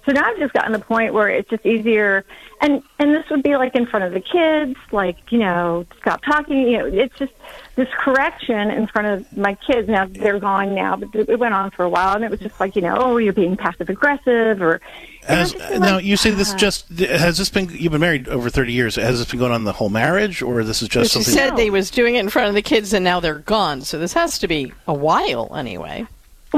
So 0.07 0.12
now 0.12 0.24
I've 0.24 0.38
just 0.38 0.54
gotten 0.54 0.70
to 0.70 0.78
the 0.78 0.84
point 0.84 1.12
where 1.14 1.28
it's 1.28 1.50
just 1.50 1.66
easier, 1.66 2.24
and 2.61 2.80
and 3.00 3.12
this 3.12 3.28
would 3.28 3.42
be 3.42 3.57
like 3.57 3.74
in 3.74 3.86
front 3.86 4.04
of 4.04 4.12
the 4.12 4.20
kids, 4.20 4.78
like 4.92 5.16
you 5.32 5.38
know, 5.38 5.84
stop 6.00 6.22
talking. 6.22 6.59
You 6.59 6.78
know, 6.78 6.86
it's 6.86 7.18
just 7.18 7.32
this 7.74 7.88
correction 7.98 8.70
in 8.70 8.86
front 8.86 9.09
of 9.09 9.36
my 9.36 9.54
kids. 9.54 9.88
Now 9.88 10.07
they're 10.07 10.38
gone 10.38 10.76
now, 10.76 10.94
but 10.94 11.12
it 11.12 11.40
went 11.40 11.54
on 11.54 11.72
for 11.72 11.84
a 11.84 11.88
while, 11.88 12.14
and 12.14 12.24
it 12.24 12.30
was 12.30 12.38
just 12.38 12.61
like 12.61 12.76
you 12.76 12.82
know, 12.82 12.94
oh, 12.96 13.16
you're 13.16 13.32
being 13.32 13.57
passive 13.57 13.90
aggressive, 13.90 14.62
or 14.62 14.80
Has, 15.24 15.57
now 15.57 15.98
you 15.98 16.16
say 16.16 16.30
this 16.30 16.52
ah. 16.52 16.57
just 16.57 16.88
has 17.00 17.38
this 17.38 17.50
been 17.50 17.68
you've 17.70 17.90
been 17.90 18.00
married 18.00 18.28
over 18.28 18.48
thirty 18.48 18.74
years? 18.74 18.94
Has 18.94 19.18
this 19.18 19.28
been 19.28 19.40
going 19.40 19.50
on 19.50 19.64
the 19.64 19.72
whole 19.72 19.90
marriage, 19.90 20.40
or 20.40 20.62
this 20.62 20.82
is 20.82 20.88
just 20.88 21.11
she 21.11 21.22
something? 21.22 21.34
said 21.34 21.57
they 21.57 21.70
was 21.70 21.90
doing 21.90 22.14
it 22.14 22.20
in 22.20 22.28
front 22.28 22.46
of 22.46 22.54
the 22.54 22.62
kids 22.62 22.92
and 22.92 23.04
now 23.04 23.18
they're 23.18 23.40
gone. 23.40 23.80
So 23.80 23.98
this 23.98 24.12
has 24.12 24.38
to 24.38 24.46
be 24.46 24.72
a 24.86 24.94
while 24.94 25.52
anyway. 25.57 26.07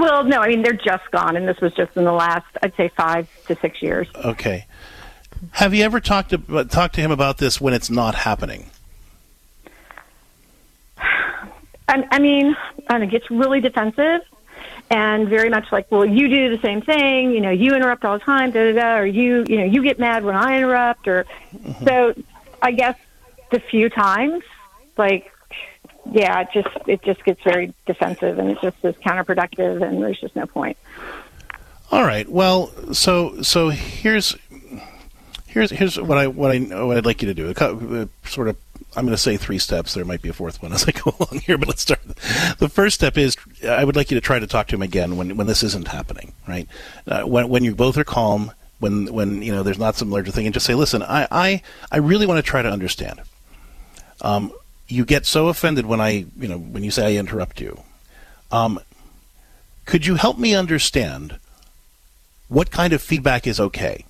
Well, 0.01 0.25
no, 0.25 0.41
I 0.41 0.49
mean 0.49 0.63
they're 0.63 0.73
just 0.73 1.11
gone, 1.11 1.37
and 1.37 1.47
this 1.49 1.61
was 1.61 1.73
just 1.75 1.97
in 1.97 2.05
the 2.05 2.13
last, 2.13 2.47
I'd 2.63 2.75
say, 2.77 2.89
five 2.89 3.29
to 3.47 3.57
six 3.57 3.83
years. 3.83 4.09
Okay. 4.15 4.67
Have 5.53 5.75
you 5.75 5.85
ever 5.85 6.01
talked 6.01 6.31
to 6.31 6.65
talked 6.65 6.95
to 6.97 7.01
him 7.01 7.11
about 7.11 7.39
this 7.39 7.61
when 7.61 7.75
it's 7.75 7.91
not 7.91 8.15
happening? 8.15 8.71
I, 11.89 12.07
I 12.11 12.19
mean, 12.19 12.57
and 12.91 13.03
it 13.03 13.11
gets 13.11 13.31
really 13.31 13.61
defensive 13.61 14.21
and 14.91 15.29
very 15.29 15.49
much 15.49 15.71
like, 15.73 15.91
well, 15.91 16.05
you 16.05 16.29
do 16.29 16.57
the 16.57 16.63
same 16.63 16.83
thing. 16.83 17.31
You 17.31 17.41
know, 17.41 17.51
you 17.51 17.75
interrupt 17.75 18.05
all 18.05 18.19
the 18.19 18.25
time, 18.25 18.51
da 18.51 18.73
da 18.73 18.81
da, 18.81 18.97
or 18.99 19.07
you, 19.07 19.45
you 19.49 19.59
know, 19.59 19.65
you 19.65 19.83
get 19.83 19.99
mad 19.99 20.25
when 20.25 20.35
I 20.37 20.59
interrupt, 20.59 21.09
or 21.09 21.27
mm-hmm. 21.55 21.85
so. 21.85 22.15
I 22.61 22.73
guess 22.73 22.99
the 23.53 23.61
few 23.61 23.89
times, 23.89 24.43
like, 24.97 25.33
yeah, 26.11 26.41
it 26.41 26.49
just 26.53 26.69
it 26.87 27.03
just 27.03 27.25
gets 27.25 27.43
very 27.43 27.75
defensive, 27.87 28.39
and 28.39 28.51
it 28.51 28.59
just 28.61 28.77
is 28.83 28.95
counterproductive, 28.97 29.83
and 29.83 30.03
there's 30.03 30.21
just 30.21 30.35
no 30.37 30.47
point. 30.47 30.77
All 31.91 32.05
right. 32.05 32.29
Well, 32.29 32.71
so 32.93 33.43
so 33.43 33.71
here's 33.71 34.37
here's 35.47 35.71
here's 35.71 35.99
what 35.99 36.19
I 36.19 36.27
what 36.27 36.51
I 36.51 36.59
what 36.85 36.97
I'd 36.97 37.07
like 37.07 37.23
you 37.23 37.33
to 37.33 37.35
do. 37.35 37.51
Uh, 37.51 38.07
sort 38.25 38.49
of, 38.49 38.57
I'm 38.97 39.05
going 39.05 39.15
to 39.15 39.19
say 39.19 39.37
three 39.37 39.59
steps. 39.59 39.95
There 39.95 40.05
might 40.05 40.23
be 40.23 40.29
a 40.29 40.33
fourth 40.33 40.63
one 40.63 40.73
as 40.75 40.87
I 40.87 40.93
go 40.93 41.15
along 41.19 41.41
here, 41.41 41.59
but 41.59 41.69
let's 41.69 41.83
start. 41.83 42.01
The 42.59 42.71
first 42.73 42.95
step 42.95 43.19
is 43.19 43.37
I 43.67 43.85
would 43.85 43.97
like 43.97 44.11
you 44.11 44.15
to 44.15 44.21
try 44.21 44.39
to 44.39 44.47
talk 44.47 44.69
to 44.69 44.77
him 44.77 44.83
again 44.83 45.17
when 45.17 45.37
when 45.37 45.47
this 45.47 45.63
isn't 45.63 45.89
happening. 45.89 46.33
Right? 46.47 46.69
Uh, 47.07 47.23
when 47.23 47.49
when 47.49 47.65
you 47.65 47.75
both 47.75 47.97
are 47.99 48.05
calm. 48.05 48.53
When 48.81 49.13
when 49.13 49.43
you 49.43 49.51
know 49.51 49.65
there's 49.65 49.81
not 49.81 49.97
some 49.97 50.09
larger 50.09 50.31
thing, 50.31 50.47
and 50.47 50.55
just 50.55 50.65
say, 50.65 50.77
listen, 50.77 51.03
I 51.03 51.27
I, 51.33 51.63
I 51.91 51.97
really 51.97 52.27
want 52.27 52.39
to 52.39 52.49
try 52.49 52.63
to 52.63 52.71
understand. 52.71 53.21
Um, 54.21 54.53
you 54.89 55.05
get 55.05 55.27
so 55.27 55.49
offended 55.49 55.87
when 55.87 56.01
I 56.01 56.27
you 56.39 56.49
know 56.49 56.59
when 56.59 56.83
you 56.83 56.91
say 56.91 57.15
I 57.15 57.19
interrupt 57.19 57.61
you. 57.61 57.83
Um, 58.51 58.81
could 59.85 60.07
you 60.07 60.17
help 60.17 60.39
me 60.39 60.55
understand 60.55 61.39
what 62.49 62.71
kind 62.71 62.93
of 62.93 63.03
feedback 63.03 63.47
is 63.47 63.61
okay? 63.61 64.05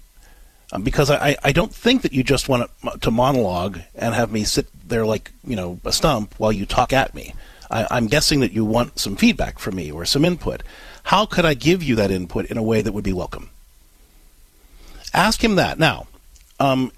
Um, 0.73 0.83
because 0.83 1.11
I, 1.11 1.37
I 1.43 1.53
don't 1.53 1.75
think 1.75 2.03
that 2.03 2.13
you 2.13 2.23
just 2.23 2.49
want 2.49 2.71
to, 3.01 3.11
monologue 3.11 3.81
and 3.95 4.15
have 4.15 4.31
me 4.31 4.45
sit 4.45 4.67
there 4.87 5.07
like 5.07 5.33
you 5.47 5.57
know 5.57 5.81
a 5.85 5.93
stump 5.93 6.35
while 6.39 6.53
you 6.53 6.67
talk 6.67 6.93
at 6.93 7.15
me. 7.15 7.35
I, 7.71 7.87
I'm 7.91 8.07
guessing 8.07 8.41
that 8.41 8.53
you 8.53 8.65
want 8.65 8.99
some 8.99 9.17
feedback 9.17 9.59
from 9.59 9.77
me 9.77 9.91
or 9.91 10.05
some 10.05 10.25
input. 10.25 10.63
How 11.05 11.27
could 11.27 11.45
I 11.45 11.55
give 11.55 11.83
you 11.83 11.97
that 11.97 12.11
input 12.11 12.47
in 12.47 12.59
a 12.59 12.63
way 12.63 12.83
that 12.83 12.93
would 12.93 13.05
be 13.05 13.13
welcome? 13.13 13.51
Ask 15.15 15.43
him 15.43 15.55
that 15.55 15.79
now. 15.79 16.07
Um, 16.61 16.93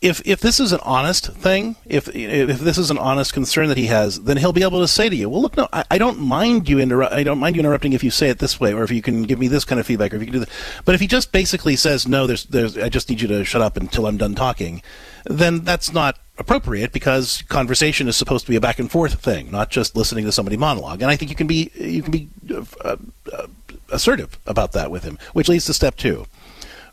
if 0.00 0.26
if 0.26 0.40
this 0.40 0.58
is 0.58 0.72
an 0.72 0.80
honest 0.82 1.30
thing, 1.34 1.76
if 1.84 2.08
if 2.14 2.58
this 2.58 2.78
is 2.78 2.90
an 2.90 2.96
honest 2.96 3.34
concern 3.34 3.68
that 3.68 3.76
he 3.76 3.86
has, 3.86 4.20
then 4.22 4.38
he'll 4.38 4.52
be 4.52 4.62
able 4.62 4.80
to 4.80 4.88
say 4.88 5.10
to 5.10 5.16
you, 5.16 5.28
"Well, 5.28 5.42
look, 5.42 5.58
no, 5.58 5.68
I, 5.74 5.84
I 5.90 5.98
don't 5.98 6.18
mind 6.18 6.70
you 6.70 6.78
interrupt. 6.78 7.12
I 7.12 7.22
don't 7.22 7.38
mind 7.38 7.54
you 7.54 7.60
interrupting 7.60 7.92
if 7.92 8.02
you 8.02 8.10
say 8.10 8.30
it 8.30 8.38
this 8.38 8.58
way, 8.58 8.72
or 8.72 8.82
if 8.82 8.90
you 8.90 9.02
can 9.02 9.24
give 9.24 9.38
me 9.38 9.46
this 9.46 9.64
kind 9.66 9.78
of 9.78 9.86
feedback, 9.86 10.12
or 10.12 10.16
if 10.16 10.22
you 10.22 10.26
can 10.26 10.32
do 10.32 10.38
that." 10.40 10.48
But 10.86 10.94
if 10.94 11.02
he 11.02 11.06
just 11.06 11.32
basically 11.32 11.76
says, 11.76 12.08
"No, 12.08 12.26
there's 12.26 12.44
there's 12.44 12.78
I 12.78 12.88
just 12.88 13.10
need 13.10 13.20
you 13.20 13.28
to 13.28 13.44
shut 13.44 13.60
up 13.60 13.76
until 13.76 14.06
I'm 14.06 14.16
done 14.16 14.34
talking," 14.34 14.80
then 15.24 15.64
that's 15.64 15.92
not 15.92 16.18
appropriate 16.38 16.92
because 16.92 17.42
conversation 17.48 18.08
is 18.08 18.16
supposed 18.16 18.46
to 18.46 18.50
be 18.50 18.56
a 18.56 18.60
back 18.60 18.78
and 18.78 18.90
forth 18.90 19.20
thing, 19.20 19.50
not 19.50 19.68
just 19.68 19.94
listening 19.96 20.24
to 20.24 20.32
somebody 20.32 20.56
monologue. 20.56 21.02
And 21.02 21.10
I 21.10 21.16
think 21.16 21.30
you 21.30 21.36
can 21.36 21.46
be 21.46 21.70
you 21.74 22.02
can 22.02 22.10
be 22.10 22.30
uh, 22.54 22.96
uh, 23.34 23.46
assertive 23.92 24.38
about 24.46 24.72
that 24.72 24.90
with 24.90 25.04
him, 25.04 25.18
which 25.34 25.50
leads 25.50 25.66
to 25.66 25.74
step 25.74 25.96
two, 25.96 26.26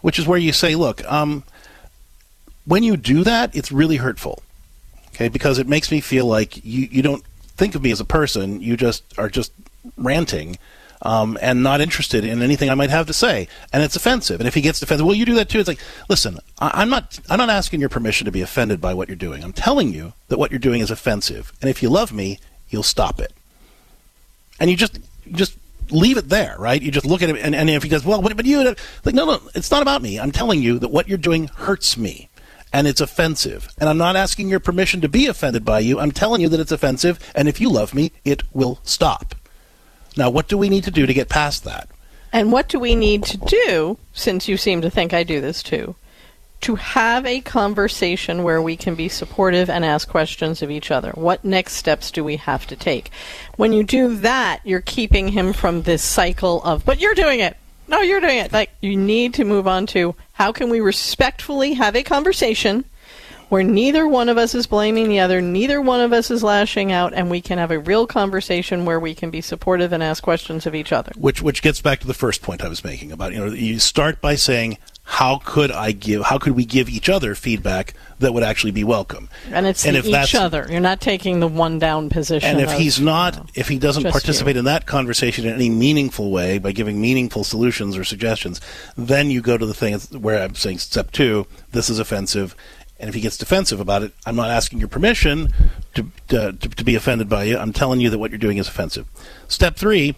which 0.02 0.20
is 0.20 0.28
where 0.28 0.38
you 0.38 0.52
say, 0.52 0.76
"Look." 0.76 1.10
Um, 1.10 1.46
when 2.68 2.84
you 2.84 2.98
do 2.98 3.24
that, 3.24 3.56
it's 3.56 3.72
really 3.72 3.96
hurtful. 3.96 4.44
Okay, 5.16 5.30
because 5.30 5.58
it 5.58 5.68
makes 5.68 5.90
me 5.90 6.00
feel 6.00 6.28
like 6.28 6.64
you, 6.64 6.88
you 6.92 7.02
don't 7.02 7.24
think 7.56 7.74
of 7.74 7.82
me 7.82 7.92
as 7.92 8.00
a 8.00 8.06
person. 8.06 8.62
You 8.62 8.78
just 8.78 9.18
are 9.18 9.30
just 9.30 9.52
ranting 9.96 10.58
um, 11.02 11.38
and 11.42 11.64
not 11.64 11.82
interested 11.82 12.24
in 12.24 12.42
anything 12.42 12.70
I 12.70 12.76
might 12.76 12.90
have 12.90 13.08
to 13.08 13.14
say, 13.14 13.48
and 13.72 13.82
it's 13.82 13.96
offensive. 13.96 14.40
And 14.40 14.48
if 14.48 14.54
he 14.54 14.62
gets 14.62 14.80
defensive, 14.80 15.06
well, 15.06 15.16
you 15.16 15.26
do 15.26 15.36
that 15.36 15.50
too. 15.50 15.60
It's 15.60 15.68
like, 15.68 15.80
listen, 16.10 16.40
I, 16.60 16.72
I'm 16.82 16.90
not 16.90 17.20
I'm 17.30 17.38
not 17.38 17.50
asking 17.50 17.80
your 17.80 17.90
permission 17.90 18.26
to 18.26 18.32
be 18.32 18.42
offended 18.42 18.82
by 18.82 18.94
what 18.94 19.08
you're 19.08 19.16
doing. 19.16 19.44
I'm 19.44 19.54
telling 19.54 19.94
you 19.94 20.14
that 20.28 20.38
what 20.38 20.52
you're 20.52 20.60
doing 20.60 20.82
is 20.82 20.92
offensive, 20.92 21.54
and 21.62 21.70
if 21.70 21.82
you 21.82 21.90
love 21.90 22.12
me, 22.12 22.38
you'll 22.70 22.84
stop 22.84 23.20
it. 23.20 23.34
And 24.60 24.70
you 24.70 24.76
just 24.76 25.00
just 25.32 25.58
leave 25.90 26.18
it 26.18 26.28
there, 26.28 26.56
right? 26.60 26.82
You 26.82 26.92
just 26.92 27.06
look 27.06 27.22
at 27.22 27.30
him, 27.30 27.38
and, 27.42 27.56
and 27.56 27.70
if 27.70 27.82
he 27.82 27.88
goes, 27.88 28.04
well, 28.04 28.22
but, 28.22 28.36
but 28.36 28.46
you 28.46 28.62
like, 29.06 29.16
no, 29.16 29.26
no, 29.26 29.40
it's 29.56 29.72
not 29.72 29.82
about 29.82 30.02
me. 30.02 30.20
I'm 30.20 30.32
telling 30.32 30.62
you 30.62 30.80
that 30.80 30.90
what 30.90 31.08
you're 31.08 31.18
doing 31.18 31.48
hurts 31.48 31.98
me 31.98 32.28
and 32.78 32.86
it's 32.86 33.02
offensive. 33.02 33.68
And 33.80 33.90
I'm 33.90 33.98
not 33.98 34.16
asking 34.16 34.50
your 34.50 34.60
permission 34.60 35.02
to 35.02 35.10
be 35.10 35.26
offended 35.26 35.66
by 35.66 35.80
you. 35.80 36.00
I'm 36.00 36.12
telling 36.12 36.42
you 36.42 36.50
that 36.50 36.60
it's 36.60 36.72
offensive, 36.72 37.18
and 37.34 37.48
if 37.48 37.60
you 37.60 37.72
love 37.72 37.96
me, 37.96 38.12
it 38.24 38.44
will 38.54 38.80
stop. 38.84 39.34
Now, 40.16 40.30
what 40.30 40.48
do 40.48 40.60
we 40.60 40.70
need 40.70 40.84
to 40.84 40.92
do 40.92 41.08
to 41.08 41.14
get 41.14 41.28
past 41.28 41.64
that? 41.64 41.90
And 42.32 42.52
what 42.52 42.70
do 42.70 42.80
we 42.80 42.94
need 42.94 43.24
to 43.24 43.38
do, 43.38 43.98
since 44.14 44.48
you 44.48 44.58
seem 44.58 44.82
to 44.82 44.92
think 44.92 45.12
I 45.12 45.24
do 45.24 45.42
this 45.42 45.64
too, 45.64 45.96
to 46.62 46.76
have 46.76 47.26
a 47.26 47.42
conversation 47.42 48.44
where 48.44 48.62
we 48.62 48.78
can 48.78 48.94
be 48.94 49.10
supportive 49.10 49.72
and 49.72 49.84
ask 49.84 50.08
questions 50.08 50.62
of 50.62 50.70
each 50.70 50.92
other? 50.92 51.10
What 51.16 51.44
next 51.44 51.74
steps 51.74 52.12
do 52.12 52.24
we 52.24 52.36
have 52.36 52.68
to 52.68 52.76
take? 52.76 53.10
When 53.56 53.74
you 53.74 53.84
do 53.84 54.18
that, 54.18 54.62
you're 54.64 54.82
keeping 54.82 55.30
him 55.30 55.52
from 55.52 55.82
this 55.82 56.04
cycle 56.04 56.62
of, 56.62 56.86
but 56.86 57.00
you're 57.00 57.16
doing 57.16 57.40
it. 57.40 57.58
No, 57.88 58.02
you're 58.02 58.20
doing 58.20 58.38
it. 58.38 58.54
Like, 58.54 58.70
you 58.82 58.96
need 58.96 59.34
to 59.36 59.46
move 59.46 59.68
on 59.68 59.88
to 59.88 60.14
how 60.38 60.52
can 60.52 60.70
we 60.70 60.80
respectfully 60.80 61.74
have 61.74 61.96
a 61.96 62.04
conversation 62.04 62.86
where 63.50 63.64
neither 63.64 64.08
one 64.08 64.30
of 64.30 64.38
us 64.38 64.54
is 64.54 64.68
blaming 64.68 65.10
the 65.10 65.20
other, 65.20 65.42
neither 65.42 65.82
one 65.82 66.02
of 66.02 66.14
us 66.14 66.30
is 66.32 66.44
lashing 66.44 66.92
out, 66.92 67.14
and 67.14 67.30
we 67.30 67.42
can 67.42 67.58
have 67.58 67.72
a 67.72 67.80
real 67.80 68.08
conversation 68.08 68.86
where 68.86 69.00
we 69.00 69.16
can 69.16 69.30
be 69.30 69.42
supportive 69.42 69.94
and 69.94 70.04
ask 70.04 70.24
questions 70.24 70.66
of 70.66 70.76
each 70.76 70.92
other. 70.92 71.12
Which 71.18 71.42
which 71.42 71.62
gets 71.62 71.82
back 71.82 72.00
to 72.02 72.08
the 72.08 72.14
first 72.14 72.42
point 72.42 72.64
I 72.64 72.68
was 72.68 72.84
making 72.84 73.12
about 73.12 73.34
you 73.34 73.40
know 73.40 73.52
you 73.52 73.80
start 73.80 74.22
by 74.22 74.36
saying 74.36 74.78
how 75.10 75.40
could 75.46 75.72
I 75.72 75.94
give 75.94 76.24
how 76.24 76.38
could 76.38 76.54
we 76.54 76.66
give 76.66 76.90
each 76.90 77.08
other 77.08 77.34
feedback 77.34 77.94
that 78.20 78.34
would 78.34 78.44
actually 78.44 78.72
be 78.72 78.84
welcome? 78.84 79.30
And 79.52 79.66
it's 79.66 79.86
and 79.86 79.96
if 79.96 80.06
each 80.06 80.36
other. 80.36 80.68
You're 80.70 80.82
not 80.82 81.00
taking 81.00 81.40
the 81.40 81.48
one 81.48 81.80
down 81.80 82.10
position. 82.10 82.50
and 82.50 82.60
if 82.60 82.74
of, 82.74 82.78
he's 82.78 83.00
not 83.00 83.36
you 83.36 83.40
know, 83.40 83.46
if 83.56 83.70
he 83.70 83.80
doesn't 83.80 84.04
participate 84.04 84.56
you. 84.56 84.60
in 84.60 84.66
that 84.66 84.86
conversation 84.86 85.46
in 85.46 85.54
any 85.54 85.70
meaningful 85.70 86.30
way 86.30 86.58
by 86.58 86.74
giving 86.74 87.00
meaningful 87.00 87.46
solutions 87.46 87.98
or 87.98 88.04
suggestions 88.04 88.60
then 88.98 89.32
you 89.32 89.42
go 89.42 89.58
to 89.58 89.66
the 89.66 89.74
thing 89.74 89.98
where 90.20 90.44
i'm 90.44 90.56
saying 90.56 90.78
step 90.78 91.12
two 91.12 91.48
this 91.72 91.90
is 91.90 92.00
offensive 92.00 92.56
and 93.00 93.10
if 93.10 93.16
he 93.16 93.22
gets 93.22 93.38
defensive 93.38 93.80
about 93.80 94.04
it 94.04 94.12
i'm 94.26 94.36
not 94.36 94.50
asking 94.50 94.80
your 94.80 94.88
permission 94.88 95.50
to, 95.94 96.06
to, 96.28 96.54
to, 96.54 96.84
be 96.84 96.96
offended 96.96 97.30
by 97.30 97.44
you 97.44 97.58
i'm 97.58 97.74
telling 97.74 98.00
you 98.00 98.10
that 98.10 98.20
what 98.20 98.32
you're 98.32 98.38
doing 98.38 98.58
is 98.58 98.68
offensive 98.68 99.08
step 99.48 99.76
three 99.76 100.16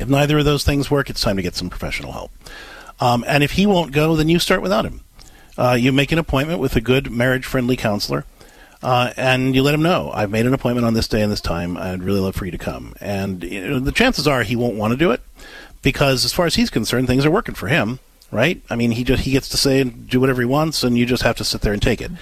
if 0.00 0.08
neither 0.08 0.38
of 0.38 0.44
those 0.44 0.64
things 0.64 0.90
work 0.90 1.10
it's 1.10 1.20
time 1.20 1.36
to 1.36 1.42
get 1.42 1.54
some 1.54 1.70
professional 1.70 2.12
help 2.12 2.30
um, 3.00 3.24
and 3.26 3.42
if 3.42 3.52
he 3.52 3.66
won't 3.66 3.92
go 3.92 4.16
then 4.16 4.28
you 4.28 4.38
start 4.38 4.62
without 4.62 4.84
him 4.84 5.00
uh, 5.58 5.76
you 5.78 5.92
make 5.92 6.12
an 6.12 6.18
appointment 6.18 6.60
with 6.60 6.76
a 6.76 6.80
good 6.80 7.10
marriage 7.10 7.44
friendly 7.44 7.76
counselor 7.76 8.24
uh, 8.82 9.12
and 9.16 9.54
you 9.54 9.62
let 9.62 9.74
him 9.74 9.82
know 9.82 10.10
I've 10.12 10.30
made 10.30 10.46
an 10.46 10.54
appointment 10.54 10.86
on 10.86 10.94
this 10.94 11.06
day 11.06 11.20
and 11.22 11.30
this 11.30 11.40
time. 11.40 11.76
I'd 11.76 12.02
really 12.02 12.20
love 12.20 12.34
for 12.34 12.46
you 12.46 12.50
to 12.50 12.58
come. 12.58 12.94
And 13.00 13.42
you 13.42 13.68
know, 13.68 13.78
the 13.78 13.92
chances 13.92 14.26
are 14.26 14.42
he 14.42 14.56
won't 14.56 14.76
want 14.76 14.92
to 14.92 14.96
do 14.96 15.10
it 15.10 15.20
because, 15.82 16.24
as 16.24 16.32
far 16.32 16.46
as 16.46 16.54
he's 16.54 16.70
concerned, 16.70 17.06
things 17.06 17.26
are 17.26 17.30
working 17.30 17.54
for 17.54 17.68
him. 17.68 18.00
Right? 18.32 18.62
I 18.70 18.76
mean, 18.76 18.92
he 18.92 19.02
just 19.02 19.24
he 19.24 19.32
gets 19.32 19.48
to 19.48 19.56
say 19.56 19.80
and 19.80 20.08
do 20.08 20.20
whatever 20.20 20.40
he 20.40 20.46
wants, 20.46 20.84
and 20.84 20.96
you 20.96 21.04
just 21.04 21.24
have 21.24 21.36
to 21.36 21.44
sit 21.44 21.62
there 21.62 21.72
and 21.72 21.82
take 21.82 22.00
it. 22.00 22.12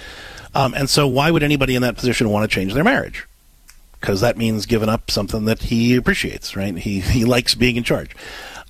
Um, 0.55 0.73
and 0.73 0.89
so, 0.89 1.07
why 1.07 1.29
would 1.29 1.43
anybody 1.43 1.75
in 1.75 1.83
that 1.83 1.95
position 1.95 2.29
want 2.29 2.49
to 2.49 2.53
change 2.53 2.73
their 2.73 2.83
marriage? 2.83 3.27
Because 3.99 4.21
that 4.21 4.37
means 4.37 4.65
giving 4.65 4.89
up 4.89 5.11
something 5.11 5.45
that 5.45 5.63
he 5.63 5.95
appreciates. 5.95 6.55
Right? 6.55 6.75
He 6.77 6.99
he 6.99 7.25
likes 7.25 7.53
being 7.55 7.75
in 7.75 7.83
charge. 7.83 8.15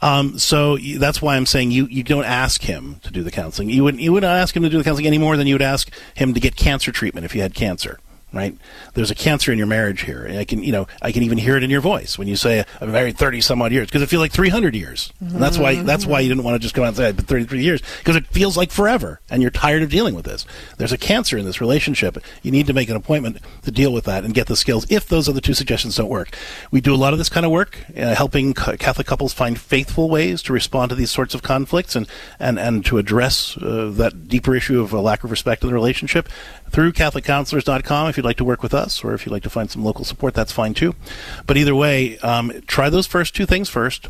Um, 0.02 0.40
so 0.40 0.78
that's 0.78 1.22
why 1.22 1.36
I'm 1.36 1.46
saying 1.46 1.72
you, 1.72 1.86
you 1.88 2.04
don't 2.04 2.24
ask 2.24 2.62
him 2.62 3.02
to 3.04 3.12
do 3.12 3.22
the 3.22 3.32
counseling. 3.32 3.70
You 3.70 3.84
wouldn't 3.84 4.02
you 4.02 4.14
would 4.14 4.24
not 4.24 4.38
ask 4.38 4.56
him 4.56 4.64
to 4.64 4.70
do 4.70 4.78
the 4.78 4.84
counseling 4.84 5.08
any 5.08 5.18
more 5.18 5.36
than 5.36 5.46
you 5.46 5.56
would 5.56 5.62
ask 5.62 5.92
him 6.16 6.34
to 6.34 6.40
get 6.40 6.56
cancer 6.56 6.92
treatment 6.92 7.26
if 7.26 7.36
you 7.36 7.42
had 7.42 7.54
cancer. 7.54 8.00
Right? 8.32 8.56
There's 8.94 9.12
a 9.12 9.16
cancer 9.16 9.52
in 9.52 9.58
your 9.58 9.68
marriage 9.68 10.02
here. 10.02 10.24
And 10.24 10.38
I 10.38 10.46
can 10.46 10.64
you 10.64 10.72
know 10.72 10.88
I 11.02 11.12
can 11.12 11.24
even 11.24 11.38
hear 11.38 11.58
it 11.58 11.64
in 11.64 11.70
your 11.70 11.82
voice 11.82 12.18
when 12.18 12.28
you 12.28 12.36
say 12.36 12.64
I'm 12.80 12.92
married 12.92 13.18
30 13.18 13.42
some 13.42 13.62
odd 13.62 13.72
years 13.72 13.88
because 13.88 14.02
it 14.02 14.08
feels 14.08 14.22
like 14.22 14.32
300 14.32 14.76
years. 14.76 15.12
And 15.20 15.42
that's 15.42 15.58
why 15.58 15.76
that's 15.82 16.06
why 16.06 16.20
you 16.20 16.30
didn't 16.30 16.44
want 16.44 16.56
to 16.56 16.60
just 16.60 16.76
come 16.76 16.84
out 16.84 16.90
and 16.90 16.98
say 16.98 17.08
I've 17.08 17.16
been 17.16 17.26
33 17.26 17.64
years 17.64 17.82
because 18.00 18.16
it 18.16 18.28
feels 18.28 18.56
like 18.58 18.72
forever 18.72 19.20
and 19.30 19.42
you're 19.42 19.52
tired 19.52 19.84
of 19.84 19.90
dealing 19.90 20.16
with 20.16 20.26
this. 20.26 20.46
There's 20.78 20.92
a 20.92 20.98
cancer 20.98 21.38
in 21.38 21.46
this 21.46 21.62
relationship. 21.62 22.18
You 22.44 22.52
need 22.52 22.68
to 22.68 22.74
make 22.74 22.90
an 22.90 22.96
appointment 22.96 23.40
to 23.64 23.72
deal 23.72 23.92
with 23.92 24.06
that 24.06 24.24
and 24.24 24.34
get 24.34 24.48
the 24.48 24.56
skills 24.56 24.86
if 24.90 25.08
those 25.08 25.28
other 25.28 25.42
two 25.42 25.54
suggestions 25.54 25.96
don't 25.96 26.10
work. 26.10 26.36
We 26.72 26.82
do 26.82 26.94
a 26.94 26.98
lot 26.98 27.14
of 27.14 27.20
this 27.20 27.30
kind 27.30 27.46
of 27.46 27.52
work, 27.52 27.86
uh, 27.98 28.16
helping 28.16 28.54
Catholic 28.54 29.08
couples 29.08 29.34
find 29.34 29.60
faithful 29.60 30.10
ways 30.10 30.42
to 30.44 30.54
respond 30.54 30.90
to 30.90 30.96
these 30.96 31.12
sorts 31.12 31.34
of 31.34 31.42
conflicts 31.42 31.96
and, 31.96 32.08
and, 32.40 32.60
and 32.60 32.86
to 32.86 32.98
address 32.98 33.58
uh, 33.58 33.92
that 33.96 34.28
deeper 34.28 34.56
issue 34.56 34.82
of 34.82 34.94
a 34.94 35.02
lack 35.02 35.24
of 35.24 35.32
respect 35.32 35.64
in 35.64 35.70
the 35.70 35.74
relationship 35.74 36.30
through 36.70 36.94
CatholicCounselors.com 36.94 38.10
if 38.10 38.18
you'd 38.18 38.26
like 38.26 38.38
to 38.38 38.44
work 38.44 38.64
with 38.64 38.74
us, 38.74 39.04
or 39.04 39.14
if 39.14 39.26
you'd 39.26 39.32
like 39.32 39.44
to 39.44 39.50
find 39.50 39.70
some 39.70 39.84
local 39.84 40.06
support, 40.06 40.34
that's 40.34 40.52
fine 40.52 40.74
too. 40.74 40.96
But 41.46 41.58
either 41.58 41.76
way, 41.76 42.18
um, 42.20 42.52
try 42.68 42.90
those 42.90 43.08
first 43.08 43.36
two 43.36 43.46
things 43.46 43.70
first. 43.70 44.08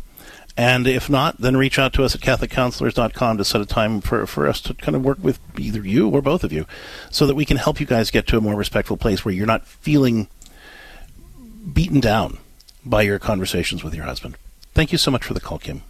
And 0.56 0.86
if 0.86 1.08
not, 1.08 1.38
then 1.38 1.56
reach 1.56 1.78
out 1.78 1.92
to 1.94 2.04
us 2.04 2.14
at 2.14 2.20
CatholicCounselors.com 2.20 3.38
to 3.38 3.44
set 3.44 3.60
a 3.60 3.66
time 3.66 4.00
for, 4.00 4.26
for 4.26 4.48
us 4.48 4.60
to 4.62 4.74
kind 4.74 4.94
of 4.94 5.04
work 5.04 5.18
with 5.22 5.38
either 5.58 5.86
you 5.86 6.08
or 6.08 6.20
both 6.20 6.44
of 6.44 6.52
you 6.52 6.66
so 7.10 7.26
that 7.26 7.34
we 7.34 7.44
can 7.44 7.56
help 7.56 7.80
you 7.80 7.86
guys 7.86 8.10
get 8.10 8.26
to 8.26 8.36
a 8.36 8.40
more 8.40 8.56
respectful 8.56 8.96
place 8.96 9.24
where 9.24 9.32
you're 9.32 9.46
not 9.46 9.66
feeling 9.66 10.28
beaten 11.72 12.00
down 12.00 12.38
by 12.84 13.02
your 13.02 13.18
conversations 13.18 13.84
with 13.84 13.94
your 13.94 14.04
husband. 14.04 14.36
Thank 14.74 14.92
you 14.92 14.98
so 14.98 15.10
much 15.10 15.24
for 15.24 15.34
the 15.34 15.40
call, 15.40 15.58
Kim. 15.58 15.82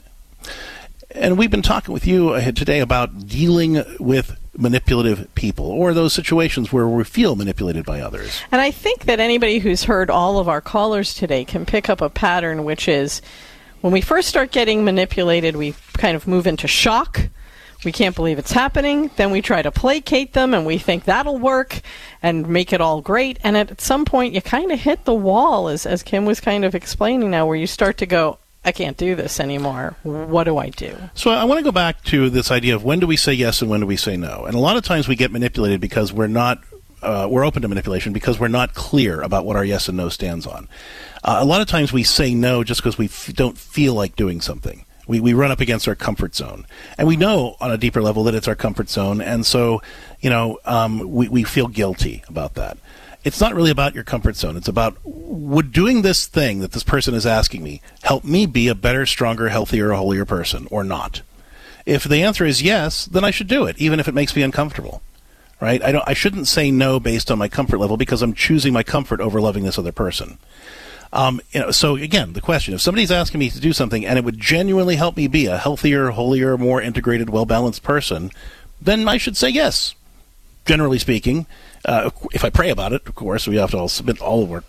And 1.13 1.37
we've 1.37 1.51
been 1.51 1.63
talking 1.63 1.93
with 1.93 2.07
you 2.07 2.31
uh, 2.31 2.53
today 2.53 2.81
about 2.81 3.27
dealing 3.27 3.83
with 3.99 4.40
manipulative 4.57 5.33
people 5.35 5.67
or 5.67 5.95
those 5.95 6.13
situations 6.13 6.73
where 6.73 6.87
we 6.87 7.05
feel 7.05 7.37
manipulated 7.37 7.85
by 7.85 8.01
others. 8.01 8.41
And 8.51 8.61
I 8.61 8.71
think 8.71 9.05
that 9.05 9.21
anybody 9.21 9.59
who's 9.61 9.85
heard 9.85 10.11
all 10.11 10.39
of 10.39 10.49
our 10.49 10.61
callers 10.61 11.15
today 11.15 11.45
can 11.45 11.65
pick 11.65 11.89
up 11.89 12.01
a 12.01 12.11
pattern, 12.11 12.65
which 12.65 12.89
is 12.89 13.23
when 13.81 13.93
we 13.93 14.01
first 14.01 14.29
start 14.29 14.51
getting 14.51 14.85
manipulated, 14.85 15.57
we 15.57 15.75
kind 15.95 16.17
of 16.17 16.27
move 16.27 16.47
into 16.47 16.67
shock. 16.67 17.29
We 17.83 17.93
can't 17.93 18.15
believe 18.15 18.39
it's 18.39 18.53
happening. 18.53 19.11
Then 19.17 19.31
we 19.31 19.41
try 19.41 19.63
to 19.63 19.71
placate 19.71 20.35
them 20.35 20.53
and 20.53 20.67
we 20.67 20.77
think 20.77 21.05
that'll 21.05 21.39
work 21.39 21.81
and 22.23 22.47
make 22.47 22.75
it 22.75 22.81
all 22.83 23.01
great. 23.01 23.39
And 23.43 23.57
at 23.57 23.81
some 23.81 24.05
point, 24.05 24.35
you 24.35 24.43
kind 24.43 24.71
of 24.71 24.81
hit 24.81 25.07
the 25.07 25.15
wall, 25.15 25.69
as, 25.69 25.87
as 25.87 26.03
Kim 26.03 26.27
was 26.27 26.41
kind 26.41 26.67
of 26.67 26.75
explaining 26.75 27.31
now, 27.31 27.47
where 27.47 27.57
you 27.57 27.67
start 27.67 27.97
to 27.99 28.07
go, 28.07 28.39
I 28.65 28.73
can't 28.73 28.97
do 28.97 29.15
this 29.15 29.41
anymore. 29.41 29.97
What 30.03 30.45
do 30.45 30.59
I 30.59 30.69
do? 30.69 30.95
So 31.15 31.31
I 31.31 31.45
want 31.45 31.59
to 31.59 31.65
go 31.65 31.73
back 31.73 32.05
to 32.05 32.29
this 32.29 32.51
idea 32.51 32.75
of 32.75 32.85
when 32.85 33.01
do 33.01 33.07
we 33.07 33.17
say 33.17 33.33
yes 33.33 33.63
and 33.63 33.71
when 33.71 33.81
do 33.81 33.87
we 33.87 33.97
say 33.97 34.17
no. 34.17 34.45
And 34.45 34.55
a 34.55 34.59
lot 34.59 34.77
of 34.77 34.85
times 34.85 35.09
we 35.09 35.17
get 35.17 35.33
manipulated 35.33 35.81
because 35.81 36.13
we're 36.13 36.27
not 36.27 36.63
uh, 37.03 37.27
we're 37.31 37.45
open 37.45 37.63
to 37.63 37.69
manipulation 37.69 38.13
because 38.13 38.39
we're 38.39 38.49
not 38.49 38.75
clear 38.75 39.23
about 39.23 39.47
what 39.47 39.57
our 39.57 39.65
yes 39.65 39.89
and 39.89 39.97
no 39.97 40.11
stands 40.11 40.47
on. 40.47 40.69
Uh, 41.25 41.39
a 41.41 41.45
lot 41.45 41.63
of 41.63 41.67
times 41.67 41.93
we 41.93 42.03
say 42.03 42.35
no 42.35 42.63
just 42.63 42.81
because 42.81 42.99
we 42.99 43.07
f- 43.07 43.33
don't 43.35 43.57
feel 43.57 43.95
like 43.95 44.17
doing 44.17 44.41
something. 44.41 44.85
We, 45.07 45.19
we 45.19 45.33
run 45.33 45.51
up 45.51 45.61
against 45.61 45.89
our 45.89 45.95
comfort 45.95 46.35
zone. 46.35 46.67
And 46.99 47.09
we 47.09 47.17
know 47.17 47.57
on 47.61 47.73
a 47.73 47.79
deeper 47.79 48.03
level 48.03 48.25
that 48.25 48.35
it's 48.35 48.47
our 48.47 48.55
comfort 48.55 48.89
zone. 48.91 49.21
And 49.21 49.45
so, 49.45 49.83
you 50.21 50.31
know, 50.31 50.59
um, 50.65 51.11
we, 51.11 51.29
we 51.29 51.43
feel 51.43 51.69
guilty 51.69 52.23
about 52.29 52.55
that. 52.55 52.79
It's 53.23 53.41
not 53.41 53.55
really 53.55 53.71
about 53.71 53.95
your 53.95 54.05
comfort 54.05 54.37
zone. 54.37 54.57
It's 54.57 54.69
about 54.69 54.97
would 55.05 55.73
doing 55.73 56.03
this 56.03 56.27
thing 56.27 56.61
that 56.61 56.73
this 56.73 56.83
person 56.83 57.15
is 57.15 57.27
asking 57.27 57.63
me 57.63 57.83
help 58.03 58.25
me 58.25 58.47
be 58.47 58.69
a 58.69 58.75
better, 58.75 59.05
stronger, 59.07 59.49
healthier, 59.49 59.93
holier 59.93 60.25
person 60.25 60.67
or 60.71 60.85
not? 60.85 61.23
If 61.85 62.05
the 62.05 62.23
answer 62.23 62.45
is 62.45 62.63
yes, 62.63 63.07
then 63.07 63.25
I 63.25 63.31
should 63.31 63.49
do 63.49 63.65
it, 63.65 63.79
even 63.79 64.01
if 64.01 64.09
it 64.09 64.15
makes 64.15 64.35
me 64.35 64.43
uncomfortable 64.43 65.03
right? 65.61 65.83
I 65.83 65.93
don't. 65.93 66.09
I 66.09 66.15
shouldn't 66.15 66.49
say 66.49 66.71
no 66.71 66.99
based 66.99 67.31
on 67.31 67.39
my 67.39 67.49
comfort 67.49 67.79
level 67.79 67.97
because 67.97 68.23
I'm 68.23 68.35
choosing 68.35 68.73
my 68.73 68.83
comfort 68.83 69.21
over 69.21 69.41
loving 69.41 69.65
this 69.65 69.79
other 69.79 69.93
person. 69.93 70.39
Um, 71.13 71.41
you 71.53 71.61
know, 71.61 71.71
so 71.71 71.97
again, 71.97 72.33
the 72.33 72.41
question: 72.41 72.75
if 72.75 72.81
somebody's 72.81 73.11
asking 73.11 73.41
me 73.41 73.51
to 73.51 73.61
do 73.61 73.73
something 73.73 74.05
and 74.05 74.19
it 74.19 74.25
would 74.25 74.39
genuinely 74.39 74.97
help 74.97 75.17
me 75.17 75.29
be 75.29 75.47
a 75.47 75.59
healthier, 75.59 76.11
holier, 76.11 76.57
more 76.57 76.81
integrated, 76.81 77.31
well 77.31 77.47
balanced 77.47 77.83
person, 77.83 78.31
then 78.81 79.07
I 79.07 79.19
should 79.19 79.37
say 79.37 79.51
yes. 79.51 79.95
generally 80.67 80.99
speaking, 80.99 81.47
uh, 81.85 82.11
if 82.33 82.45
I 82.45 82.51
pray 82.51 82.71
about 82.71 82.93
it, 82.93 83.07
of 83.07 83.15
course, 83.15 83.47
we 83.47 83.57
have 83.57 83.71
to 83.73 83.79
all 83.79 83.89
submit 83.89 84.21
all 84.21 84.43
of 84.43 84.53
our 84.53 84.65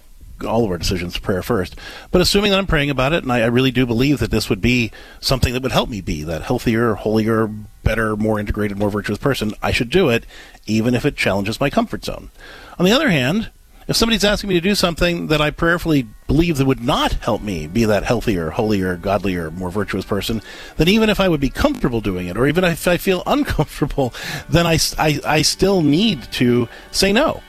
all 0.45 0.65
of 0.65 0.71
our 0.71 0.77
decisions 0.77 1.13
to 1.13 1.21
prayer 1.21 1.43
first. 1.43 1.75
But 2.09 2.19
assuming 2.19 2.49
that 2.49 2.57
I'm 2.57 2.65
praying 2.65 2.89
about 2.89 3.13
it, 3.13 3.21
and 3.21 3.31
I, 3.31 3.41
I 3.41 3.45
really 3.45 3.69
do 3.69 3.85
believe 3.85 4.17
that 4.19 4.31
this 4.31 4.49
would 4.49 4.59
be 4.61 4.91
something 5.19 5.53
that 5.53 5.61
would 5.61 5.71
help 5.71 5.87
me 5.87 6.01
be 6.01 6.23
that 6.23 6.41
healthier, 6.41 6.95
holier, 6.95 7.47
better, 7.83 8.15
more 8.15 8.39
integrated, 8.39 8.77
more 8.77 8.89
virtuous 8.89 9.19
person, 9.19 9.53
I 9.61 9.71
should 9.71 9.89
do 9.89 10.09
it, 10.09 10.25
even 10.65 10.95
if 10.95 11.05
it 11.05 11.15
challenges 11.15 11.59
my 11.59 11.69
comfort 11.69 12.05
zone. 12.05 12.31
On 12.79 12.85
the 12.85 12.91
other 12.91 13.09
hand, 13.09 13.51
if 13.91 13.97
somebody's 13.97 14.23
asking 14.23 14.47
me 14.47 14.53
to 14.53 14.61
do 14.61 14.73
something 14.73 15.27
that 15.27 15.41
I 15.41 15.51
prayerfully 15.51 16.07
believe 16.25 16.57
that 16.57 16.65
would 16.65 16.81
not 16.81 17.11
help 17.11 17.41
me 17.41 17.67
be 17.67 17.83
that 17.83 18.05
healthier, 18.05 18.49
holier, 18.49 18.95
godlier, 18.95 19.51
more 19.51 19.69
virtuous 19.69 20.05
person, 20.05 20.41
then 20.77 20.87
even 20.87 21.09
if 21.09 21.19
I 21.19 21.27
would 21.27 21.41
be 21.41 21.49
comfortable 21.49 21.99
doing 21.99 22.27
it, 22.27 22.37
or 22.37 22.47
even 22.47 22.63
if 22.63 22.87
I 22.87 22.95
feel 22.95 23.21
uncomfortable, 23.27 24.13
then 24.47 24.65
I, 24.65 24.79
I, 24.97 25.19
I 25.25 25.41
still 25.41 25.81
need 25.81 26.23
to 26.33 26.69
say 26.91 27.11
no 27.11 27.43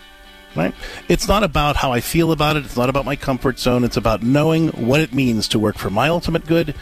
right? 0.55 0.75
It's 1.09 1.29
not 1.29 1.45
about 1.45 1.77
how 1.77 1.93
I 1.93 2.01
feel 2.01 2.31
about 2.31 2.57
it. 2.57 2.67
It's 2.67 2.77
not 2.77 2.91
about 2.91 3.07
my 3.07 3.17
comfort 3.17 3.59
zone. 3.59 3.85
It's 3.85 3.97
about 3.97 4.23
knowing 4.23 4.69
what 4.69 5.01
it 5.01 5.15
means 5.15 5.49
to 5.49 5.59
work 5.59 5.79
for 5.79 5.89
my 5.89 6.11
ultimate 6.11 6.45
good, 6.45 6.75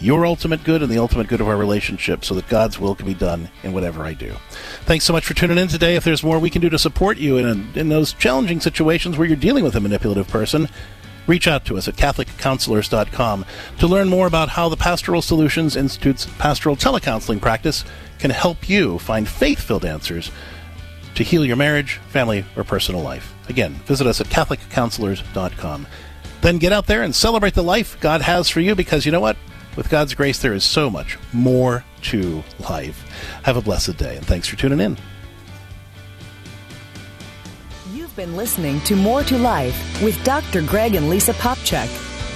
your 0.00 0.24
ultimate 0.24 0.64
good, 0.64 0.82
and 0.82 0.90
the 0.90 0.98
ultimate 0.98 1.28
good 1.28 1.40
of 1.40 1.48
our 1.48 1.56
relationship 1.56 2.24
so 2.24 2.34
that 2.34 2.48
God's 2.48 2.78
will 2.78 2.94
can 2.94 3.06
be 3.06 3.14
done 3.14 3.50
in 3.62 3.72
whatever 3.72 4.02
I 4.02 4.14
do. 4.14 4.34
Thanks 4.82 5.04
so 5.04 5.12
much 5.12 5.24
for 5.24 5.34
tuning 5.34 5.58
in 5.58 5.68
today. 5.68 5.96
If 5.96 6.04
there's 6.04 6.22
more 6.22 6.38
we 6.38 6.50
can 6.50 6.62
do 6.62 6.70
to 6.70 6.78
support 6.78 7.18
you 7.18 7.36
in, 7.36 7.46
a, 7.46 7.78
in 7.78 7.88
those 7.88 8.12
challenging 8.12 8.60
situations 8.60 9.18
where 9.18 9.26
you're 9.26 9.36
dealing 9.36 9.64
with 9.64 9.76
a 9.76 9.80
manipulative 9.80 10.28
person, 10.28 10.68
reach 11.26 11.46
out 11.46 11.64
to 11.66 11.76
us 11.76 11.86
at 11.86 11.96
CatholicCounselors.com 11.96 13.44
to 13.78 13.86
learn 13.86 14.08
more 14.08 14.26
about 14.26 14.50
how 14.50 14.68
the 14.68 14.76
Pastoral 14.76 15.22
Solutions 15.22 15.76
Institute's 15.76 16.26
pastoral 16.38 16.76
telecounseling 16.76 17.40
practice 17.40 17.84
can 18.18 18.30
help 18.30 18.68
you 18.68 18.98
find 18.98 19.28
faith 19.28 19.60
filled 19.60 19.84
answers 19.84 20.30
to 21.14 21.22
heal 21.22 21.44
your 21.44 21.56
marriage, 21.56 21.94
family, 22.08 22.44
or 22.56 22.64
personal 22.64 23.02
life. 23.02 23.34
Again, 23.48 23.74
visit 23.86 24.06
us 24.06 24.20
at 24.20 24.28
CatholicCounselors.com. 24.28 25.86
Then 26.40 26.58
get 26.58 26.72
out 26.72 26.86
there 26.86 27.02
and 27.02 27.14
celebrate 27.14 27.54
the 27.54 27.62
life 27.62 27.98
God 28.00 28.22
has 28.22 28.48
for 28.48 28.60
you 28.60 28.74
because 28.74 29.04
you 29.04 29.12
know 29.12 29.20
what? 29.20 29.36
With 29.76 29.88
God's 29.88 30.14
grace, 30.14 30.40
there 30.40 30.52
is 30.52 30.64
so 30.64 30.90
much 30.90 31.18
more 31.32 31.84
to 32.02 32.42
life. 32.68 33.04
Have 33.42 33.56
a 33.56 33.62
blessed 33.62 33.96
day, 33.96 34.16
and 34.16 34.26
thanks 34.26 34.48
for 34.48 34.56
tuning 34.56 34.80
in. 34.80 34.96
You've 37.92 38.14
been 38.16 38.36
listening 38.36 38.80
to 38.82 38.96
More 38.96 39.22
to 39.24 39.38
Life 39.38 40.02
with 40.02 40.22
Dr. 40.24 40.62
Greg 40.62 40.94
and 40.94 41.08
Lisa 41.08 41.32
Popcak. 41.34 41.88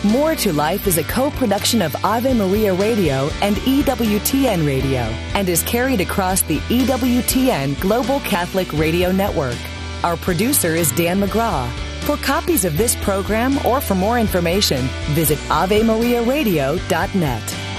More 0.05 0.35
to 0.37 0.53
Life 0.53 0.87
is 0.87 0.99
a 0.99 1.05
co 1.05 1.31
production 1.31 1.81
of 1.81 1.97
Ave 2.05 2.35
Maria 2.35 2.75
Radio 2.75 3.31
and 3.41 3.57
EWTN 3.57 4.67
Radio 4.67 5.01
and 5.35 5.49
is 5.49 5.63
carried 5.63 6.01
across 6.03 6.43
the 6.43 6.59
EWTN 6.59 7.81
Global 7.81 8.21
Catholic 8.21 8.71
Radio 8.75 9.11
Network. 9.11 9.57
Our 10.03 10.19
producer 10.19 10.75
is 10.75 10.93
Dan 10.93 11.21
McGraw. 11.23 11.71
For 12.05 12.17
copies 12.19 12.67
of 12.67 12.77
this 12.77 12.95
program 12.97 13.65
or 13.65 13.81
for 13.81 13.95
more 13.95 14.19
information, 14.19 14.83
visit 15.15 15.39
AveMariaRadio.net. 15.49 17.74